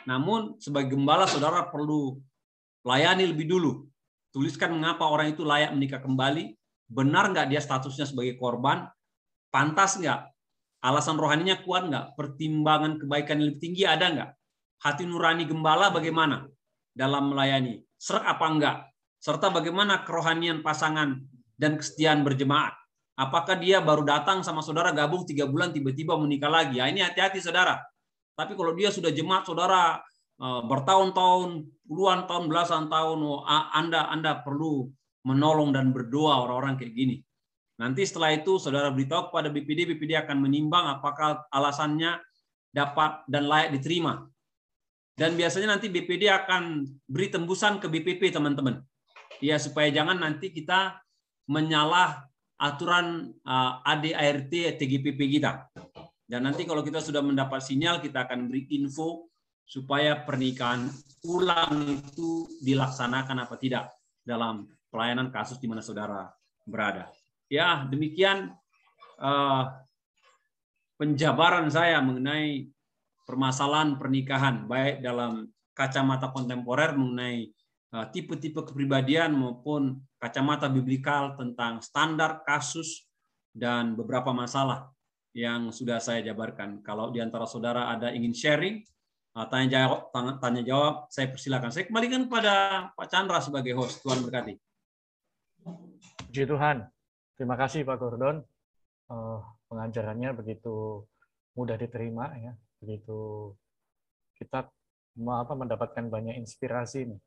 Namun 0.08 0.56
sebagai 0.60 0.96
gembala 0.96 1.28
saudara 1.28 1.64
perlu 1.68 2.20
layani 2.84 3.28
lebih 3.28 3.48
dulu. 3.48 3.88
Tuliskan 4.30 4.72
mengapa 4.76 5.10
orang 5.10 5.34
itu 5.34 5.42
layak 5.42 5.74
menikah 5.74 6.00
kembali, 6.00 6.54
benar 6.86 7.34
nggak 7.34 7.50
dia 7.50 7.58
statusnya 7.58 8.06
sebagai 8.06 8.38
korban, 8.38 8.86
pantas 9.50 9.98
nggak, 9.98 10.30
alasan 10.86 11.18
rohaninya 11.18 11.60
kuat 11.66 11.90
nggak, 11.90 12.14
pertimbangan 12.14 13.02
kebaikan 13.02 13.42
yang 13.42 13.48
lebih 13.52 13.60
tinggi 13.60 13.82
ada 13.84 14.06
nggak, 14.06 14.30
hati 14.86 15.02
nurani 15.04 15.44
gembala 15.50 15.90
bagaimana 15.90 16.46
dalam 16.94 17.34
melayani, 17.34 17.82
serak 17.98 18.24
apa 18.24 18.46
enggak, 18.46 18.76
serta 19.20 19.52
bagaimana 19.52 20.06
kerohanian 20.06 20.64
pasangan 20.64 21.20
dan 21.60 21.76
kesetiaan 21.76 22.24
berjemaat. 22.24 22.79
Apakah 23.20 23.60
dia 23.60 23.84
baru 23.84 24.00
datang 24.00 24.40
sama 24.40 24.64
saudara 24.64 24.96
gabung 24.96 25.28
tiga 25.28 25.44
bulan 25.44 25.76
tiba-tiba 25.76 26.16
menikah 26.16 26.48
lagi? 26.48 26.80
Ya 26.80 26.88
ini 26.88 27.04
hati-hati 27.04 27.44
saudara. 27.44 27.76
Tapi 28.32 28.56
kalau 28.56 28.72
dia 28.72 28.88
sudah 28.88 29.12
jemaat 29.12 29.44
saudara 29.44 30.00
eh, 30.40 30.62
bertahun-tahun, 30.64 31.68
puluhan 31.84 32.24
tahun, 32.24 32.48
belasan 32.48 32.88
tahun, 32.88 33.20
oh, 33.20 33.44
Anda 33.76 34.08
Anda 34.08 34.40
perlu 34.40 34.88
menolong 35.28 35.76
dan 35.76 35.92
berdoa 35.92 36.48
orang-orang 36.48 36.80
kayak 36.80 36.96
gini. 36.96 37.16
Nanti 37.76 38.08
setelah 38.08 38.32
itu 38.32 38.56
saudara 38.56 38.88
beritahu 38.88 39.28
kepada 39.28 39.52
BPD, 39.52 39.84
BPD 39.92 40.16
akan 40.16 40.40
menimbang 40.40 40.88
apakah 41.00 41.44
alasannya 41.52 42.24
dapat 42.72 43.28
dan 43.28 43.44
layak 43.44 43.76
diterima. 43.76 44.24
Dan 45.12 45.36
biasanya 45.36 45.76
nanti 45.76 45.92
BPD 45.92 46.32
akan 46.32 46.88
beri 47.04 47.28
tembusan 47.28 47.76
ke 47.76 47.92
BPP 47.92 48.32
teman-teman. 48.32 48.80
Ya 49.44 49.60
supaya 49.60 49.92
jangan 49.92 50.16
nanti 50.16 50.48
kita 50.48 51.04
menyalah 51.44 52.29
aturan 52.60 53.32
uh, 53.48 53.80
ADART 53.80 54.52
TGPP 54.52 55.40
kita. 55.40 55.72
Dan 56.28 56.46
nanti 56.46 56.68
kalau 56.68 56.84
kita 56.84 57.00
sudah 57.00 57.24
mendapat 57.24 57.64
sinyal, 57.64 57.98
kita 57.98 58.28
akan 58.28 58.46
beri 58.46 58.68
info 58.76 59.32
supaya 59.64 60.20
pernikahan 60.22 60.86
ulang 61.26 61.98
itu 61.98 62.46
dilaksanakan 62.62 63.48
apa 63.48 63.54
tidak 63.58 63.90
dalam 64.22 64.68
pelayanan 64.92 65.32
kasus 65.32 65.58
di 65.58 65.66
mana 65.66 65.80
saudara 65.80 66.30
berada. 66.68 67.10
Ya, 67.50 67.82
demikian 67.88 68.54
uh, 69.18 69.64
penjabaran 71.00 71.66
saya 71.72 71.98
mengenai 71.98 72.70
permasalahan 73.26 73.98
pernikahan, 73.98 74.66
baik 74.66 75.02
dalam 75.02 75.50
kacamata 75.74 76.30
kontemporer 76.30 76.94
mengenai 76.94 77.50
uh, 77.94 78.06
tipe-tipe 78.10 78.62
kepribadian 78.66 79.34
maupun 79.34 79.98
kacamata 80.20 80.68
biblikal 80.68 81.34
tentang 81.34 81.80
standar 81.80 82.44
kasus 82.44 83.08
dan 83.56 83.96
beberapa 83.96 84.30
masalah 84.36 84.92
yang 85.32 85.72
sudah 85.72 85.98
saya 85.98 86.20
jabarkan. 86.20 86.84
Kalau 86.84 87.08
di 87.08 87.24
antara 87.24 87.48
saudara 87.48 87.88
ada 87.88 88.12
ingin 88.12 88.36
sharing, 88.36 88.84
uh, 89.34 89.46
tanya 89.48 89.80
jawab 89.80 90.12
tanya 90.38 90.62
jawab 90.62 90.94
saya 91.08 91.32
persilakan. 91.32 91.70
Saya 91.72 91.88
kembalikan 91.88 92.28
kepada 92.28 92.54
Pak 92.92 93.08
Chandra 93.08 93.40
sebagai 93.40 93.72
host. 93.74 94.04
Tuhan 94.04 94.20
berkati. 94.22 94.54
Puji 96.28 96.44
Tuhan. 96.46 96.84
Terima 97.34 97.56
kasih 97.56 97.88
Pak 97.88 97.96
Gordon. 97.96 98.44
Uh, 99.10 99.42
pengajarannya 99.72 100.36
begitu 100.36 101.02
mudah 101.56 101.74
diterima 101.80 102.30
ya. 102.38 102.52
Begitu 102.78 103.50
kita 104.38 104.68
apa 105.20 105.54
mendapatkan 105.56 106.06
banyak 106.06 106.38
inspirasi 106.38 107.08
nih. 107.08 107.20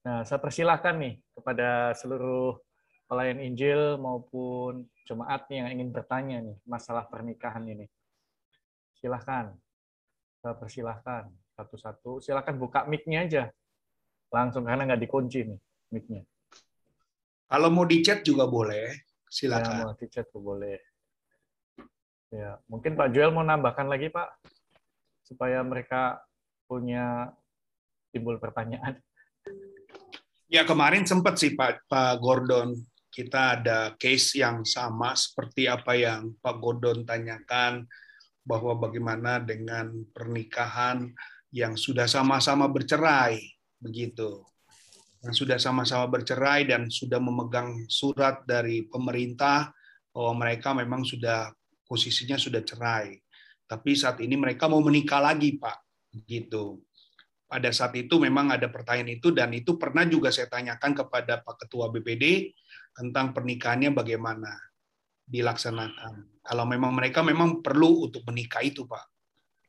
Nah, 0.00 0.24
saya 0.24 0.40
persilahkan 0.40 0.96
nih 0.96 1.20
kepada 1.36 1.92
seluruh 1.92 2.56
pelayan 3.04 3.36
Injil 3.44 4.00
maupun 4.00 4.88
jemaat 5.04 5.44
yang 5.52 5.68
ingin 5.68 5.92
bertanya 5.92 6.40
nih 6.40 6.56
masalah 6.64 7.04
pernikahan 7.04 7.68
ini. 7.68 7.84
Silahkan, 8.96 9.52
saya 10.40 10.56
persilahkan 10.56 11.28
satu-satu. 11.52 12.24
Silahkan 12.24 12.56
buka 12.56 12.88
mic-nya 12.88 13.28
aja. 13.28 13.44
Langsung, 14.32 14.64
karena 14.64 14.88
nggak 14.88 15.02
dikunci 15.04 15.44
nih 15.44 15.60
mic-nya. 15.92 16.22
Kalau 17.50 17.68
mau 17.68 17.84
di 17.84 18.00
chat 18.00 18.24
juga 18.24 18.48
boleh, 18.48 18.94
silakan. 19.28 19.74
Ya, 19.74 19.84
mau 19.84 19.94
di 19.98 20.06
chat 20.08 20.24
juga 20.32 20.40
boleh. 20.54 20.78
Ya, 22.30 22.62
mungkin 22.70 22.94
Pak 22.94 23.10
Joel 23.10 23.34
mau 23.34 23.42
nambahkan 23.42 23.90
lagi 23.90 24.06
Pak, 24.06 24.38
supaya 25.26 25.60
mereka 25.66 26.22
punya 26.70 27.34
timbul 28.14 28.38
pertanyaan. 28.38 29.02
Ya 30.50 30.66
kemarin 30.66 31.06
sempat 31.06 31.38
sih 31.38 31.54
Pak, 31.54 31.86
Pak 31.86 32.18
Gordon. 32.18 32.74
Kita 33.06 33.54
ada 33.54 33.94
case 33.94 34.42
yang 34.42 34.66
sama 34.66 35.14
seperti 35.14 35.70
apa 35.70 35.94
yang 35.94 36.34
Pak 36.42 36.58
Gordon 36.58 37.06
tanyakan 37.06 37.86
bahwa 38.42 38.74
bagaimana 38.74 39.38
dengan 39.38 39.94
pernikahan 40.10 41.06
yang 41.54 41.78
sudah 41.78 42.10
sama-sama 42.10 42.66
bercerai 42.66 43.38
begitu. 43.78 44.42
Yang 45.22 45.46
sudah 45.46 45.58
sama-sama 45.62 46.10
bercerai 46.10 46.66
dan 46.66 46.90
sudah 46.90 47.22
memegang 47.22 47.86
surat 47.86 48.42
dari 48.42 48.82
pemerintah 48.90 49.70
bahwa 50.10 50.34
mereka 50.34 50.74
memang 50.74 51.06
sudah 51.06 51.54
posisinya 51.86 52.34
sudah 52.34 52.66
cerai. 52.66 53.14
Tapi 53.70 53.94
saat 53.94 54.18
ini 54.18 54.34
mereka 54.34 54.66
mau 54.66 54.82
menikah 54.82 55.22
lagi 55.22 55.54
Pak 55.62 55.78
begitu 56.10 56.82
pada 57.50 57.74
saat 57.74 57.90
itu 57.98 58.22
memang 58.22 58.54
ada 58.54 58.70
pertanyaan 58.70 59.18
itu 59.18 59.34
dan 59.34 59.50
itu 59.50 59.74
pernah 59.74 60.06
juga 60.06 60.30
saya 60.30 60.46
tanyakan 60.46 60.94
kepada 60.94 61.42
Pak 61.42 61.66
Ketua 61.66 61.90
BPD 61.90 62.54
tentang 62.94 63.34
pernikahannya 63.34 63.90
bagaimana 63.90 64.54
dilaksanakan. 65.26 66.42
Kalau 66.46 66.64
memang 66.70 66.94
mereka 66.94 67.26
memang 67.26 67.58
perlu 67.58 68.06
untuk 68.06 68.22
menikah 68.30 68.62
itu, 68.62 68.86
Pak. 68.86 69.02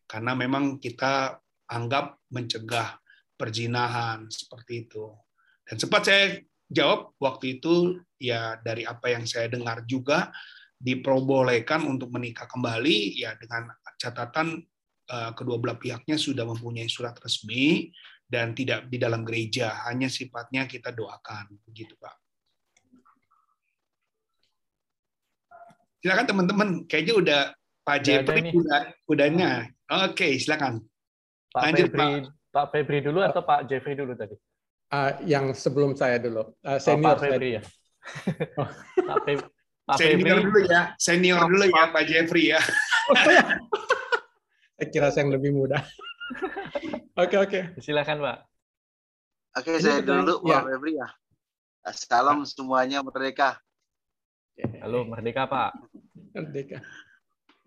Karena 0.06 0.38
memang 0.38 0.78
kita 0.78 1.42
anggap 1.74 2.22
mencegah 2.30 3.02
perzinahan 3.34 4.30
seperti 4.30 4.86
itu. 4.86 5.10
Dan 5.66 5.82
sempat 5.82 6.06
saya 6.06 6.38
jawab 6.70 7.18
waktu 7.18 7.58
itu 7.58 7.98
ya 8.22 8.62
dari 8.62 8.86
apa 8.86 9.10
yang 9.10 9.26
saya 9.26 9.50
dengar 9.50 9.82
juga 9.90 10.30
diperbolehkan 10.78 11.82
untuk 11.90 12.14
menikah 12.14 12.46
kembali 12.46 13.22
ya 13.22 13.34
dengan 13.42 13.74
catatan 13.98 14.62
kedua 15.36 15.60
belah 15.60 15.76
pihaknya 15.76 16.16
sudah 16.16 16.48
mempunyai 16.48 16.88
surat 16.88 17.16
resmi 17.20 17.92
dan 18.32 18.56
tidak 18.56 18.88
di 18.88 18.96
dalam 18.96 19.28
gereja, 19.28 19.84
hanya 19.92 20.08
sifatnya 20.08 20.64
kita 20.64 20.96
doakan 20.96 21.52
begitu, 21.68 22.00
Pak. 22.00 22.16
Silakan 26.00 26.26
teman-teman, 26.26 26.70
kayaknya 26.88 27.14
udah 27.20 27.42
Pak 27.84 27.98
Jepri 28.08 28.56
udah 28.56 28.82
udahnya. 29.06 29.52
Oke, 30.08 30.40
silakan. 30.40 30.80
Pak 31.52 31.62
Lanjut, 31.68 31.88
Febri, 31.92 32.00
Pak. 32.00 32.12
Pak 32.56 32.66
Febri 32.72 33.00
dulu 33.04 33.20
atau 33.20 33.42
Pak 33.44 33.68
Jeffrey 33.68 33.94
dulu 34.00 34.16
tadi? 34.16 34.34
Uh, 34.92 35.12
yang 35.28 35.52
sebelum 35.52 35.92
saya 36.00 36.16
dulu. 36.16 36.56
Uh, 36.64 36.80
senior 36.80 37.16
oh, 37.16 37.20
Pak 37.20 37.28
Febri 37.28 37.50
ya. 37.60 37.62
oh. 38.56 38.70
Pak, 39.12 39.18
Febri, 39.28 39.48
Pak 39.84 39.98
senior 40.00 40.38
Febri. 40.40 40.48
dulu 40.48 40.60
ya, 40.72 40.82
senior 40.96 41.40
oh, 41.44 41.48
dulu 41.52 41.66
ya 41.68 41.84
Pak 41.92 42.04
Jeffrey 42.08 42.44
ya. 42.56 42.60
saya 43.12 43.60
kira 44.90 45.14
saya 45.14 45.28
yang 45.28 45.38
lebih 45.38 45.54
muda. 45.54 45.78
Oke 47.20 47.36
oke. 47.36 47.60
Okay, 47.60 47.62
okay. 47.76 47.84
Silakan 47.84 48.24
Pak. 48.24 48.38
Oke, 49.60 49.76
okay, 49.76 49.84
saya 49.84 50.00
dulu 50.00 50.42
ya. 50.48 50.64
Pak 50.64 50.72
Febri 50.72 50.94
ya. 50.96 51.08
Salam 51.92 52.48
semuanya 52.48 53.04
mereka. 53.04 53.60
Halo, 54.80 55.04
merdeka 55.04 55.44
Pak. 55.46 55.76
Merdeka. 56.32 56.80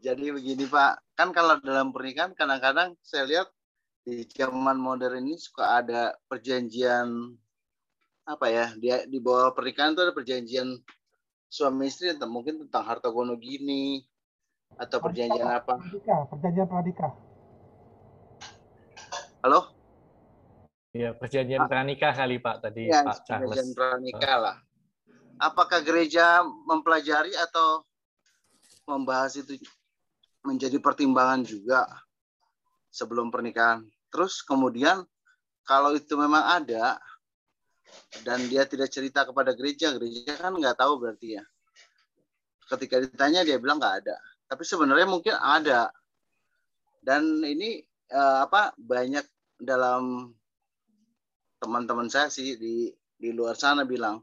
Jadi 0.01 0.33
begini 0.33 0.65
Pak, 0.65 1.13
kan 1.13 1.31
kalau 1.37 1.61
dalam 1.61 1.93
pernikahan 1.93 2.33
kadang-kadang 2.33 2.97
saya 3.05 3.29
lihat 3.29 3.49
di 4.05 4.25
zaman 4.29 4.77
modern 4.77 5.25
ini 5.25 5.37
suka 5.41 5.81
ada 5.81 6.13
perjanjian 6.29 7.37
apa 8.25 8.47
ya 8.49 8.67
dia 8.77 9.05
di 9.09 9.21
bawah 9.21 9.53
pernikahan 9.53 9.97
itu 9.97 10.01
ada 10.05 10.13
perjanjian 10.13 10.77
suami 11.49 11.89
istri 11.89 12.13
entah 12.13 12.29
mungkin 12.29 12.61
tentang 12.65 12.85
harta 12.85 13.09
gono 13.09 13.37
gini 13.37 14.05
atau 14.75 14.99
perjanjian 14.99 15.49
apa? 15.49 15.79
pradika, 15.79 16.17
perjanjian 16.31 16.67
pradika 16.67 17.09
halo? 19.45 19.61
Iya 20.95 21.11
perjanjian 21.13 21.69
pranikah 21.69 22.17
kali 22.17 22.41
Pak 22.41 22.57
tadi 22.65 22.89
ya, 22.89 23.05
Pak 23.05 23.29
Charles. 23.29 23.53
perjanjian 23.53 23.77
pranikah 23.77 24.37
lah. 24.41 24.57
Apakah 25.37 25.83
gereja 25.83 26.41
mempelajari 26.65 27.35
atau 27.35 27.83
membahas 28.89 29.37
itu 29.37 29.59
menjadi 30.47 30.79
pertimbangan 30.79 31.43
juga 31.45 31.85
sebelum 32.95 33.29
pernikahan. 33.29 33.85
Terus 34.13 34.41
kemudian 34.47 35.03
kalau 35.67 35.97
itu 35.99 36.15
memang 36.15 36.63
ada 36.63 37.01
dan 38.23 38.47
dia 38.47 38.63
tidak 38.65 38.89
cerita 38.93 39.27
kepada 39.27 39.53
gereja, 39.53 39.91
gereja 39.97 40.39
kan 40.39 40.55
nggak 40.55 40.79
tahu 40.79 41.03
berarti 41.03 41.41
ya. 41.41 41.45
Ketika 42.71 43.03
ditanya 43.03 43.43
dia 43.43 43.59
bilang 43.59 43.83
nggak 43.83 44.07
ada. 44.07 44.17
Tapi 44.49 44.63
sebenarnya 44.63 45.09
mungkin 45.09 45.35
ada. 45.37 45.89
Dan 47.05 47.45
ini 47.45 47.85
eh, 48.11 48.39
apa 48.45 48.73
banyak 48.77 49.25
dalam 49.61 50.33
teman-teman 51.61 52.09
saya 52.13 52.29
sih 52.29 52.57
di 52.61 52.93
di 53.15 53.31
luar 53.33 53.57
sana 53.57 53.89
bilang 53.89 54.21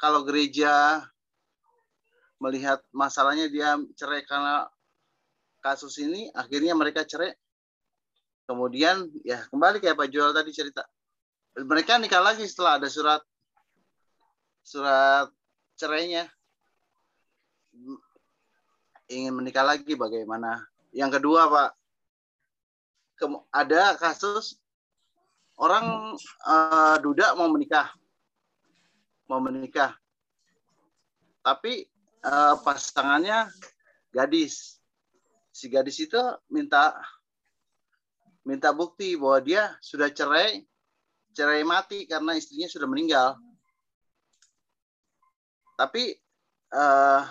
kalau 0.00 0.24
gereja 0.24 1.04
melihat 2.40 2.80
masalahnya 2.88 3.52
dia 3.52 3.76
cerai 3.92 4.24
karena 4.24 4.64
kasus 5.60 6.00
ini, 6.00 6.32
akhirnya 6.32 6.72
mereka 6.72 7.04
cerai. 7.04 7.36
Kemudian 8.48 9.06
ya 9.22 9.44
kembali 9.52 9.78
kayak 9.78 9.94
Pak 9.94 10.08
Joel 10.10 10.34
tadi 10.34 10.50
cerita, 10.50 10.82
mereka 11.54 12.00
nikah 12.00 12.24
lagi 12.24 12.48
setelah 12.48 12.80
ada 12.80 12.88
surat 12.88 13.22
surat 14.64 15.28
cerainya. 15.76 16.26
Ingin 19.10 19.34
menikah 19.34 19.66
lagi 19.66 19.98
bagaimana? 19.98 20.62
Yang 20.94 21.18
kedua 21.18 21.50
Pak, 21.50 21.70
ada 23.50 23.98
kasus 23.98 24.56
orang 25.58 26.14
uh, 26.46 26.96
duda 27.02 27.34
mau 27.34 27.50
menikah 27.50 27.90
mau 29.30 29.38
menikah. 29.38 29.94
Tapi 31.46 31.86
uh, 32.26 32.58
pasangannya 32.66 33.46
gadis. 34.10 34.82
Si 35.54 35.70
gadis 35.70 36.02
itu 36.02 36.18
minta 36.50 36.98
minta 38.42 38.74
bukti 38.74 39.14
bahwa 39.14 39.38
dia 39.38 39.62
sudah 39.78 40.10
cerai, 40.10 40.66
cerai 41.30 41.62
mati 41.62 42.10
karena 42.10 42.34
istrinya 42.34 42.66
sudah 42.66 42.90
meninggal. 42.90 43.38
Tapi 45.78 46.18
uh, 46.74 47.22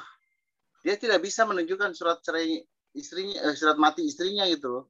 dia 0.83 0.95
tidak 0.95 1.19
bisa 1.23 1.43
menunjukkan 1.43 1.91
surat 1.91 2.23
cerai 2.23 2.63
istrinya, 2.95 3.37
eh, 3.49 3.55
surat 3.55 3.75
mati 3.75 4.07
istrinya 4.07 4.47
gitu 4.47 4.87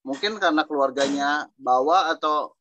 Mungkin 0.00 0.40
karena 0.40 0.64
keluarganya 0.64 1.44
bawa 1.60 2.08
atau 2.16 2.56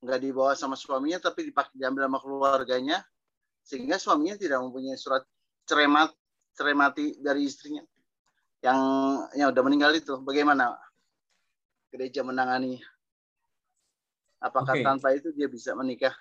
nggak 0.00 0.20
dibawa 0.22 0.54
sama 0.54 0.78
suaminya 0.78 1.18
tapi 1.18 1.50
dipakai 1.50 1.74
diambil 1.74 2.06
sama 2.06 2.18
keluarganya 2.22 3.02
sehingga 3.66 3.98
suaminya 3.98 4.38
tidak 4.38 4.62
mempunyai 4.62 4.94
surat 4.94 5.26
cerai 5.66 5.90
mati, 5.90 6.14
cerai 6.54 6.76
mati 6.78 7.18
dari 7.18 7.44
istrinya. 7.44 7.82
Yang 8.62 8.80
yang 9.36 9.48
udah 9.50 9.62
meninggal 9.66 9.92
itu 9.98 10.22
bagaimana? 10.22 10.78
Gereja 11.90 12.22
menangani. 12.22 12.78
Apakah 14.38 14.78
okay. 14.78 14.86
tanpa 14.86 15.10
itu 15.10 15.34
dia 15.34 15.50
bisa 15.50 15.74
menikah? 15.74 16.14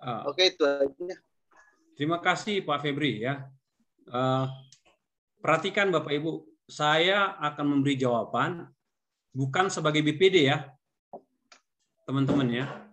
Uh, 0.00 0.32
oke 0.32 0.40
okay, 0.40 0.56
itu 0.56 0.64
aja. 0.64 1.16
Terima 2.00 2.18
kasih 2.24 2.64
Pak 2.64 2.80
Febri 2.80 3.28
ya 3.28 3.44
uh, 4.12 4.46
perhatikan 5.40 5.92
Bapak 5.92 6.12
Ibu 6.12 6.44
saya 6.68 7.38
akan 7.40 7.78
memberi 7.78 7.96
jawaban 7.96 8.68
bukan 9.32 9.72
sebagai 9.72 10.04
BPD 10.04 10.48
ya 10.48 10.68
teman-teman 12.04 12.48
ya 12.48 12.88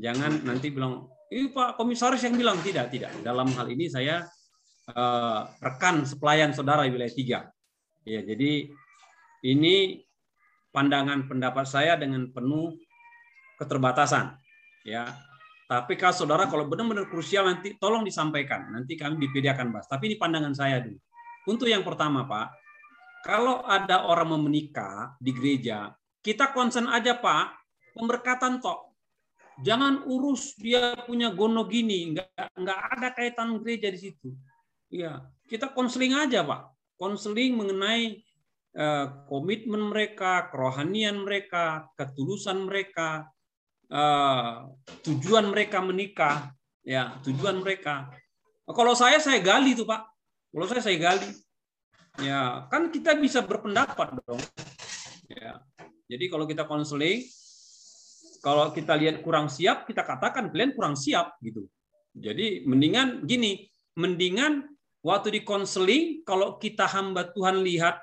Jangan 0.00 0.32
nanti 0.48 0.72
bilang, 0.72 1.12
ini 1.28 1.52
Pak 1.52 1.76
Komisaris 1.76 2.24
yang 2.24 2.34
bilang 2.34 2.58
tidak, 2.64 2.88
tidak. 2.88 3.12
Dalam 3.20 3.52
hal 3.52 3.68
ini 3.68 3.92
saya 3.92 4.24
uh, 4.96 5.40
rekan 5.60 6.08
sepelayan 6.08 6.56
saudara 6.56 6.88
wilayah 6.88 7.12
tiga. 7.12 7.38
Ya, 8.08 8.24
jadi 8.24 8.72
ini 9.44 10.00
pandangan 10.72 11.28
pendapat 11.28 11.68
saya 11.68 12.00
dengan 12.00 12.32
penuh 12.32 12.80
keterbatasan. 13.60 14.40
Ya, 14.88 15.20
tapi 15.70 15.94
kalau 15.94 16.10
saudara 16.10 16.50
kalau 16.50 16.66
benar-benar 16.66 17.06
krusial 17.06 17.46
nanti 17.46 17.78
tolong 17.78 18.02
disampaikan. 18.02 18.74
Nanti 18.74 18.98
kami 18.98 19.22
di 19.22 19.30
PD 19.30 19.54
akan 19.54 19.70
bahas. 19.70 19.86
Tapi 19.86 20.10
ini 20.10 20.16
pandangan 20.18 20.50
saya 20.50 20.82
dulu. 20.82 20.98
Untuk 21.46 21.70
yang 21.70 21.86
pertama, 21.86 22.26
Pak, 22.26 22.58
kalau 23.22 23.62
ada 23.62 24.02
orang 24.10 24.34
mau 24.34 24.42
menikah 24.42 25.14
di 25.22 25.30
gereja, 25.30 25.94
kita 26.26 26.50
konsen 26.50 26.90
aja, 26.90 27.14
Pak, 27.14 27.54
pemberkatan 27.94 28.58
tok. 28.58 28.90
Jangan 29.62 30.10
urus 30.10 30.58
dia 30.58 30.98
punya 31.06 31.30
gono 31.30 31.62
gini, 31.70 32.18
nggak 32.18 32.58
nggak 32.58 32.80
ada 32.98 33.08
kaitan 33.14 33.62
gereja 33.62 33.94
di 33.94 34.10
situ. 34.10 34.34
Iya, 34.90 35.22
kita 35.46 35.70
konseling 35.70 36.18
aja, 36.18 36.42
Pak. 36.42 36.66
Konseling 36.98 37.54
mengenai 37.54 38.18
eh, 38.74 39.06
komitmen 39.30 39.94
mereka, 39.94 40.50
kerohanian 40.50 41.22
mereka, 41.22 41.86
ketulusan 41.94 42.66
mereka, 42.66 43.30
eh, 43.90 44.50
tujuan 45.04 45.50
mereka 45.50 45.82
menikah, 45.82 46.54
ya 46.86 47.18
tujuan 47.26 47.58
mereka. 47.60 48.08
Kalau 48.70 48.94
saya 48.94 49.18
saya 49.18 49.42
gali 49.42 49.74
tuh 49.74 49.84
Pak. 49.84 50.00
Kalau 50.54 50.66
saya 50.70 50.82
saya 50.82 50.96
gali. 50.98 51.30
Ya 52.22 52.66
kan 52.70 52.90
kita 52.90 53.18
bisa 53.18 53.42
berpendapat 53.42 54.14
dong. 54.22 54.42
Ya. 55.30 55.62
Jadi 56.10 56.24
kalau 56.26 56.46
kita 56.46 56.66
konseling, 56.66 57.22
kalau 58.42 58.74
kita 58.74 58.98
lihat 58.98 59.22
kurang 59.22 59.46
siap, 59.46 59.86
kita 59.86 60.02
katakan 60.02 60.50
kalian 60.50 60.74
kurang 60.74 60.98
siap 60.98 61.38
gitu. 61.42 61.66
Jadi 62.10 62.66
mendingan 62.66 63.22
gini, 63.22 63.70
mendingan 63.94 64.66
waktu 65.06 65.38
di 65.38 65.40
konseling 65.46 66.26
kalau 66.26 66.58
kita 66.58 66.84
hamba 66.90 67.30
Tuhan 67.30 67.62
lihat 67.62 68.02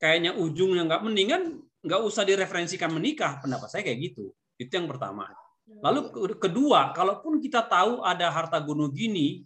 kayaknya 0.00 0.34
ujungnya 0.34 0.88
nggak 0.88 1.02
mendingan 1.04 1.42
nggak 1.84 2.00
usah 2.00 2.26
direferensikan 2.26 2.90
menikah 2.90 3.38
pendapat 3.38 3.68
saya 3.70 3.82
kayak 3.86 4.12
gitu 4.12 4.34
itu 4.58 4.70
yang 4.70 4.86
pertama. 4.86 5.30
Lalu 5.64 6.12
kedua 6.36 6.92
kalaupun 6.92 7.40
kita 7.40 7.64
tahu 7.64 8.04
ada 8.04 8.28
harta 8.28 8.60
gunung 8.60 8.92
gini 8.92 9.42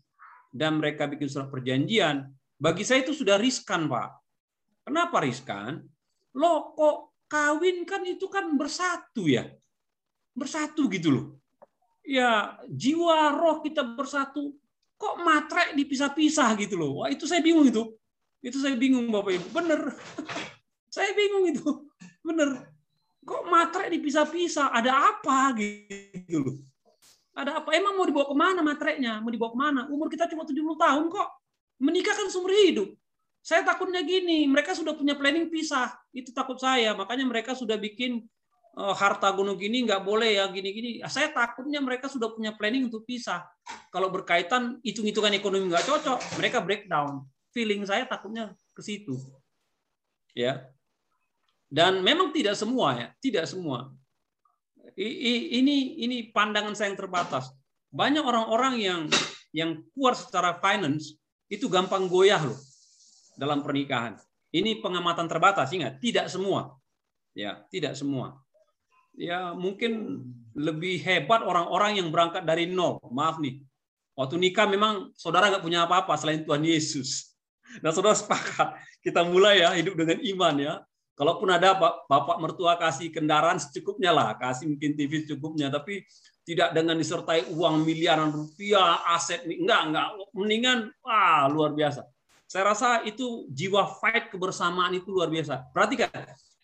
dan 0.51 0.83
mereka 0.83 1.07
bikin 1.07 1.31
surat 1.31 1.47
perjanjian 1.47 2.27
bagi 2.59 2.83
saya 2.83 3.07
itu 3.07 3.15
sudah 3.15 3.39
riskan 3.39 3.87
pak. 3.87 4.19
Kenapa 4.83 5.23
riskan? 5.23 5.87
Lo 6.35 6.75
kok 6.75 7.23
kawin 7.31 7.87
kan 7.87 8.03
itu 8.03 8.27
kan 8.27 8.51
bersatu 8.59 9.31
ya? 9.31 9.47
Bersatu 10.35 10.91
gitu 10.91 11.09
loh. 11.15 11.27
Ya 12.03 12.59
jiwa 12.67 13.31
roh 13.39 13.63
kita 13.63 13.87
bersatu. 13.95 14.59
Kok 14.99 15.23
matre 15.23 15.79
dipisah-pisah 15.79 16.59
gitu 16.59 16.75
loh? 16.75 16.91
Wah 17.05 17.09
itu 17.15 17.31
saya 17.31 17.39
bingung 17.39 17.71
itu. 17.71 17.95
Itu 18.43 18.59
saya 18.59 18.75
bingung 18.75 19.07
bapak 19.15 19.39
ibu. 19.39 19.47
Bener. 19.55 19.95
Saya 20.95 21.13
bingung 21.13 21.53
itu. 21.53 21.85
Bener 22.25 22.78
kok 23.29 23.45
matre 23.45 23.93
dipisah-pisah? 23.93 24.73
Ada 24.73 24.93
apa 25.13 25.53
gitu 25.61 26.37
loh? 26.41 26.57
Ada 27.37 27.61
apa? 27.63 27.71
Emang 27.77 27.95
mau 27.95 28.09
dibawa 28.09 28.27
ke 28.27 28.35
mana 28.35 28.61
matrenya 28.65 29.21
mau 29.21 29.29
dibawa 29.29 29.53
ke 29.53 29.59
mana? 29.61 29.81
Umur 29.93 30.09
kita 30.09 30.25
cuma 30.27 30.49
70 30.49 30.57
tahun 30.57 31.05
kok. 31.13 31.29
Menikah 31.79 32.17
kan 32.17 32.27
seumur 32.33 32.51
hidup. 32.51 32.89
Saya 33.45 33.63
takutnya 33.63 34.03
gini 34.03 34.49
mereka 34.49 34.75
sudah 34.75 34.97
punya 34.97 35.15
planning 35.15 35.47
pisah. 35.47 35.95
Itu 36.11 36.33
takut 36.35 36.59
saya. 36.59 36.97
Makanya 36.97 37.29
mereka 37.29 37.55
sudah 37.55 37.79
bikin 37.79 38.27
uh, 38.75 38.95
harta 38.97 39.31
gunung 39.37 39.55
gini 39.55 39.87
nggak 39.87 40.03
boleh 40.03 40.41
ya 40.41 40.49
gini-gini. 40.51 41.05
Saya 41.07 41.31
takutnya 41.31 41.79
mereka 41.79 42.11
sudah 42.11 42.33
punya 42.33 42.57
planning 42.57 42.89
untuk 42.89 43.07
pisah. 43.07 43.47
Kalau 43.93 44.11
berkaitan 44.11 44.83
hitung-hitungan 44.83 45.37
ekonomi 45.37 45.71
nggak 45.71 45.87
cocok 45.87 46.19
mereka 46.41 46.59
breakdown. 46.65 47.23
Feeling 47.55 47.87
saya 47.87 48.09
takutnya 48.09 48.57
ke 48.75 48.83
situ. 48.83 49.15
Ya 50.35 50.67
dan 51.69 52.01
memang 52.01 52.33
tidak 52.33 52.57
semua 52.57 52.97
ya 52.97 53.09
tidak 53.21 53.45
semua 53.45 53.93
ini 54.99 56.01
ini 56.03 56.33
pandangan 56.35 56.75
saya 56.75 56.91
yang 56.91 57.01
terbatas 57.01 57.53
banyak 57.93 58.25
orang-orang 58.25 58.75
yang 58.81 59.01
yang 59.53 59.81
kuat 59.97 60.17
secara 60.17 60.57
finance 60.61 61.17
itu 61.49 61.69
gampang 61.71 62.09
goyah 62.09 62.41
loh 62.41 62.59
dalam 63.37 63.65
pernikahan 63.65 64.17
ini 64.53 64.81
pengamatan 64.81 65.29
terbatas 65.29 65.71
ingat 65.73 66.01
tidak 66.01 66.27
semua 66.33 66.77
ya 67.33 67.63
tidak 67.71 67.95
semua 67.95 68.41
ya 69.19 69.53
mungkin 69.53 70.25
lebih 70.55 71.03
hebat 71.03 71.43
orang-orang 71.43 72.03
yang 72.03 72.09
berangkat 72.11 72.47
dari 72.47 72.71
nol. 72.71 73.03
Maaf 73.11 73.43
nih, 73.43 73.63
waktu 74.15 74.39
nikah 74.39 74.67
memang 74.71 75.11
saudara 75.19 75.51
nggak 75.51 75.63
punya 75.67 75.85
apa-apa 75.85 76.15
selain 76.19 76.47
Tuhan 76.47 76.63
Yesus. 76.63 77.35
Nah 77.83 77.95
saudara 77.95 78.15
sepakat 78.19 78.79
kita 79.05 79.27
mulai 79.27 79.61
ya 79.61 79.75
hidup 79.79 79.99
dengan 79.99 80.19
iman 80.23 80.55
ya. 80.57 80.75
Kalaupun 81.19 81.51
ada 81.51 81.75
bapak 82.07 82.39
mertua 82.39 82.79
kasih 82.79 83.11
kendaraan 83.11 83.59
secukupnya 83.59 84.15
lah, 84.15 84.39
kasih 84.39 84.71
mungkin 84.71 84.95
TV 84.95 85.27
secukupnya, 85.27 85.67
tapi 85.67 86.07
tidak 86.47 86.71
dengan 86.71 86.95
disertai 86.95 87.51
uang 87.51 87.83
miliaran 87.83 88.31
rupiah, 88.31 89.03
aset 89.11 89.43
enggak 89.43 89.81
enggak, 89.91 90.07
mendingan 90.31 90.79
wah 91.03 91.51
luar 91.51 91.75
biasa. 91.75 92.07
Saya 92.47 92.71
rasa 92.71 93.03
itu 93.03 93.51
jiwa 93.51 93.99
fight 93.99 94.31
kebersamaan 94.31 94.95
itu 94.95 95.11
luar 95.11 95.29
biasa. 95.29 95.69
Perhatikan, 95.75 96.09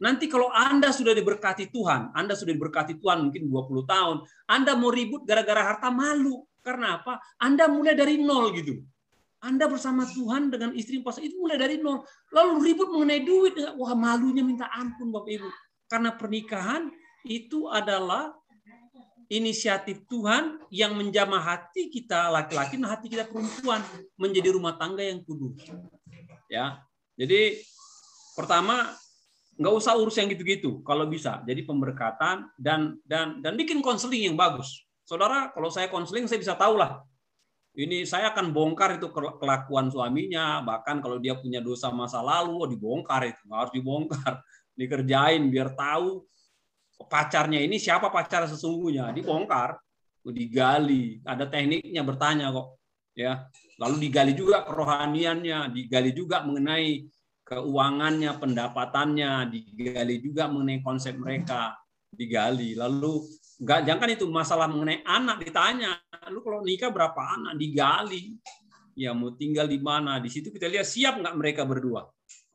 Nanti 0.03 0.27
kalau 0.27 0.51
Anda 0.51 0.91
sudah 0.91 1.15
diberkati 1.15 1.71
Tuhan, 1.71 2.11
Anda 2.13 2.35
sudah 2.35 2.51
diberkati 2.51 2.99
Tuhan 2.99 3.31
mungkin 3.31 3.47
20 3.47 3.87
tahun, 3.87 4.17
Anda 4.51 4.75
mau 4.75 4.91
ribut 4.91 5.23
gara-gara 5.23 5.75
harta 5.75 5.89
malu. 5.89 6.43
Karena 6.65 6.97
apa? 7.01 7.21
Anda 7.39 7.69
mulai 7.69 7.93
dari 7.93 8.17
nol 8.21 8.57
gitu. 8.57 8.81
Anda 9.45 9.69
bersama 9.69 10.09
Tuhan 10.09 10.49
dengan 10.49 10.73
istri 10.73 11.05
pas 11.05 11.21
itu 11.21 11.37
mulai 11.37 11.61
dari 11.61 11.77
nol. 11.77 12.01
Lalu 12.33 12.53
ribut 12.65 12.89
mengenai 12.89 13.21
duit. 13.21 13.61
Wah 13.77 13.93
malunya 13.93 14.41
minta 14.41 14.73
ampun 14.73 15.13
Bapak 15.13 15.29
Ibu. 15.29 15.49
Karena 15.85 16.11
pernikahan 16.17 16.89
itu 17.29 17.69
adalah 17.69 18.33
inisiatif 19.29 20.05
Tuhan 20.09 20.65
yang 20.73 20.97
menjamah 20.97 21.41
hati 21.41 21.93
kita 21.93 22.33
laki-laki 22.33 22.81
dan 22.81 22.89
hati 22.89 23.07
kita 23.13 23.29
perempuan 23.29 23.85
menjadi 24.17 24.57
rumah 24.57 24.81
tangga 24.81 25.05
yang 25.05 25.21
kudus. 25.21 25.61
Ya. 26.49 26.81
Jadi 27.15 27.61
pertama 28.35 28.97
nggak 29.55 29.75
usah 29.75 29.95
urus 29.95 30.19
yang 30.19 30.27
gitu-gitu 30.27 30.83
kalau 30.83 31.07
bisa 31.07 31.39
jadi 31.47 31.63
pemberkatan 31.63 32.51
dan 32.59 32.99
dan 33.07 33.39
dan 33.39 33.55
bikin 33.55 33.79
konseling 33.79 34.27
yang 34.27 34.35
bagus 34.35 34.83
saudara 35.07 35.55
kalau 35.55 35.71
saya 35.71 35.87
konseling 35.87 36.27
saya 36.27 36.43
bisa 36.43 36.59
tahu 36.59 36.75
lah 36.75 37.07
ini 37.75 38.07
saya 38.07 38.31
akan 38.31 38.55
bongkar 38.55 39.03
itu 39.03 39.11
kelakuan 39.13 39.91
suaminya 39.91 40.63
bahkan 40.63 41.03
kalau 41.03 41.19
dia 41.19 41.35
punya 41.35 41.59
dosa 41.59 41.91
masa 41.91 42.23
lalu 42.23 42.55
oh, 42.55 42.69
dibongkar 42.71 43.27
itu 43.27 43.43
harus 43.51 43.75
dibongkar 43.75 44.43
dikerjain 44.79 45.43
biar 45.51 45.75
tahu 45.75 46.23
pacarnya 47.07 47.61
ini 47.61 47.77
siapa 47.77 48.09
pacar 48.09 48.47
sesungguhnya. 48.47 49.11
Dibongkar 49.11 49.79
oh, 50.25 50.33
digali. 50.33 51.21
Ada 51.27 51.51
tekniknya 51.51 52.03
bertanya 52.07 52.55
kok 52.55 52.79
ya. 53.17 53.47
Lalu 53.81 54.09
digali 54.09 54.33
juga 54.39 54.63
kerohaniannya 54.63 55.75
digali 55.75 56.11
juga 56.15 56.47
mengenai 56.47 57.11
keuangannya, 57.45 58.31
pendapatannya, 58.41 59.33
digali 59.53 60.17
juga 60.23 60.49
mengenai 60.49 60.81
konsep 60.81 61.19
mereka, 61.19 61.77
digali. 62.09 62.73
Lalu 62.79 63.21
nggak 63.61 63.81
jangan 63.87 64.09
itu 64.11 64.25
masalah 64.27 64.67
mengenai 64.67 65.07
anak 65.07 65.43
ditanya, 65.47 65.95
lu 66.31 66.43
kalau 66.43 66.63
nikah 66.67 66.91
berapa 66.91 67.17
anak? 67.17 67.55
Digali, 67.55 68.35
ya 68.99 69.15
mau 69.15 69.35
tinggal 69.35 69.71
di 69.71 69.79
mana? 69.79 70.19
Di 70.19 70.31
situ 70.31 70.51
kita 70.51 70.67
lihat 70.67 70.87
siap 70.87 71.19
nggak 71.23 71.35
mereka 71.39 71.63
berdua, 71.63 72.07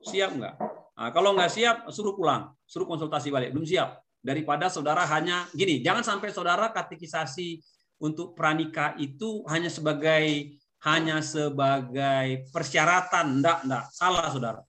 siap 0.03 0.35
nggak? 0.35 0.55
Nah, 0.99 1.09
kalau 1.15 1.31
nggak 1.35 1.51
siap 1.51 1.77
suruh 1.91 2.15
pulang, 2.15 2.51
suruh 2.67 2.87
konsultasi 2.87 3.31
balik, 3.31 3.55
belum 3.55 3.63
siap. 3.63 4.03
Daripada 4.19 4.67
saudara 4.67 5.07
hanya 5.07 5.47
gini, 5.55 5.79
jangan 5.79 6.03
sampai 6.03 6.35
saudara 6.35 6.75
katekisasi 6.75 7.63
untuk 8.03 8.35
pranikah 8.35 8.99
itu 8.99 9.47
hanya 9.47 9.71
sebagai 9.71 10.55
hanya 10.83 11.23
sebagai 11.23 12.47
persyaratan, 12.51 13.39
enggak, 13.39 13.67
enggak, 13.67 13.83
salah 13.91 14.27
saudara 14.31 14.68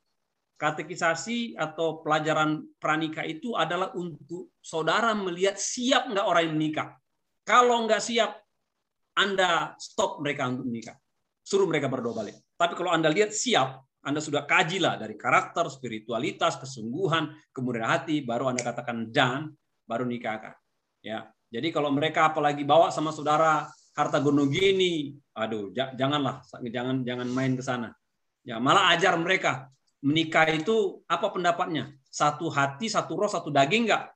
katekisasi 0.61 1.56
atau 1.56 2.04
pelajaran 2.04 2.61
pranikah 2.76 3.24
itu 3.24 3.56
adalah 3.56 3.96
untuk 3.96 4.52
saudara 4.61 5.16
melihat 5.16 5.56
siap 5.56 6.12
nggak 6.12 6.26
orang 6.28 6.52
yang 6.52 6.54
menikah. 6.61 6.88
Kalau 7.48 7.88
nggak 7.88 8.04
siap, 8.04 8.44
Anda 9.16 9.72
stop 9.80 10.20
mereka 10.20 10.52
untuk 10.52 10.68
menikah. 10.68 11.00
Suruh 11.40 11.64
mereka 11.64 11.88
berdoa 11.88 12.12
balik. 12.12 12.36
Tapi 12.61 12.76
kalau 12.76 12.92
Anda 12.92 13.08
lihat 13.08 13.32
siap, 13.32 13.88
Anda 14.04 14.20
sudah 14.20 14.44
kajilah 14.44 15.00
dari 15.00 15.16
karakter, 15.16 15.64
spiritualitas, 15.72 16.61
kesungguhan, 16.61 17.32
kemudian 17.56 17.88
hati, 17.88 18.20
baru 18.20 18.52
Anda 18.52 18.61
katakan 18.61 19.08
dan, 19.08 19.56
baru 19.88 20.04
nikahkan. 20.04 20.52
Ya, 21.00 21.32
jadi 21.48 21.72
kalau 21.72 21.88
mereka 21.88 22.28
apalagi 22.28 22.68
bawa 22.68 22.92
sama 22.92 23.16
saudara 23.16 23.64
harta 23.96 24.20
gunung 24.20 24.52
gini, 24.52 25.16
aduh, 25.32 25.72
janganlah, 25.72 26.44
jangan 26.68 27.00
jangan 27.00 27.28
main 27.32 27.56
ke 27.56 27.64
sana. 27.64 27.96
Ya, 28.44 28.61
malah 28.61 28.92
ajar 28.92 29.16
mereka 29.16 29.72
menikah 30.01 30.48
itu 30.53 31.05
apa 31.07 31.28
pendapatnya? 31.32 31.92
Satu 32.11 32.51
hati, 32.51 32.90
satu 32.90 33.14
roh, 33.16 33.30
satu 33.30 33.53
daging 33.53 33.86
enggak? 33.88 34.11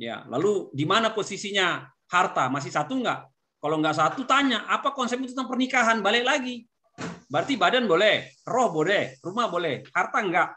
Ya, 0.00 0.24
lalu 0.30 0.72
di 0.72 0.88
mana 0.88 1.12
posisinya 1.12 1.84
harta? 2.08 2.48
Masih 2.48 2.72
satu 2.72 2.96
enggak? 2.96 3.28
Kalau 3.60 3.76
enggak 3.76 3.98
satu 3.98 4.24
tanya, 4.24 4.64
apa 4.64 4.96
konsep 4.96 5.20
itu 5.20 5.36
tentang 5.36 5.52
pernikahan? 5.52 6.00
Balik 6.00 6.24
lagi. 6.24 6.64
Berarti 7.30 7.54
badan 7.60 7.84
boleh, 7.86 8.42
roh 8.48 8.72
boleh, 8.72 9.20
rumah 9.20 9.46
boleh, 9.46 9.84
harta 9.92 10.18
enggak. 10.18 10.50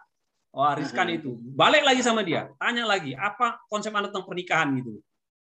wariskan 0.53 1.09
itu. 1.09 1.33
Balik 1.41 1.81
lagi 1.81 2.05
sama 2.05 2.21
dia, 2.21 2.45
tanya 2.61 2.85
lagi 2.85 3.17
apa 3.17 3.57
konsep 3.65 3.89
Anda 3.89 4.13
tentang 4.13 4.29
pernikahan 4.29 4.69
gitu. 4.77 5.01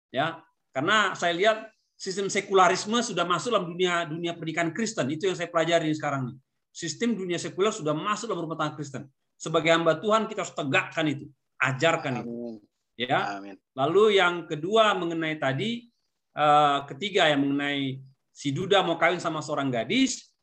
Ya, 0.09 0.41
karena 0.73 1.13
saya 1.13 1.37
lihat 1.37 1.69
sistem 1.93 2.33
sekularisme 2.33 2.97
sudah 3.05 3.29
masuk 3.29 3.53
dalam 3.53 3.69
dunia 3.69 4.09
dunia 4.09 4.33
pernikahan 4.33 4.73
Kristen. 4.73 5.05
Itu 5.13 5.29
yang 5.29 5.37
saya 5.37 5.53
pelajari 5.53 5.93
sekarang 5.93 6.33
nih. 6.33 6.37
Sistem 6.75 7.15
dunia 7.15 7.39
sekuler 7.39 7.71
sudah 7.71 7.95
masuk 7.95 8.27
dalam 8.27 8.51
rumah 8.51 8.59
tangga 8.59 8.75
Kristen. 8.75 9.07
Sebagai 9.39 9.71
hamba 9.71 9.95
Tuhan 9.95 10.27
kita 10.27 10.43
harus 10.43 10.59
tegakkan 10.59 11.07
itu, 11.07 11.31
ajarkan 11.63 12.27
itu. 12.27 12.59
Ya. 12.99 13.39
Amin. 13.39 13.55
Lalu 13.79 14.19
yang 14.19 14.51
kedua 14.51 14.91
mengenai 14.99 15.39
tadi, 15.39 15.87
eh, 16.35 16.79
ketiga 16.91 17.31
yang 17.31 17.47
mengenai 17.47 18.03
si 18.35 18.51
Duda 18.51 18.83
mau 18.83 18.99
kawin 18.99 19.23
sama 19.23 19.39
seorang 19.39 19.71
gadis 19.71 20.35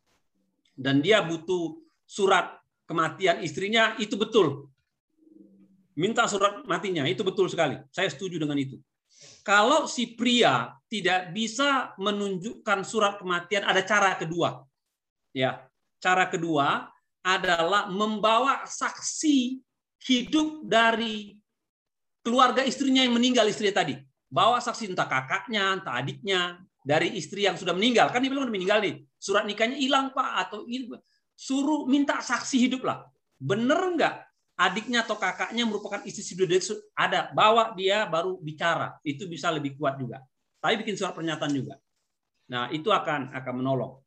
dan 0.72 1.04
dia 1.04 1.20
butuh 1.20 1.84
surat 2.08 2.64
kematian 2.88 3.44
istrinya, 3.44 4.00
itu 4.00 4.16
betul. 4.16 4.72
Minta 6.00 6.32
surat 6.32 6.64
matinya, 6.64 7.04
itu 7.04 7.28
betul 7.28 7.52
sekali. 7.52 7.76
Saya 7.92 8.08
setuju 8.08 8.40
dengan 8.40 8.56
itu. 8.56 8.80
Kalau 9.44 9.84
si 9.84 10.16
pria 10.16 10.72
tidak 10.88 11.36
bisa 11.36 11.92
menunjukkan 12.00 12.88
surat 12.88 13.20
kematian, 13.20 13.68
ada 13.68 13.84
cara 13.84 14.16
kedua. 14.16 14.64
Ya, 15.32 15.71
cara 16.02 16.26
kedua 16.28 16.90
adalah 17.22 17.88
membawa 17.88 18.66
saksi 18.66 19.62
hidup 20.02 20.66
dari 20.66 21.38
keluarga 22.26 22.66
istrinya 22.66 23.06
yang 23.06 23.14
meninggal 23.14 23.46
istri 23.46 23.70
tadi. 23.70 23.94
Bawa 24.32 24.58
saksi 24.58 24.90
entah 24.90 25.06
kakaknya, 25.06 25.78
entah 25.78 25.96
adiknya, 26.02 26.58
dari 26.82 27.14
istri 27.14 27.46
yang 27.46 27.60
sudah 27.60 27.78
meninggal. 27.78 28.10
Kan 28.10 28.26
dia 28.26 28.34
bilang 28.34 28.50
udah 28.50 28.56
meninggal 28.56 28.82
nih. 28.82 29.06
Surat 29.22 29.46
nikahnya 29.46 29.78
hilang 29.78 30.10
Pak 30.12 30.50
atau 30.50 30.66
suruh 31.38 31.86
minta 31.86 32.18
saksi 32.18 32.58
hidup 32.58 32.82
lah. 32.82 33.06
Bener 33.38 33.78
nggak 33.78 34.16
adiknya 34.62 35.02
atau 35.02 35.18
kakaknya 35.18 35.66
merupakan 35.66 36.02
istri 36.06 36.22
si 36.22 36.34
ada 36.94 37.34
bawa 37.34 37.74
dia 37.74 38.06
baru 38.06 38.38
bicara 38.38 39.02
itu 39.02 39.26
bisa 39.26 39.50
lebih 39.50 39.74
kuat 39.74 39.98
juga 39.98 40.22
tapi 40.62 40.86
bikin 40.86 40.94
surat 40.94 41.18
pernyataan 41.18 41.50
juga 41.50 41.82
nah 42.46 42.70
itu 42.70 42.94
akan 42.94 43.34
akan 43.34 43.54
menolong 43.58 43.98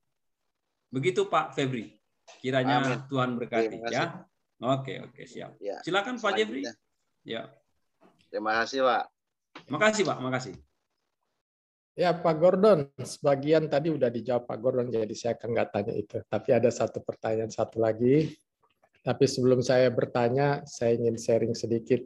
begitu 0.94 1.26
Pak 1.26 1.58
Febri 1.58 1.98
kiranya 2.38 2.78
Amin. 2.80 3.02
Tuhan 3.10 3.34
berkati 3.34 3.66
Terima 3.74 3.90
kasih. 3.90 3.98
ya 3.98 4.06
oke 4.62 4.94
oke 5.10 5.22
siap 5.26 5.50
Ya. 5.58 5.76
silakan 5.82 6.16
Pak 6.16 6.32
Jeffrey 6.38 6.62
Selanjutnya. 6.62 6.72
ya 7.26 7.42
Terima 8.30 8.52
kasih, 8.62 8.82
Pak. 8.82 9.02
makasih 9.70 10.02
Pak 10.04 10.18
makasih 10.22 10.54
Ya 11.94 12.10
Pak 12.10 12.42
Gordon, 12.42 12.90
sebagian 12.98 13.70
tadi 13.70 13.86
udah 13.86 14.10
dijawab 14.10 14.50
Pak 14.50 14.58
Gordon, 14.58 14.90
jadi 14.90 15.14
saya 15.14 15.38
akan 15.38 15.48
nggak 15.54 15.70
tanya 15.70 15.94
itu. 15.94 16.18
Tapi 16.26 16.50
ada 16.50 16.66
satu 16.66 16.98
pertanyaan 16.98 17.54
satu 17.54 17.78
lagi. 17.78 18.34
Tapi 19.06 19.24
sebelum 19.30 19.62
saya 19.62 19.94
bertanya, 19.94 20.66
saya 20.66 20.98
ingin 20.98 21.14
sharing 21.14 21.54
sedikit. 21.54 22.02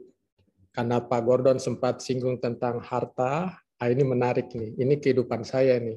Karena 0.76 1.00
Pak 1.00 1.22
Gordon 1.24 1.56
sempat 1.56 2.04
singgung 2.04 2.36
tentang 2.36 2.84
harta, 2.84 3.48
ah, 3.56 3.88
ini 3.88 4.04
menarik 4.04 4.52
nih. 4.52 4.76
Ini 4.76 5.00
kehidupan 5.00 5.40
saya 5.48 5.80
nih. 5.80 5.96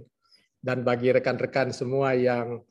Dan 0.55 0.87
bagi 0.87 1.11
rekan-rekan 1.11 1.75
semua 1.75 2.15
yang 2.15 2.63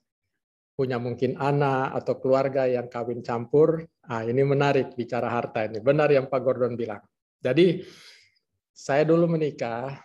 punya 0.81 0.97
mungkin 0.97 1.37
anak 1.37 1.93
atau 2.01 2.17
keluarga 2.17 2.65
yang 2.65 2.89
kawin 2.89 3.21
campur, 3.21 3.85
ah, 4.09 4.25
ini 4.25 4.41
menarik 4.41 4.97
bicara 4.97 5.29
harta 5.29 5.69
ini. 5.69 5.85
Benar 5.85 6.09
yang 6.09 6.33
Pak 6.33 6.41
Gordon 6.41 6.73
bilang. 6.73 7.05
Jadi 7.37 7.85
saya 8.73 9.05
dulu 9.05 9.29
menikah, 9.29 10.01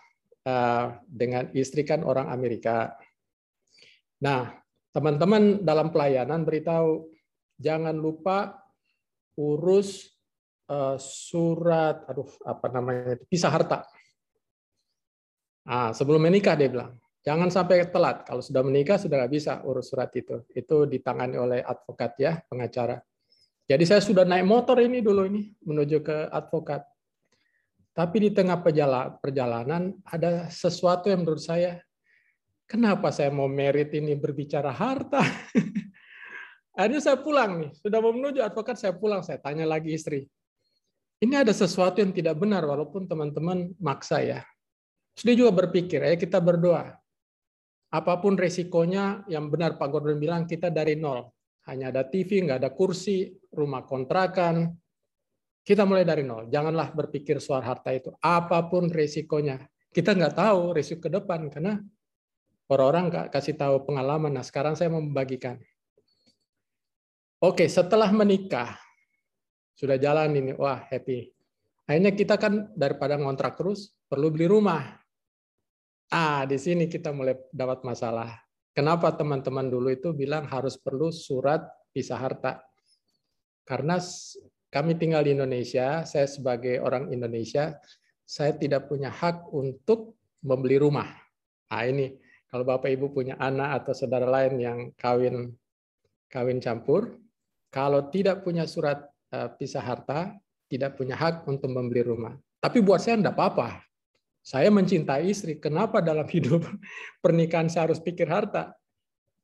uh, 0.46 0.86
dengan 1.08 1.48
istri 1.56 1.82
kan 1.82 2.06
orang 2.06 2.28
Amerika. 2.28 2.94
Nah, 4.22 4.52
teman-teman 4.94 5.64
dalam 5.64 5.90
pelayanan 5.90 6.46
beritahu 6.46 7.10
jangan 7.56 7.96
lupa 7.96 8.60
urus 9.36 10.12
uh, 10.68 10.96
surat, 11.00 12.04
aduh 12.04 12.28
apa 12.46 12.66
namanya, 12.68 13.16
pisah 13.28 13.52
harta. 13.52 13.84
Ah, 15.66 15.90
sebelum 15.90 16.22
menikah 16.22 16.54
dia 16.54 16.70
bilang, 16.70 16.94
jangan 17.26 17.50
sampai 17.50 17.90
telat. 17.90 18.22
Kalau 18.22 18.38
sudah 18.38 18.62
menikah 18.62 18.96
sudah 19.02 19.26
nggak 19.26 19.32
bisa 19.34 19.52
urus 19.66 19.90
surat 19.90 20.14
itu. 20.14 20.46
Itu 20.54 20.86
ditangani 20.86 21.34
oleh 21.34 21.60
advokat 21.66 22.14
ya, 22.22 22.38
pengacara. 22.46 23.02
Jadi 23.66 23.82
saya 23.82 23.98
sudah 23.98 24.22
naik 24.22 24.46
motor 24.46 24.78
ini 24.78 25.02
dulu 25.02 25.26
ini 25.26 25.50
menuju 25.66 25.98
ke 26.06 26.30
advokat. 26.30 26.86
Tapi 27.90 28.16
di 28.22 28.30
tengah 28.30 28.62
perjala- 28.62 29.18
perjalanan 29.18 29.90
ada 30.06 30.46
sesuatu 30.46 31.10
yang 31.10 31.26
menurut 31.26 31.42
saya, 31.42 31.82
kenapa 32.70 33.10
saya 33.10 33.34
mau 33.34 33.50
merit 33.50 33.90
ini 33.90 34.14
berbicara 34.14 34.70
harta? 34.70 35.24
Akhirnya 36.76 37.00
saya 37.00 37.18
pulang 37.18 37.66
nih, 37.66 37.70
sudah 37.80 37.98
mau 38.04 38.12
menuju 38.12 38.44
advokat 38.44 38.76
saya 38.76 38.92
pulang, 38.92 39.24
saya 39.24 39.40
tanya 39.40 39.64
lagi 39.64 39.96
istri. 39.96 40.28
Ini 41.16 41.40
ada 41.40 41.56
sesuatu 41.56 42.04
yang 42.04 42.12
tidak 42.12 42.36
benar 42.36 42.68
walaupun 42.68 43.08
teman-teman 43.08 43.72
maksa 43.80 44.20
ya. 44.20 44.44
Terus 45.16 45.40
juga 45.40 45.64
berpikir, 45.64 46.04
ya 46.04 46.12
kita 46.20 46.36
berdoa. 46.36 46.92
Apa 47.96 48.20
pun 48.20 48.36
resikonya, 48.36 49.24
yang 49.24 49.48
benar 49.48 49.80
Pak 49.80 49.88
Gordon 49.88 50.20
bilang 50.20 50.44
kita 50.44 50.68
dari 50.68 51.00
nol. 51.00 51.24
Hanya 51.64 51.88
ada 51.88 52.04
TV, 52.04 52.44
nggak 52.44 52.60
ada 52.60 52.70
kursi, 52.76 53.32
rumah 53.56 53.88
kontrakan, 53.88 54.68
kita 55.64 55.88
mulai 55.88 56.04
dari 56.04 56.22
nol. 56.22 56.52
Janganlah 56.52 56.92
berpikir 56.92 57.40
soal 57.40 57.64
harta 57.64 57.90
itu. 57.90 58.12
Apa 58.20 58.68
pun 58.68 58.92
resikonya. 58.92 59.64
Kita 59.88 60.12
nggak 60.12 60.36
tahu 60.36 60.76
resiko 60.76 61.08
ke 61.08 61.10
depan 61.10 61.48
karena 61.48 61.80
orang-orang 62.68 63.04
nggak 63.08 63.26
kasih 63.32 63.56
tahu 63.56 63.82
pengalaman. 63.88 64.36
Nah, 64.36 64.44
sekarang 64.44 64.76
saya 64.76 64.92
mau 64.92 65.00
membagikan. 65.00 65.56
Oke, 67.40 67.64
setelah 67.66 68.12
menikah, 68.12 68.76
sudah 69.74 69.96
jalan 69.96 70.36
ini, 70.36 70.52
wah 70.54 70.84
happy. 70.86 71.32
Akhirnya 71.86 72.12
kita 72.14 72.34
kan 72.38 72.70
daripada 72.78 73.18
ngontrak 73.18 73.58
terus, 73.58 73.90
perlu 74.06 74.30
beli 74.30 74.46
rumah. 74.46 75.02
Ah, 76.06 76.46
di 76.46 76.54
sini 76.54 76.86
kita 76.86 77.10
mulai 77.10 77.34
dapat 77.50 77.82
masalah. 77.82 78.30
Kenapa 78.70 79.10
teman-teman 79.10 79.66
dulu 79.66 79.90
itu 79.90 80.14
bilang 80.14 80.46
harus 80.46 80.78
perlu 80.78 81.10
surat 81.10 81.66
pisah 81.90 82.20
harta? 82.20 82.62
Karena 83.66 83.98
kami 84.70 84.94
tinggal 84.94 85.26
di 85.26 85.34
Indonesia, 85.34 86.06
saya 86.06 86.30
sebagai 86.30 86.78
orang 86.78 87.10
Indonesia, 87.10 87.74
saya 88.22 88.54
tidak 88.54 88.86
punya 88.86 89.10
hak 89.10 89.50
untuk 89.50 90.14
membeli 90.46 90.78
rumah. 90.78 91.10
Nah 91.72 91.82
ini, 91.82 92.14
kalau 92.46 92.62
Bapak 92.62 92.86
Ibu 92.86 93.10
punya 93.10 93.34
anak 93.42 93.82
atau 93.82 93.92
saudara 93.96 94.30
lain 94.30 94.54
yang 94.62 94.78
kawin 94.94 95.50
kawin 96.30 96.62
campur, 96.62 97.18
kalau 97.74 98.06
tidak 98.14 98.46
punya 98.46 98.62
surat 98.68 99.02
uh, 99.34 99.50
pisah 99.58 99.82
harta, 99.82 100.38
tidak 100.70 100.94
punya 100.94 101.18
hak 101.18 101.42
untuk 101.50 101.70
membeli 101.72 102.06
rumah. 102.06 102.38
Tapi 102.62 102.78
buat 102.82 103.02
saya 103.02 103.18
enggak 103.18 103.34
apa-apa. 103.34 103.82
Saya 104.46 104.70
mencintai 104.70 105.26
istri. 105.26 105.58
Kenapa 105.58 105.98
dalam 105.98 106.22
hidup 106.34 106.62
pernikahan 107.18 107.66
saya 107.66 107.90
harus 107.90 107.98
pikir 107.98 108.30
harta? 108.30 108.78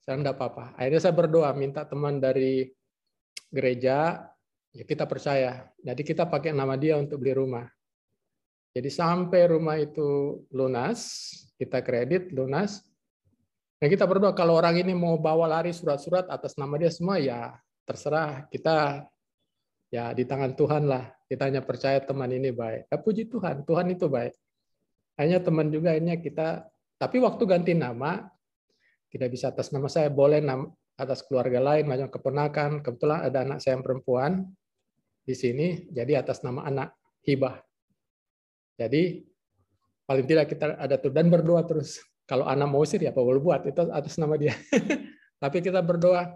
Saya 0.06 0.22
enggak 0.22 0.38
apa-apa. 0.38 0.78
Akhirnya 0.78 1.02
saya 1.02 1.14
berdoa, 1.14 1.50
minta 1.58 1.82
teman 1.82 2.22
dari 2.22 2.70
gereja, 3.50 4.22
ya 4.70 4.84
kita 4.86 5.10
percaya. 5.10 5.66
Jadi 5.82 6.02
kita 6.06 6.30
pakai 6.30 6.54
nama 6.54 6.78
dia 6.78 6.94
untuk 7.02 7.18
beli 7.18 7.34
rumah. 7.34 7.66
Jadi 8.72 8.88
sampai 8.88 9.50
rumah 9.50 9.76
itu 9.76 10.42
lunas, 10.54 11.30
kita 11.58 11.82
kredit 11.82 12.30
lunas. 12.30 12.86
Dan 13.82 13.90
kita 13.90 14.06
berdoa 14.06 14.30
kalau 14.38 14.54
orang 14.54 14.78
ini 14.78 14.94
mau 14.94 15.18
bawa 15.18 15.50
lari 15.50 15.74
surat-surat 15.74 16.30
atas 16.30 16.54
nama 16.54 16.78
dia 16.78 16.86
semua 16.94 17.18
ya 17.18 17.58
terserah 17.82 18.46
kita 18.46 19.02
ya 19.90 20.14
di 20.14 20.22
tangan 20.22 20.54
Tuhan 20.54 20.86
lah. 20.86 21.10
Kita 21.26 21.50
hanya 21.50 21.60
percaya 21.66 21.98
teman 21.98 22.30
ini 22.30 22.54
baik. 22.54 22.86
Ya, 22.86 22.96
puji 23.02 23.26
Tuhan, 23.26 23.66
Tuhan 23.66 23.90
itu 23.90 24.06
baik. 24.06 24.34
Hanya 25.20 25.42
teman 25.44 25.68
juga 25.68 25.92
ini 25.92 26.16
kita 26.18 26.66
tapi 27.02 27.18
waktu 27.18 27.42
ganti 27.50 27.74
nama 27.74 28.22
tidak 29.10 29.28
bisa 29.34 29.50
atas 29.50 29.74
nama 29.74 29.90
saya, 29.90 30.06
boleh 30.06 30.38
nama, 30.38 30.70
atas 30.94 31.26
keluarga 31.26 31.58
lain, 31.58 31.84
macam 31.84 32.06
keponakan. 32.06 32.80
Kebetulan 32.80 33.26
ada 33.26 33.42
anak 33.42 33.58
saya 33.58 33.76
yang 33.76 33.84
perempuan 33.84 34.46
di 35.26 35.34
sini, 35.34 35.90
jadi 35.90 36.22
atas 36.22 36.46
nama 36.46 36.62
anak 36.62 36.94
hibah. 37.26 37.58
Jadi 38.78 39.26
paling 40.06 40.26
tidak 40.30 40.46
kita 40.54 40.78
ada 40.78 40.94
tuh 40.94 41.10
dan 41.10 41.26
berdoa 41.26 41.66
terus. 41.66 42.00
Kalau 42.22 42.46
anak 42.46 42.70
mau 42.70 42.86
sih 42.86 43.02
ya 43.02 43.10
apa 43.10 43.20
boleh 43.20 43.42
buat 43.42 43.66
itu 43.66 43.82
atas 43.90 44.16
nama 44.16 44.38
dia. 44.38 44.54
Tapi 45.42 45.58
kita 45.58 45.82
berdoa 45.82 46.32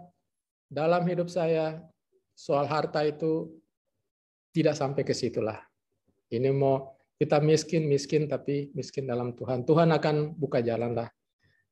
dalam 0.67 1.07
hidup 1.07 1.31
saya 1.31 1.79
soal 2.35 2.67
harta 2.67 3.07
itu 3.07 3.55
tidak 4.51 4.75
sampai 4.75 5.07
ke 5.07 5.15
situlah. 5.15 5.63
Ini 6.27 6.51
mau 6.51 6.96
kita 7.17 7.41
miskin 7.41 7.89
miskin 7.89 8.29
tapi 8.29 8.69
miskin 8.77 9.09
dalam 9.09 9.33
Tuhan. 9.33 9.65
Tuhan 9.65 9.89
akan 9.89 10.37
buka 10.37 10.61
jalan 10.61 10.93
lah. 10.93 11.09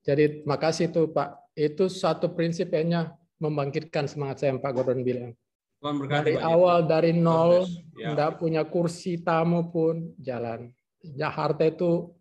Jadi 0.02 0.46
makasih 0.46 0.89
tuh 0.89 1.14
Pak. 1.14 1.54
Itu 1.56 1.88
satu 1.88 2.34
prinsip 2.34 2.74
kayaknya 2.74 3.16
membangkitkan 3.39 4.10
semangat 4.10 4.41
saya 4.43 4.58
yang 4.58 4.62
Pak 4.62 4.72
Gordon 4.74 5.06
bilang. 5.06 5.32
Tuhan 5.80 5.96
berkati 6.02 6.34
Dari 6.34 6.41
awal 6.41 6.89
dari 6.89 7.14
nol, 7.14 7.70
Ya. 7.96 8.12
nggak 8.12 8.41
punya 8.41 8.66
kursi 8.66 9.22
tamu 9.22 9.70
pun 9.70 10.18
jalan. 10.20 10.74
Ya 11.00 11.30
harta 11.30 11.64
itu 11.64 12.12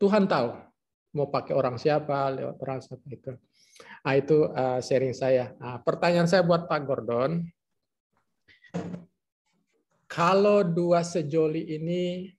Tuhan 0.00 0.24
tahu 0.26 0.56
mau 1.12 1.28
pakai 1.28 1.52
orang 1.52 1.76
siapa, 1.76 2.32
lewat 2.32 2.56
orang 2.64 2.80
siapa 2.80 3.04
itu. 3.12 3.32
Nah, 4.00 4.14
itu 4.16 4.48
uh, 4.48 4.80
sharing 4.80 5.12
saya. 5.12 5.52
Nah, 5.60 5.80
pertanyaan 5.84 6.28
saya 6.28 6.40
buat 6.40 6.64
Pak 6.64 6.80
Gordon. 6.88 7.44
kalau 10.10 10.66
dua 10.66 11.06
sejoli 11.06 11.78
ini 11.78 12.34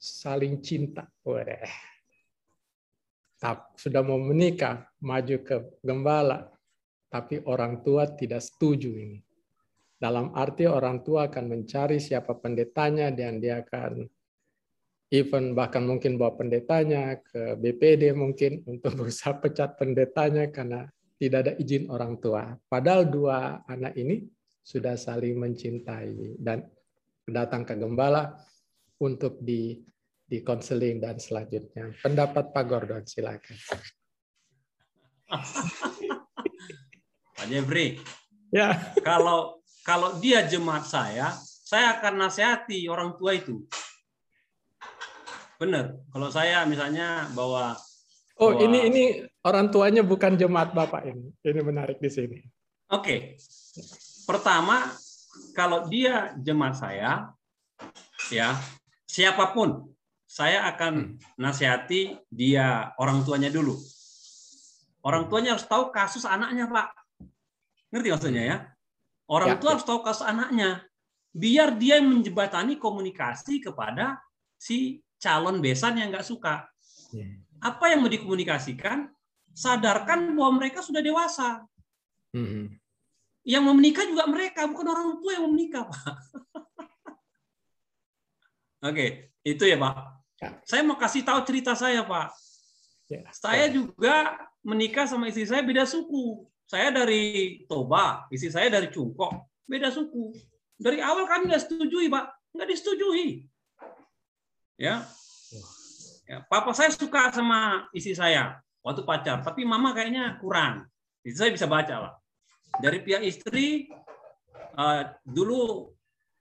saling 0.00 0.64
cinta. 0.64 1.04
Tap- 3.36 3.76
sudah 3.76 4.00
mau 4.00 4.16
menikah, 4.16 4.88
maju 5.04 5.36
ke 5.44 5.56
gembala, 5.84 6.48
tapi 7.12 7.44
orang 7.44 7.84
tua 7.84 8.08
tidak 8.08 8.40
setuju 8.40 8.88
ini. 8.96 9.20
Dalam 10.00 10.32
arti 10.32 10.64
orang 10.64 11.04
tua 11.04 11.28
akan 11.28 11.44
mencari 11.52 12.00
siapa 12.00 12.32
pendetanya 12.40 13.12
dan 13.12 13.36
dia 13.36 13.60
akan 13.60 14.08
even 15.12 15.52
bahkan 15.52 15.84
mungkin 15.84 16.16
bawa 16.16 16.40
pendetanya 16.40 17.20
ke 17.20 17.60
BPD 17.60 18.16
mungkin 18.16 18.64
untuk 18.64 18.94
berusaha 19.04 19.36
pecat 19.36 19.76
pendetanya 19.76 20.48
karena 20.48 20.88
tidak 21.20 21.38
ada 21.44 21.52
izin 21.60 21.92
orang 21.92 22.16
tua. 22.16 22.56
Padahal 22.64 23.04
dua 23.12 23.60
anak 23.68 23.92
ini 24.00 24.24
sudah 24.64 24.96
saling 24.96 25.36
mencintai 25.36 26.40
dan 26.40 26.64
datang 27.28 27.68
ke 27.68 27.76
gembala 27.76 28.40
untuk 29.00 29.36
di 29.40 29.76
di 30.30 30.38
konseling 30.46 31.02
dan 31.02 31.18
selanjutnya. 31.18 31.90
Pendapat 31.98 32.54
Pak 32.54 32.64
Gordon 32.70 33.02
silakan. 33.02 33.58
Pak 37.34 37.46
Jeffrey, 37.50 37.98
Ya. 38.54 38.94
kalau 39.02 39.58
kalau 39.82 40.22
dia 40.22 40.46
jemaat 40.46 40.86
saya, 40.86 41.34
saya 41.66 41.98
akan 41.98 42.26
nasihati 42.26 42.86
orang 42.86 43.18
tua 43.18 43.34
itu. 43.34 43.66
Benar. 45.58 45.98
Kalau 46.14 46.28
saya 46.30 46.62
misalnya 46.64 47.26
bawa 47.34 47.74
Oh, 48.40 48.56
Wah. 48.56 48.64
ini 48.64 48.88
ini 48.88 49.04
orang 49.44 49.68
tuanya 49.68 50.00
bukan 50.00 50.32
jemaat 50.32 50.72
Bapak 50.72 51.04
ini. 51.04 51.28
Ini 51.44 51.60
menarik 51.60 52.00
di 52.00 52.08
sini. 52.08 52.40
Oke. 52.88 53.36
Pertama, 54.24 54.88
kalau 55.52 55.84
dia 55.92 56.32
jemaat 56.40 56.80
saya, 56.80 57.28
ya 58.32 58.56
siapa 59.04 59.52
pun, 59.52 59.92
saya 60.30 60.62
akan 60.70 61.18
nasihati 61.34 62.14
dia 62.30 62.94
orang 63.02 63.26
tuanya 63.26 63.50
dulu. 63.50 63.74
Orang 65.02 65.26
tuanya 65.26 65.58
harus 65.58 65.66
tahu 65.66 65.90
kasus 65.90 66.22
anaknya, 66.22 66.70
Pak. 66.70 66.94
Ngerti 67.90 68.08
maksudnya 68.14 68.42
ya? 68.46 68.56
Orang 69.26 69.50
Ya, 69.50 69.58
tua 69.58 69.66
ya. 69.66 69.72
harus 69.74 69.86
tahu 69.90 70.06
kasus 70.06 70.22
anaknya. 70.22 70.86
Biar 71.34 71.74
dia 71.74 71.98
yang 71.98 72.14
menjembatani 72.14 72.78
komunikasi 72.78 73.58
kepada 73.58 74.22
si 74.54 75.02
calon 75.18 75.58
besan 75.58 75.98
yang 75.98 76.14
nggak 76.14 76.22
suka. 76.26 76.62
Apa 77.58 77.90
yang 77.90 78.06
mau 78.06 78.12
dikomunikasikan? 78.12 79.10
Sadarkan 79.50 80.30
bahwa 80.38 80.62
mereka 80.62 80.78
sudah 80.78 81.02
dewasa. 81.02 81.66
Mhm. 82.30 82.78
Yang 83.42 83.62
mau 83.66 83.74
menikah 83.74 84.06
juga 84.06 84.30
mereka, 84.30 84.68
bukan 84.70 84.86
orang 84.86 85.18
tua 85.18 85.30
yang 85.34 85.42
mau 85.48 85.52
menikah, 85.58 85.90
Pak. 85.90 86.14
Oke, 88.94 89.34
itu 89.42 89.64
ya, 89.66 89.74
Pak. 89.74 90.19
Ya. 90.40 90.56
Saya 90.64 90.82
mau 90.88 90.96
kasih 90.96 91.20
tahu 91.20 91.44
cerita 91.44 91.76
saya, 91.76 92.00
Pak. 92.00 92.32
Ya. 93.12 93.20
Saya 93.36 93.68
juga 93.68 94.40
menikah 94.64 95.04
sama 95.04 95.28
istri 95.28 95.44
saya 95.44 95.60
beda 95.60 95.84
suku. 95.84 96.48
Saya 96.64 96.88
dari 96.88 97.60
Toba, 97.68 98.24
istri 98.32 98.48
saya 98.48 98.72
dari 98.72 98.88
Cungkok, 98.88 99.36
beda 99.68 99.92
suku. 99.92 100.32
Dari 100.80 101.02
awal 101.04 101.28
kami 101.28 101.52
nggak 101.52 101.68
setujui, 101.68 102.08
Pak. 102.08 102.56
Nggak 102.56 102.68
disetujui. 102.72 103.44
Ya. 104.80 105.04
ya. 106.24 106.40
Papa 106.48 106.72
saya 106.72 106.88
suka 106.88 107.28
sama 107.36 107.90
istri 107.92 108.16
saya 108.16 108.64
waktu 108.80 109.04
pacar, 109.04 109.44
tapi 109.44 109.68
mama 109.68 109.92
kayaknya 109.92 110.40
kurang. 110.40 110.88
Istri 111.20 111.36
saya 111.36 111.50
bisa 111.52 111.66
baca, 111.68 111.94
Pak. 112.08 112.14
Dari 112.80 112.98
pihak 113.04 113.22
istri, 113.28 113.92
eh, 114.56 115.02
dulu 115.26 115.92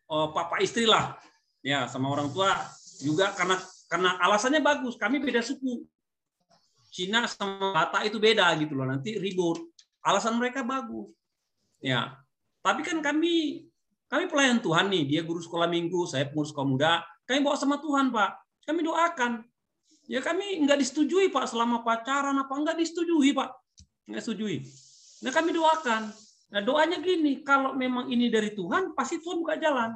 eh, 0.08 0.28
papa 0.32 0.64
istri 0.64 0.88
lah, 0.88 1.20
ya 1.60 1.90
sama 1.92 2.16
orang 2.16 2.32
tua 2.32 2.54
juga 3.04 3.34
karena 3.36 3.60
karena 3.90 4.16
alasannya 4.22 4.62
bagus. 4.62 4.96
Kami 4.96 5.18
beda 5.18 5.42
suku. 5.42 5.82
Cina 6.94 7.26
sama 7.26 7.74
Batak 7.74 8.06
itu 8.06 8.22
beda 8.22 8.54
gitu 8.62 8.78
loh. 8.78 8.86
Nanti 8.86 9.18
ribut. 9.18 9.66
Alasan 10.06 10.38
mereka 10.38 10.62
bagus. 10.62 11.10
Ya. 11.82 12.16
Tapi 12.62 12.86
kan 12.86 13.02
kami 13.02 13.66
kami 14.06 14.30
pelayan 14.30 14.62
Tuhan 14.62 14.94
nih. 14.94 15.04
Dia 15.10 15.22
guru 15.26 15.42
sekolah 15.42 15.66
minggu, 15.66 16.06
saya 16.06 16.30
pengurus 16.30 16.54
sekolah 16.54 16.70
muda. 16.70 16.92
Kami 17.26 17.42
bawa 17.42 17.58
sama 17.58 17.82
Tuhan, 17.82 18.14
Pak. 18.14 18.32
Kami 18.70 18.80
doakan. 18.86 19.42
Ya 20.10 20.22
kami 20.26 20.66
nggak 20.66 20.82
disetujui, 20.82 21.30
Pak, 21.30 21.46
selama 21.46 21.86
pacaran 21.86 22.34
apa 22.34 22.50
nggak 22.50 22.78
disetujui, 22.82 23.34
Pak. 23.34 23.50
Nggak 24.10 24.22
setujui. 24.26 24.66
Nah 25.22 25.30
kami 25.34 25.54
doakan. 25.54 26.10
Nah 26.50 26.62
doanya 26.66 26.98
gini, 26.98 27.46
kalau 27.46 27.78
memang 27.78 28.10
ini 28.10 28.34
dari 28.34 28.58
Tuhan, 28.58 28.98
pasti 28.98 29.22
Tuhan 29.22 29.38
buka 29.46 29.62
jalan. 29.62 29.94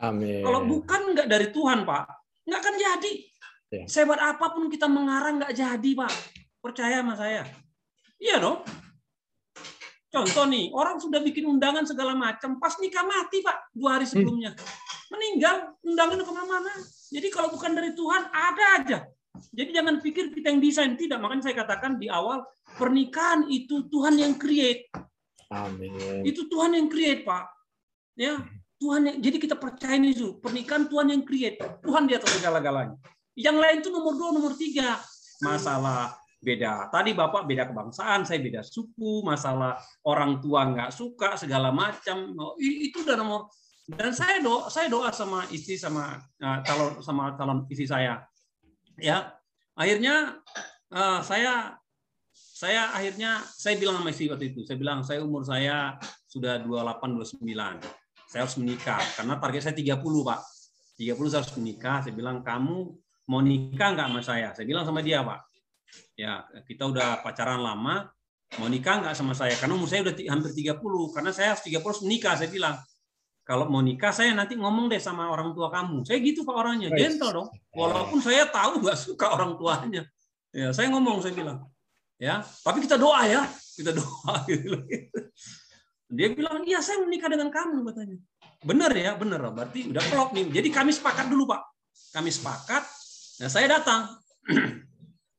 Amin. 0.00 0.40
Kalau 0.40 0.64
bukan 0.64 1.12
nggak 1.12 1.28
dari 1.28 1.52
Tuhan, 1.52 1.84
Pak, 1.84 2.04
nggak 2.48 2.60
akan 2.64 2.74
jadi. 2.80 3.29
Ya. 3.70 3.86
Sehebat 3.86 4.18
apa 4.18 4.50
pun 4.50 4.66
kita 4.66 4.90
mengarang 4.90 5.38
nggak 5.38 5.54
jadi, 5.54 5.90
Pak. 5.94 6.12
Percaya 6.58 7.00
sama 7.00 7.14
saya. 7.14 7.46
Iya 8.18 8.42
dong. 8.42 8.66
Contoh 10.10 10.44
nih, 10.50 10.74
orang 10.74 10.98
sudah 10.98 11.22
bikin 11.22 11.46
undangan 11.46 11.86
segala 11.86 12.18
macam, 12.18 12.58
pas 12.58 12.74
nikah 12.82 13.06
mati, 13.06 13.46
Pak, 13.46 13.70
dua 13.70 13.96
hari 13.96 14.10
sebelumnya. 14.10 14.58
Meninggal, 15.06 15.78
undangan 15.86 16.18
ke 16.18 16.32
mana-mana. 16.34 16.74
Jadi 17.14 17.30
kalau 17.30 17.54
bukan 17.54 17.78
dari 17.78 17.94
Tuhan, 17.94 18.26
ada 18.26 18.64
aja. 18.82 18.98
Jadi 19.54 19.70
jangan 19.70 20.02
pikir 20.02 20.34
kita 20.34 20.50
yang 20.50 20.58
desain. 20.58 20.98
Tidak, 20.98 21.14
makanya 21.22 21.46
saya 21.46 21.62
katakan 21.62 22.02
di 22.02 22.10
awal, 22.10 22.42
pernikahan 22.74 23.46
itu 23.46 23.86
Tuhan 23.86 24.18
yang 24.18 24.34
create. 24.34 24.90
Amin. 25.54 26.26
Itu 26.26 26.50
Tuhan 26.50 26.74
yang 26.74 26.90
create, 26.90 27.22
Pak. 27.22 27.46
Ya, 28.18 28.42
Tuhan 28.82 29.06
yang, 29.06 29.16
jadi 29.22 29.36
kita 29.38 29.54
percaya 29.54 29.94
ini 29.94 30.10
itu 30.10 30.42
pernikahan 30.42 30.90
Tuhan 30.90 31.06
yang 31.14 31.22
create. 31.22 31.62
Tuhan 31.86 32.10
di 32.10 32.18
atas 32.18 32.34
segala-galanya. 32.34 32.98
Yang 33.38 33.56
lain 33.58 33.76
itu 33.82 33.90
nomor 33.94 34.14
dua, 34.18 34.30
nomor 34.34 34.52
tiga. 34.58 34.98
Masalah 35.40 36.16
beda. 36.40 36.88
Tadi 36.88 37.12
Bapak 37.12 37.44
beda 37.44 37.68
kebangsaan, 37.68 38.24
saya 38.24 38.40
beda 38.40 38.64
suku, 38.64 39.22
masalah 39.22 39.76
orang 40.08 40.40
tua 40.40 40.66
nggak 40.66 40.90
suka 40.90 41.36
segala 41.36 41.70
macam. 41.70 42.32
Oh, 42.36 42.56
Itu 42.58 43.04
udah 43.04 43.16
nomor 43.16 43.52
dan 43.90 44.14
saya 44.14 44.38
doa 44.38 44.70
saya 44.70 44.86
doa 44.86 45.10
sama 45.10 45.42
istri 45.50 45.74
sama 45.74 46.22
uh, 46.38 46.58
calon 46.62 47.02
sama 47.02 47.34
calon 47.34 47.66
istri 47.66 47.90
saya. 47.90 48.22
Ya. 49.00 49.34
Akhirnya 49.74 50.38
uh, 50.92 51.20
saya 51.24 51.74
saya 52.34 52.92
akhirnya 52.92 53.40
saya 53.56 53.80
bilang 53.80 53.98
sama 53.98 54.12
istri 54.12 54.28
waktu 54.28 54.52
itu, 54.52 54.62
saya 54.68 54.76
bilang 54.76 55.00
saya 55.02 55.24
umur 55.24 55.42
saya 55.42 55.96
sudah 56.28 56.60
28 56.62 57.42
29. 57.42 57.50
Saya 58.30 58.46
harus 58.46 58.56
menikah 58.62 59.02
karena 59.18 59.34
target 59.42 59.62
saya 59.66 59.74
30, 59.74 59.98
Pak. 59.98 60.40
30 61.00 61.32
saya 61.32 61.40
harus 61.42 61.54
menikah. 61.58 61.96
Saya 62.04 62.14
bilang 62.14 62.46
kamu 62.46 62.94
mau 63.30 63.38
nikah 63.38 63.94
nggak 63.94 64.08
sama 64.10 64.20
saya? 64.26 64.48
Saya 64.50 64.66
bilang 64.66 64.82
sama 64.82 64.98
dia, 65.06 65.22
Pak. 65.22 65.38
Ya, 66.18 66.42
kita 66.66 66.90
udah 66.90 67.22
pacaran 67.22 67.62
lama, 67.62 68.10
mau 68.58 68.66
nikah 68.66 68.98
nggak 69.06 69.14
sama 69.14 69.38
saya? 69.38 69.54
Karena 69.54 69.78
umur 69.78 69.86
saya 69.86 70.02
udah 70.02 70.14
hampir 70.26 70.50
30, 70.50 71.14
karena 71.14 71.30
saya 71.30 71.54
harus 71.54 71.62
30 71.62 71.78
harus 71.78 72.02
menikah, 72.02 72.34
saya 72.34 72.50
bilang. 72.50 72.76
Kalau 73.46 73.66
mau 73.66 73.82
nikah, 73.82 74.14
saya 74.14 74.30
nanti 74.30 74.54
ngomong 74.54 74.86
deh 74.86 75.02
sama 75.02 75.26
orang 75.26 75.50
tua 75.50 75.74
kamu. 75.74 76.06
Saya 76.06 76.22
gitu 76.22 76.46
Pak 76.46 76.54
orangnya, 76.54 76.86
gentle 76.94 77.34
dong. 77.34 77.48
Walaupun 77.74 78.22
saya 78.22 78.46
tahu 78.46 78.78
nggak 78.78 78.98
suka 78.98 79.26
orang 79.26 79.58
tuanya. 79.58 80.06
Ya, 80.54 80.70
saya 80.70 80.86
ngomong, 80.90 81.18
saya 81.18 81.34
bilang. 81.34 81.66
Ya, 82.20 82.46
tapi 82.62 82.84
kita 82.84 82.94
doa 82.94 83.26
ya, 83.26 83.42
kita 83.74 83.90
doa 83.96 84.34
gitu. 84.50 84.76
Dia 86.10 86.30
bilang, 86.30 86.62
iya 86.62 86.78
saya 86.78 87.02
menikah 87.02 87.26
dengan 87.26 87.50
kamu 87.50 87.86
katanya. 87.90 88.18
Benar 88.62 88.92
ya, 88.94 89.18
benar. 89.18 89.40
Berarti 89.50 89.88
udah 89.88 90.04
klop 90.10 90.30
nih. 90.36 90.46
Jadi 90.50 90.68
kami 90.70 90.90
sepakat 90.94 91.26
dulu 91.26 91.50
Pak. 91.50 91.62
Kami 92.14 92.30
sepakat. 92.30 92.99
Nah 93.40 93.48
saya 93.48 93.66
datang. 93.80 94.20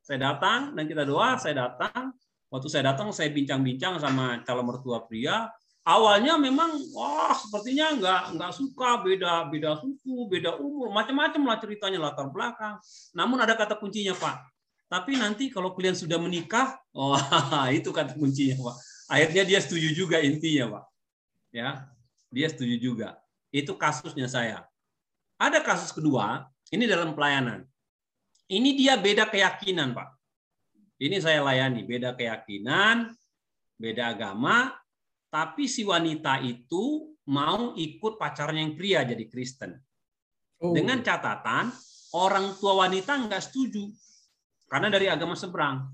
saya 0.08 0.20
datang 0.34 0.74
dan 0.74 0.84
kita 0.90 1.06
doa. 1.06 1.38
Saya 1.38 1.70
datang. 1.70 2.18
Waktu 2.52 2.68
saya 2.68 2.92
datang, 2.92 3.16
saya 3.16 3.32
bincang-bincang 3.32 4.02
sama 4.02 4.44
calon 4.44 4.68
mertua 4.68 5.06
pria. 5.08 5.48
Awalnya 5.82 6.38
memang, 6.38 6.78
wah 6.94 7.34
sepertinya 7.34 7.96
nggak 7.96 8.22
nggak 8.38 8.52
suka 8.54 9.02
beda 9.02 9.50
beda 9.50 9.82
suku, 9.82 10.30
beda 10.30 10.62
umur, 10.62 10.94
macam-macam 10.94 11.42
lah 11.42 11.58
ceritanya 11.58 11.98
latar 11.98 12.30
belakang. 12.30 12.78
Namun 13.18 13.42
ada 13.42 13.58
kata 13.58 13.80
kuncinya 13.80 14.14
Pak. 14.14 14.46
Tapi 14.92 15.18
nanti 15.18 15.48
kalau 15.50 15.74
kalian 15.74 15.96
sudah 15.98 16.22
menikah, 16.22 16.78
wah 16.94 17.72
itu 17.72 17.90
kata 17.90 18.14
kuncinya 18.14 18.62
Pak. 18.62 18.76
Akhirnya 19.10 19.44
dia 19.48 19.60
setuju 19.64 19.90
juga 19.96 20.20
intinya 20.22 20.78
Pak. 20.78 20.84
Ya, 21.56 21.88
dia 22.30 22.48
setuju 22.52 22.76
juga. 22.78 23.18
Itu 23.50 23.74
kasusnya 23.74 24.30
saya. 24.30 24.68
Ada 25.42 25.66
kasus 25.66 25.90
kedua, 25.90 26.46
ini 26.70 26.86
dalam 26.86 27.18
pelayanan. 27.18 27.71
Ini 28.52 28.76
dia 28.76 29.00
beda 29.00 29.32
keyakinan, 29.32 29.96
Pak. 29.96 30.10
Ini 31.00 31.18
saya 31.24 31.40
layani, 31.40 31.88
beda 31.88 32.14
keyakinan, 32.14 33.16
beda 33.80 34.12
agama, 34.12 34.76
tapi 35.32 35.66
si 35.66 35.88
wanita 35.88 36.44
itu 36.44 37.16
mau 37.32 37.74
ikut 37.80 38.20
pacarnya 38.20 38.62
yang 38.62 38.76
pria 38.76 39.02
jadi 39.08 39.26
Kristen. 39.32 39.72
Oh, 40.62 40.76
Dengan 40.76 41.00
catatan 41.02 41.72
orang 42.14 42.60
tua 42.60 42.86
wanita 42.86 43.18
nggak 43.18 43.42
setuju 43.42 43.88
karena 44.70 44.94
dari 44.94 45.10
agama 45.10 45.34
seberang, 45.34 45.90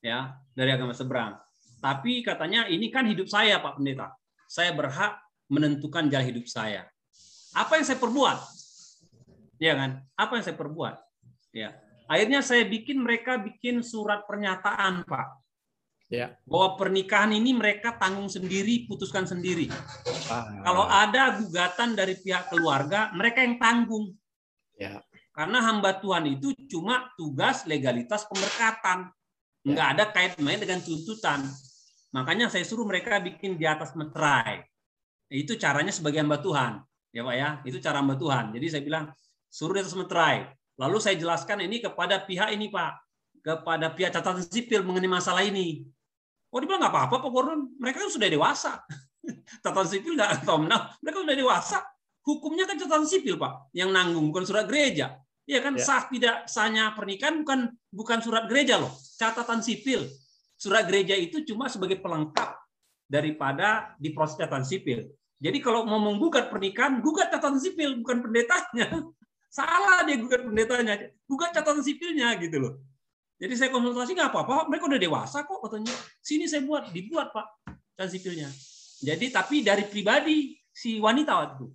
ya 0.00 0.40
dari 0.56 0.72
agama 0.72 0.96
seberang. 0.96 1.36
Tapi 1.84 2.24
katanya 2.24 2.64
ini 2.70 2.88
kan 2.88 3.04
hidup 3.04 3.28
saya 3.28 3.60
Pak 3.60 3.76
Pendeta, 3.76 4.16
saya 4.48 4.72
berhak 4.72 5.20
menentukan 5.52 6.08
jalan 6.08 6.32
hidup 6.32 6.48
saya. 6.48 6.88
Apa 7.52 7.76
yang 7.76 7.84
saya 7.84 8.00
perbuat? 8.00 8.38
Ya 9.60 9.76
kan? 9.76 10.00
Apa 10.16 10.40
yang 10.40 10.44
saya 10.48 10.56
perbuat? 10.56 11.03
Ya. 11.54 11.78
Akhirnya 12.10 12.42
saya 12.42 12.66
bikin 12.66 13.00
mereka 13.00 13.38
bikin 13.40 13.80
surat 13.80 14.26
pernyataan, 14.26 15.06
Pak. 15.06 15.28
Ya. 16.12 16.36
Bahwa 16.44 16.76
pernikahan 16.76 17.32
ini 17.32 17.56
mereka 17.56 17.96
tanggung 17.96 18.28
sendiri, 18.28 18.84
putuskan 18.84 19.24
sendiri. 19.24 19.72
Ah, 20.28 20.60
Kalau 20.66 20.84
ada 20.84 21.40
gugatan 21.40 21.96
dari 21.96 22.18
pihak 22.20 22.52
keluarga, 22.52 23.08
mereka 23.16 23.40
yang 23.40 23.56
tanggung. 23.56 24.12
ya. 24.76 25.00
Karena 25.34 25.66
hamba 25.66 25.98
Tuhan 25.98 26.30
itu 26.30 26.54
cuma 26.70 27.10
tugas 27.18 27.66
legalitas 27.66 28.22
pemberkatan. 28.30 29.10
Nggak 29.66 29.88
ada 29.98 30.04
kait-main 30.14 30.62
dengan 30.62 30.78
tuntutan. 30.78 31.42
Makanya 32.14 32.46
saya 32.46 32.62
suruh 32.62 32.86
mereka 32.86 33.18
bikin 33.18 33.58
di 33.58 33.66
atas 33.66 33.98
meterai. 33.98 34.62
Itu 35.26 35.58
caranya 35.58 35.90
sebagai 35.90 36.22
hamba 36.22 36.38
Tuhan. 36.38 36.78
Ya 37.10 37.26
Pak 37.26 37.34
ya, 37.34 37.50
itu 37.66 37.82
cara 37.82 37.98
hamba 37.98 38.14
Tuhan. 38.14 38.54
Jadi 38.54 38.66
saya 38.70 38.82
bilang, 38.86 39.10
suruh 39.50 39.74
di 39.74 39.82
atas 39.82 39.98
meterai. 39.98 40.46
Lalu 40.74 40.98
saya 40.98 41.14
jelaskan 41.14 41.62
ini 41.62 41.78
kepada 41.78 42.22
pihak 42.22 42.50
ini 42.50 42.66
Pak. 42.70 42.92
Kepada 43.44 43.92
pihak 43.92 44.10
catatan 44.10 44.42
sipil 44.42 44.82
mengenai 44.82 45.10
masalah 45.10 45.44
ini. 45.44 45.84
Oh 46.50 46.58
dia 46.62 46.70
bilang 46.70 46.82
nggak 46.86 46.94
apa-apa 46.94 47.16
Pak 47.18 47.30
Gordon, 47.30 47.60
mereka 47.82 48.06
kan 48.06 48.10
sudah 48.10 48.28
dewasa. 48.30 48.72
catatan 49.64 49.86
sipil 49.90 50.14
nggak 50.14 50.46
tahu 50.46 50.66
menang, 50.66 50.86
mereka 51.02 51.18
sudah 51.22 51.36
dewasa. 51.36 51.78
Hukumnya 52.24 52.64
kan 52.64 52.78
catatan 52.80 53.06
sipil 53.06 53.36
Pak, 53.36 53.74
yang 53.76 53.90
nanggung 53.92 54.32
bukan 54.32 54.46
surat 54.48 54.64
gereja. 54.64 55.18
Iya 55.44 55.60
kan 55.60 55.76
Ya. 55.76 55.84
sah 55.84 56.08
tidak 56.08 56.48
sahnya 56.48 56.96
pernikahan 56.96 57.44
bukan 57.44 57.68
bukan 57.92 58.18
surat 58.24 58.48
gereja 58.48 58.80
loh, 58.80 58.94
catatan 59.20 59.60
sipil. 59.60 60.08
Surat 60.56 60.88
gereja 60.88 61.12
itu 61.18 61.44
cuma 61.44 61.68
sebagai 61.68 62.00
pelengkap 62.00 62.56
daripada 63.04 63.92
di 64.00 64.14
proses 64.16 64.40
catatan 64.40 64.64
sipil. 64.64 65.04
Jadi 65.36 65.58
kalau 65.60 65.84
mau 65.84 66.00
menggugat 66.00 66.48
pernikahan, 66.48 67.04
gugat 67.04 67.28
catatan 67.28 67.60
sipil 67.60 68.00
bukan 68.00 68.24
pendetanya. 68.24 69.04
Salah 69.54 70.02
dia 70.02 70.18
gugat 70.18 70.42
pendetanya, 70.42 71.14
gugat 71.30 71.54
catatan 71.54 71.78
sipilnya 71.78 72.34
gitu 72.42 72.58
loh. 72.58 72.82
Jadi 73.38 73.54
saya 73.54 73.70
konsultasi 73.70 74.18
nggak 74.18 74.34
apa-apa, 74.34 74.66
mereka 74.66 74.90
udah 74.90 74.98
dewasa 74.98 75.46
kok 75.46 75.62
katanya. 75.62 75.94
Sini 76.18 76.50
saya 76.50 76.66
buat, 76.66 76.90
dibuat 76.90 77.30
pak 77.30 77.62
catatan 77.94 78.10
sipilnya. 78.10 78.48
Jadi 78.98 79.30
tapi 79.30 79.62
dari 79.62 79.86
pribadi 79.86 80.58
si 80.74 80.98
wanita 80.98 81.38
waktu 81.38 81.54
itu, 81.54 81.66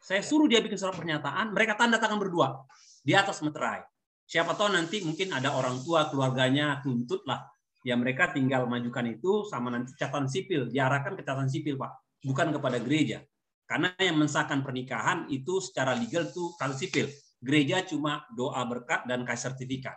saya 0.00 0.24
suruh 0.24 0.48
dia 0.48 0.64
bikin 0.64 0.80
surat 0.80 0.96
pernyataan, 0.96 1.52
mereka 1.52 1.76
tanda 1.76 2.00
tangan 2.00 2.16
berdua 2.16 2.64
di 3.04 3.12
atas 3.12 3.44
meterai. 3.44 3.84
Siapa 4.24 4.56
tahu 4.56 4.72
nanti 4.72 5.04
mungkin 5.04 5.28
ada 5.36 5.52
orang 5.52 5.84
tua 5.84 6.08
keluarganya 6.08 6.80
tuntut 6.80 7.28
lah. 7.28 7.44
Ya 7.84 7.92
mereka 7.96 8.32
tinggal 8.32 8.64
majukan 8.64 9.04
itu 9.04 9.44
sama 9.52 9.68
nanti 9.68 9.92
catatan 10.00 10.32
sipil, 10.32 10.72
diarahkan 10.72 11.12
ke 11.12 11.20
catatan 11.20 11.52
sipil 11.52 11.76
pak, 11.76 11.92
bukan 12.24 12.56
kepada 12.56 12.80
gereja. 12.80 13.20
Karena 13.68 13.92
yang 14.00 14.16
mensahkan 14.16 14.64
pernikahan 14.64 15.28
itu 15.28 15.60
secara 15.60 15.92
legal 15.92 16.24
itu 16.24 16.56
catatan 16.56 16.72
sipil. 16.72 17.06
Gereja 17.38 17.84
cuma 17.84 18.24
doa 18.32 18.64
berkat 18.64 19.04
dan 19.04 19.28
kasih 19.28 19.52
sertifikat. 19.52 19.94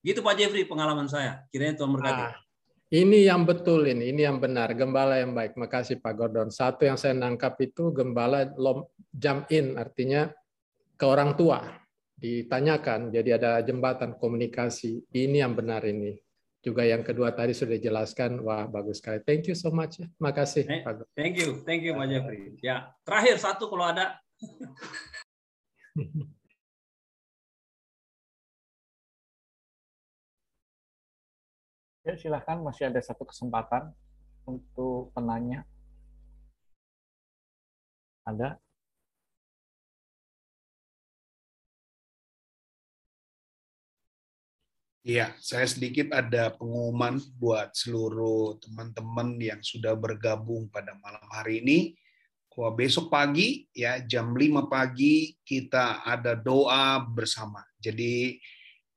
Gitu 0.00 0.24
Pak 0.24 0.34
Jeffrey 0.40 0.64
pengalaman 0.64 1.04
saya. 1.04 1.44
Kiranya 1.52 1.76
Tuhan 1.76 1.92
berkati. 1.92 2.22
Ah, 2.24 2.34
ini 2.88 3.28
yang 3.28 3.44
betul 3.44 3.84
ini, 3.84 4.16
ini 4.16 4.24
yang 4.24 4.40
benar. 4.40 4.72
Gembala 4.72 5.20
yang 5.20 5.36
baik. 5.36 5.60
Makasih 5.60 6.00
Pak 6.00 6.14
Gordon. 6.16 6.48
Satu 6.48 6.88
yang 6.88 6.96
saya 6.96 7.12
nangkap 7.12 7.60
itu 7.60 7.92
gembala 7.92 8.48
jump 9.12 9.50
in, 9.52 9.76
artinya 9.76 10.32
ke 10.96 11.04
orang 11.04 11.36
tua. 11.36 11.68
Ditanyakan, 12.16 13.12
jadi 13.12 13.36
ada 13.36 13.60
jembatan 13.60 14.16
komunikasi. 14.16 15.04
Ini 15.12 15.44
yang 15.44 15.52
benar 15.52 15.84
ini. 15.84 16.16
Juga 16.66 16.82
yang 16.82 17.06
kedua 17.06 17.30
tadi 17.30 17.54
sudah 17.54 17.78
dijelaskan. 17.78 18.42
Wah, 18.42 18.66
bagus 18.66 18.98
sekali. 18.98 19.22
Thank 19.22 19.46
you 19.46 19.54
so 19.54 19.70
much. 19.70 20.02
Makasih 20.18 20.66
Pak 20.82 20.98
Gordon. 20.98 21.14
Thank 21.14 21.38
you, 21.38 21.62
thank 21.62 21.86
you 21.86 21.94
Pak 21.94 22.10
Jeffrey. 22.10 22.58
Ya, 22.58 22.90
terakhir 23.06 23.38
satu 23.38 23.70
kalau 23.70 23.86
ada. 23.86 24.18
Ya, 32.06 32.14
silahkan 32.14 32.62
masih 32.62 32.86
ada 32.86 33.02
satu 33.02 33.26
kesempatan 33.26 33.90
untuk 34.46 35.10
penanya. 35.10 35.66
Ada? 38.22 38.62
Iya, 45.06 45.30
saya 45.38 45.70
sedikit 45.70 46.10
ada 46.10 46.50
pengumuman 46.50 47.22
buat 47.38 47.70
seluruh 47.78 48.58
teman-teman 48.58 49.38
yang 49.38 49.62
sudah 49.62 49.94
bergabung 49.94 50.66
pada 50.66 50.98
malam 50.98 51.22
hari 51.30 51.62
ini. 51.62 51.94
Bahwa 52.50 52.74
besok 52.74 53.06
pagi 53.06 53.70
ya 53.70 54.02
jam 54.02 54.34
5 54.34 54.66
pagi 54.66 55.38
kita 55.46 56.02
ada 56.02 56.34
doa 56.34 56.98
bersama. 57.06 57.62
Jadi 57.78 58.34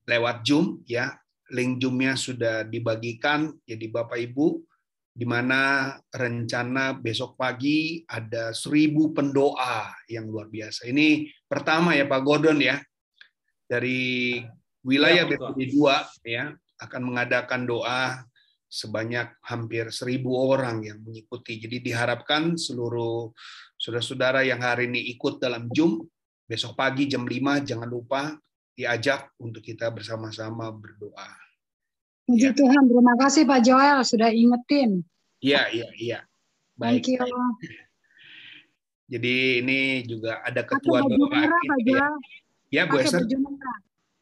lewat 0.09 0.41
Zoom 0.41 0.81
ya, 0.89 1.13
link 1.53 1.77
Zoom-nya 1.77 2.17
sudah 2.17 2.65
dibagikan 2.65 3.53
jadi 3.69 3.85
Bapak 3.93 4.17
Ibu 4.17 4.65
di 5.13 5.29
mana 5.29 5.93
rencana 6.09 6.97
besok 6.97 7.37
pagi 7.37 8.01
ada 8.09 8.49
seribu 8.49 9.13
pendoa 9.13 9.93
yang 10.09 10.25
luar 10.25 10.49
biasa. 10.49 10.89
Ini 10.89 11.29
pertama 11.45 11.93
ya 11.93 12.09
Pak 12.09 12.21
Gordon 12.25 12.57
ya 12.57 12.81
dari 13.69 14.41
wilayah 14.89 15.29
Ya. 15.29 15.37
BPD 15.37 15.77
2 15.77 16.25
ya 16.25 16.43
akan 16.81 17.01
mengadakan 17.05 17.69
doa 17.69 18.25
sebanyak 18.69 19.33
hampir 19.45 19.89
seribu 19.93 20.33
orang 20.33 20.81
yang 20.85 20.97
mengikuti. 21.01 21.61
Jadi 21.61 21.93
diharapkan 21.93 22.57
seluruh 22.57 23.29
saudara-saudara 23.77 24.45
yang 24.45 24.61
hari 24.61 24.89
ini 24.89 25.13
ikut 25.13 25.37
dalam 25.37 25.69
Zoom 25.73 26.05
besok 26.49 26.73
pagi 26.73 27.05
jam 27.05 27.25
5 27.29 27.61
jangan 27.65 27.89
lupa 27.89 28.33
diajak 28.73 29.29
untuk 29.37 29.61
kita 29.61 29.93
bersama-sama 29.93 30.73
berdoa. 30.73 31.29
Puji 32.25 32.49
Ya. 32.49 32.53
Tuhan, 32.53 32.83
terima 32.85 33.13
kasih 33.17 33.43
Pak 33.45 33.59
Joel 33.65 33.99
sudah 34.05 34.29
ingetin. 34.29 35.01
Iya, 35.41 35.65
iya, 35.73 35.89
iya. 35.97 36.19
Thank 36.77 37.09
you. 37.11 37.19
baik. 37.19 37.33
Jadi 39.09 39.65
ini 39.65 39.79
juga 40.05 40.45
ada 40.45 40.61
ketua 40.61 41.01
doa 41.01 41.27
merah 41.27 41.57
Pak 41.57 41.77
kita 41.81 41.89
ya. 41.89 41.97
Joel, 41.97 42.15
Ya, 42.69 42.85
Bu 42.85 43.01
Esther. 43.01 43.25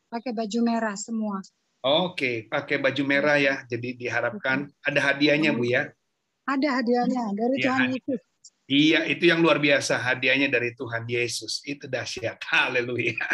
Pakai 0.08 0.32
baju 0.32 0.60
merah 0.64 0.95
semua. 0.95 1.43
Oke, 1.84 2.47
pakai 2.47 2.80
baju 2.80 3.03
merah 3.03 3.38
ya. 3.38 3.64
Jadi 3.68 3.95
diharapkan 3.95 4.68
ada 4.82 4.99
hadiahnya, 4.99 5.51
Bu 5.53 5.68
ya. 5.68 5.88
Ada 6.47 6.80
hadiahnya 6.80 7.24
dari 7.36 7.55
Iya, 7.60 7.66
Tuhan. 7.68 7.88
Yesus. 7.91 8.22
Iya, 8.68 8.99
itu 9.08 9.24
yang 9.28 9.39
luar 9.39 9.60
biasa. 9.60 9.95
Hadiahnya 9.99 10.47
dari 10.51 10.76
Tuhan 10.76 11.03
Yesus. 11.08 11.64
Itu 11.64 11.88
dahsyat. 11.88 12.39
Haleluya. 12.51 13.16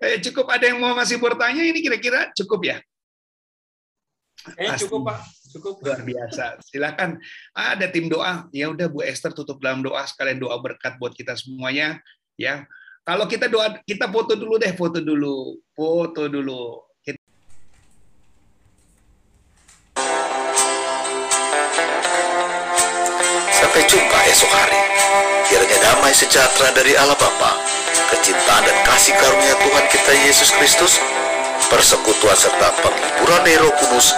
Eh, 0.00 0.16
cukup 0.24 0.48
ada 0.48 0.64
yang 0.64 0.80
mau 0.80 0.96
masih 0.96 1.20
bertanya 1.20 1.60
ini 1.60 1.84
kira-kira 1.84 2.32
cukup 2.32 2.72
ya? 2.72 2.76
Eh, 4.56 4.72
Pasti. 4.72 4.88
cukup 4.88 5.12
Pak, 5.12 5.18
cukup. 5.52 5.74
Luar 5.84 6.00
biasa. 6.00 6.56
Silakan. 6.64 7.20
Ada 7.52 7.84
tim 7.92 8.08
doa. 8.08 8.48
Ya 8.48 8.72
udah 8.72 8.88
Bu 8.88 9.04
Esther 9.04 9.36
tutup 9.36 9.60
dalam 9.60 9.84
doa 9.84 10.00
sekalian 10.08 10.40
doa 10.40 10.56
berkat 10.56 10.96
buat 10.96 11.12
kita 11.12 11.36
semuanya 11.36 12.00
ya. 12.40 12.64
Kalau 13.00 13.24
kita 13.24 13.48
doa 13.48 13.80
kita 13.82 14.12
foto 14.12 14.36
dulu 14.36 14.60
deh, 14.60 14.72
foto 14.76 15.00
dulu. 15.00 15.56
Foto 15.72 16.28
dulu. 16.28 16.84
Sampai 23.50 23.82
jumpa 23.88 24.18
esok 24.32 24.50
hari. 24.52 24.80
Kiranya 25.50 25.78
damai 25.82 26.14
sejahtera 26.14 26.70
dari 26.72 26.94
Allah 26.94 27.18
Bapa, 27.18 27.58
kecintaan 28.14 28.62
dan 28.62 28.78
kasih 28.86 29.12
karunia 29.18 29.54
Tuhan 29.58 29.84
kita 29.90 30.12
Yesus 30.30 30.54
Kristus, 30.54 31.02
persekutuan 31.68 32.38
serta 32.38 32.70
penghiburan 32.80 33.42
Roh 33.60 33.74
Kudus 33.82 34.14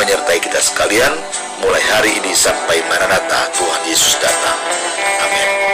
menyertai 0.00 0.40
kita 0.40 0.58
sekalian 0.58 1.12
mulai 1.60 1.84
hari 1.92 2.16
ini 2.16 2.32
sampai 2.32 2.80
Maranatha 2.88 3.52
Tuhan 3.52 3.82
Yesus 3.86 4.16
datang. 4.18 4.58
Amin. 5.20 5.69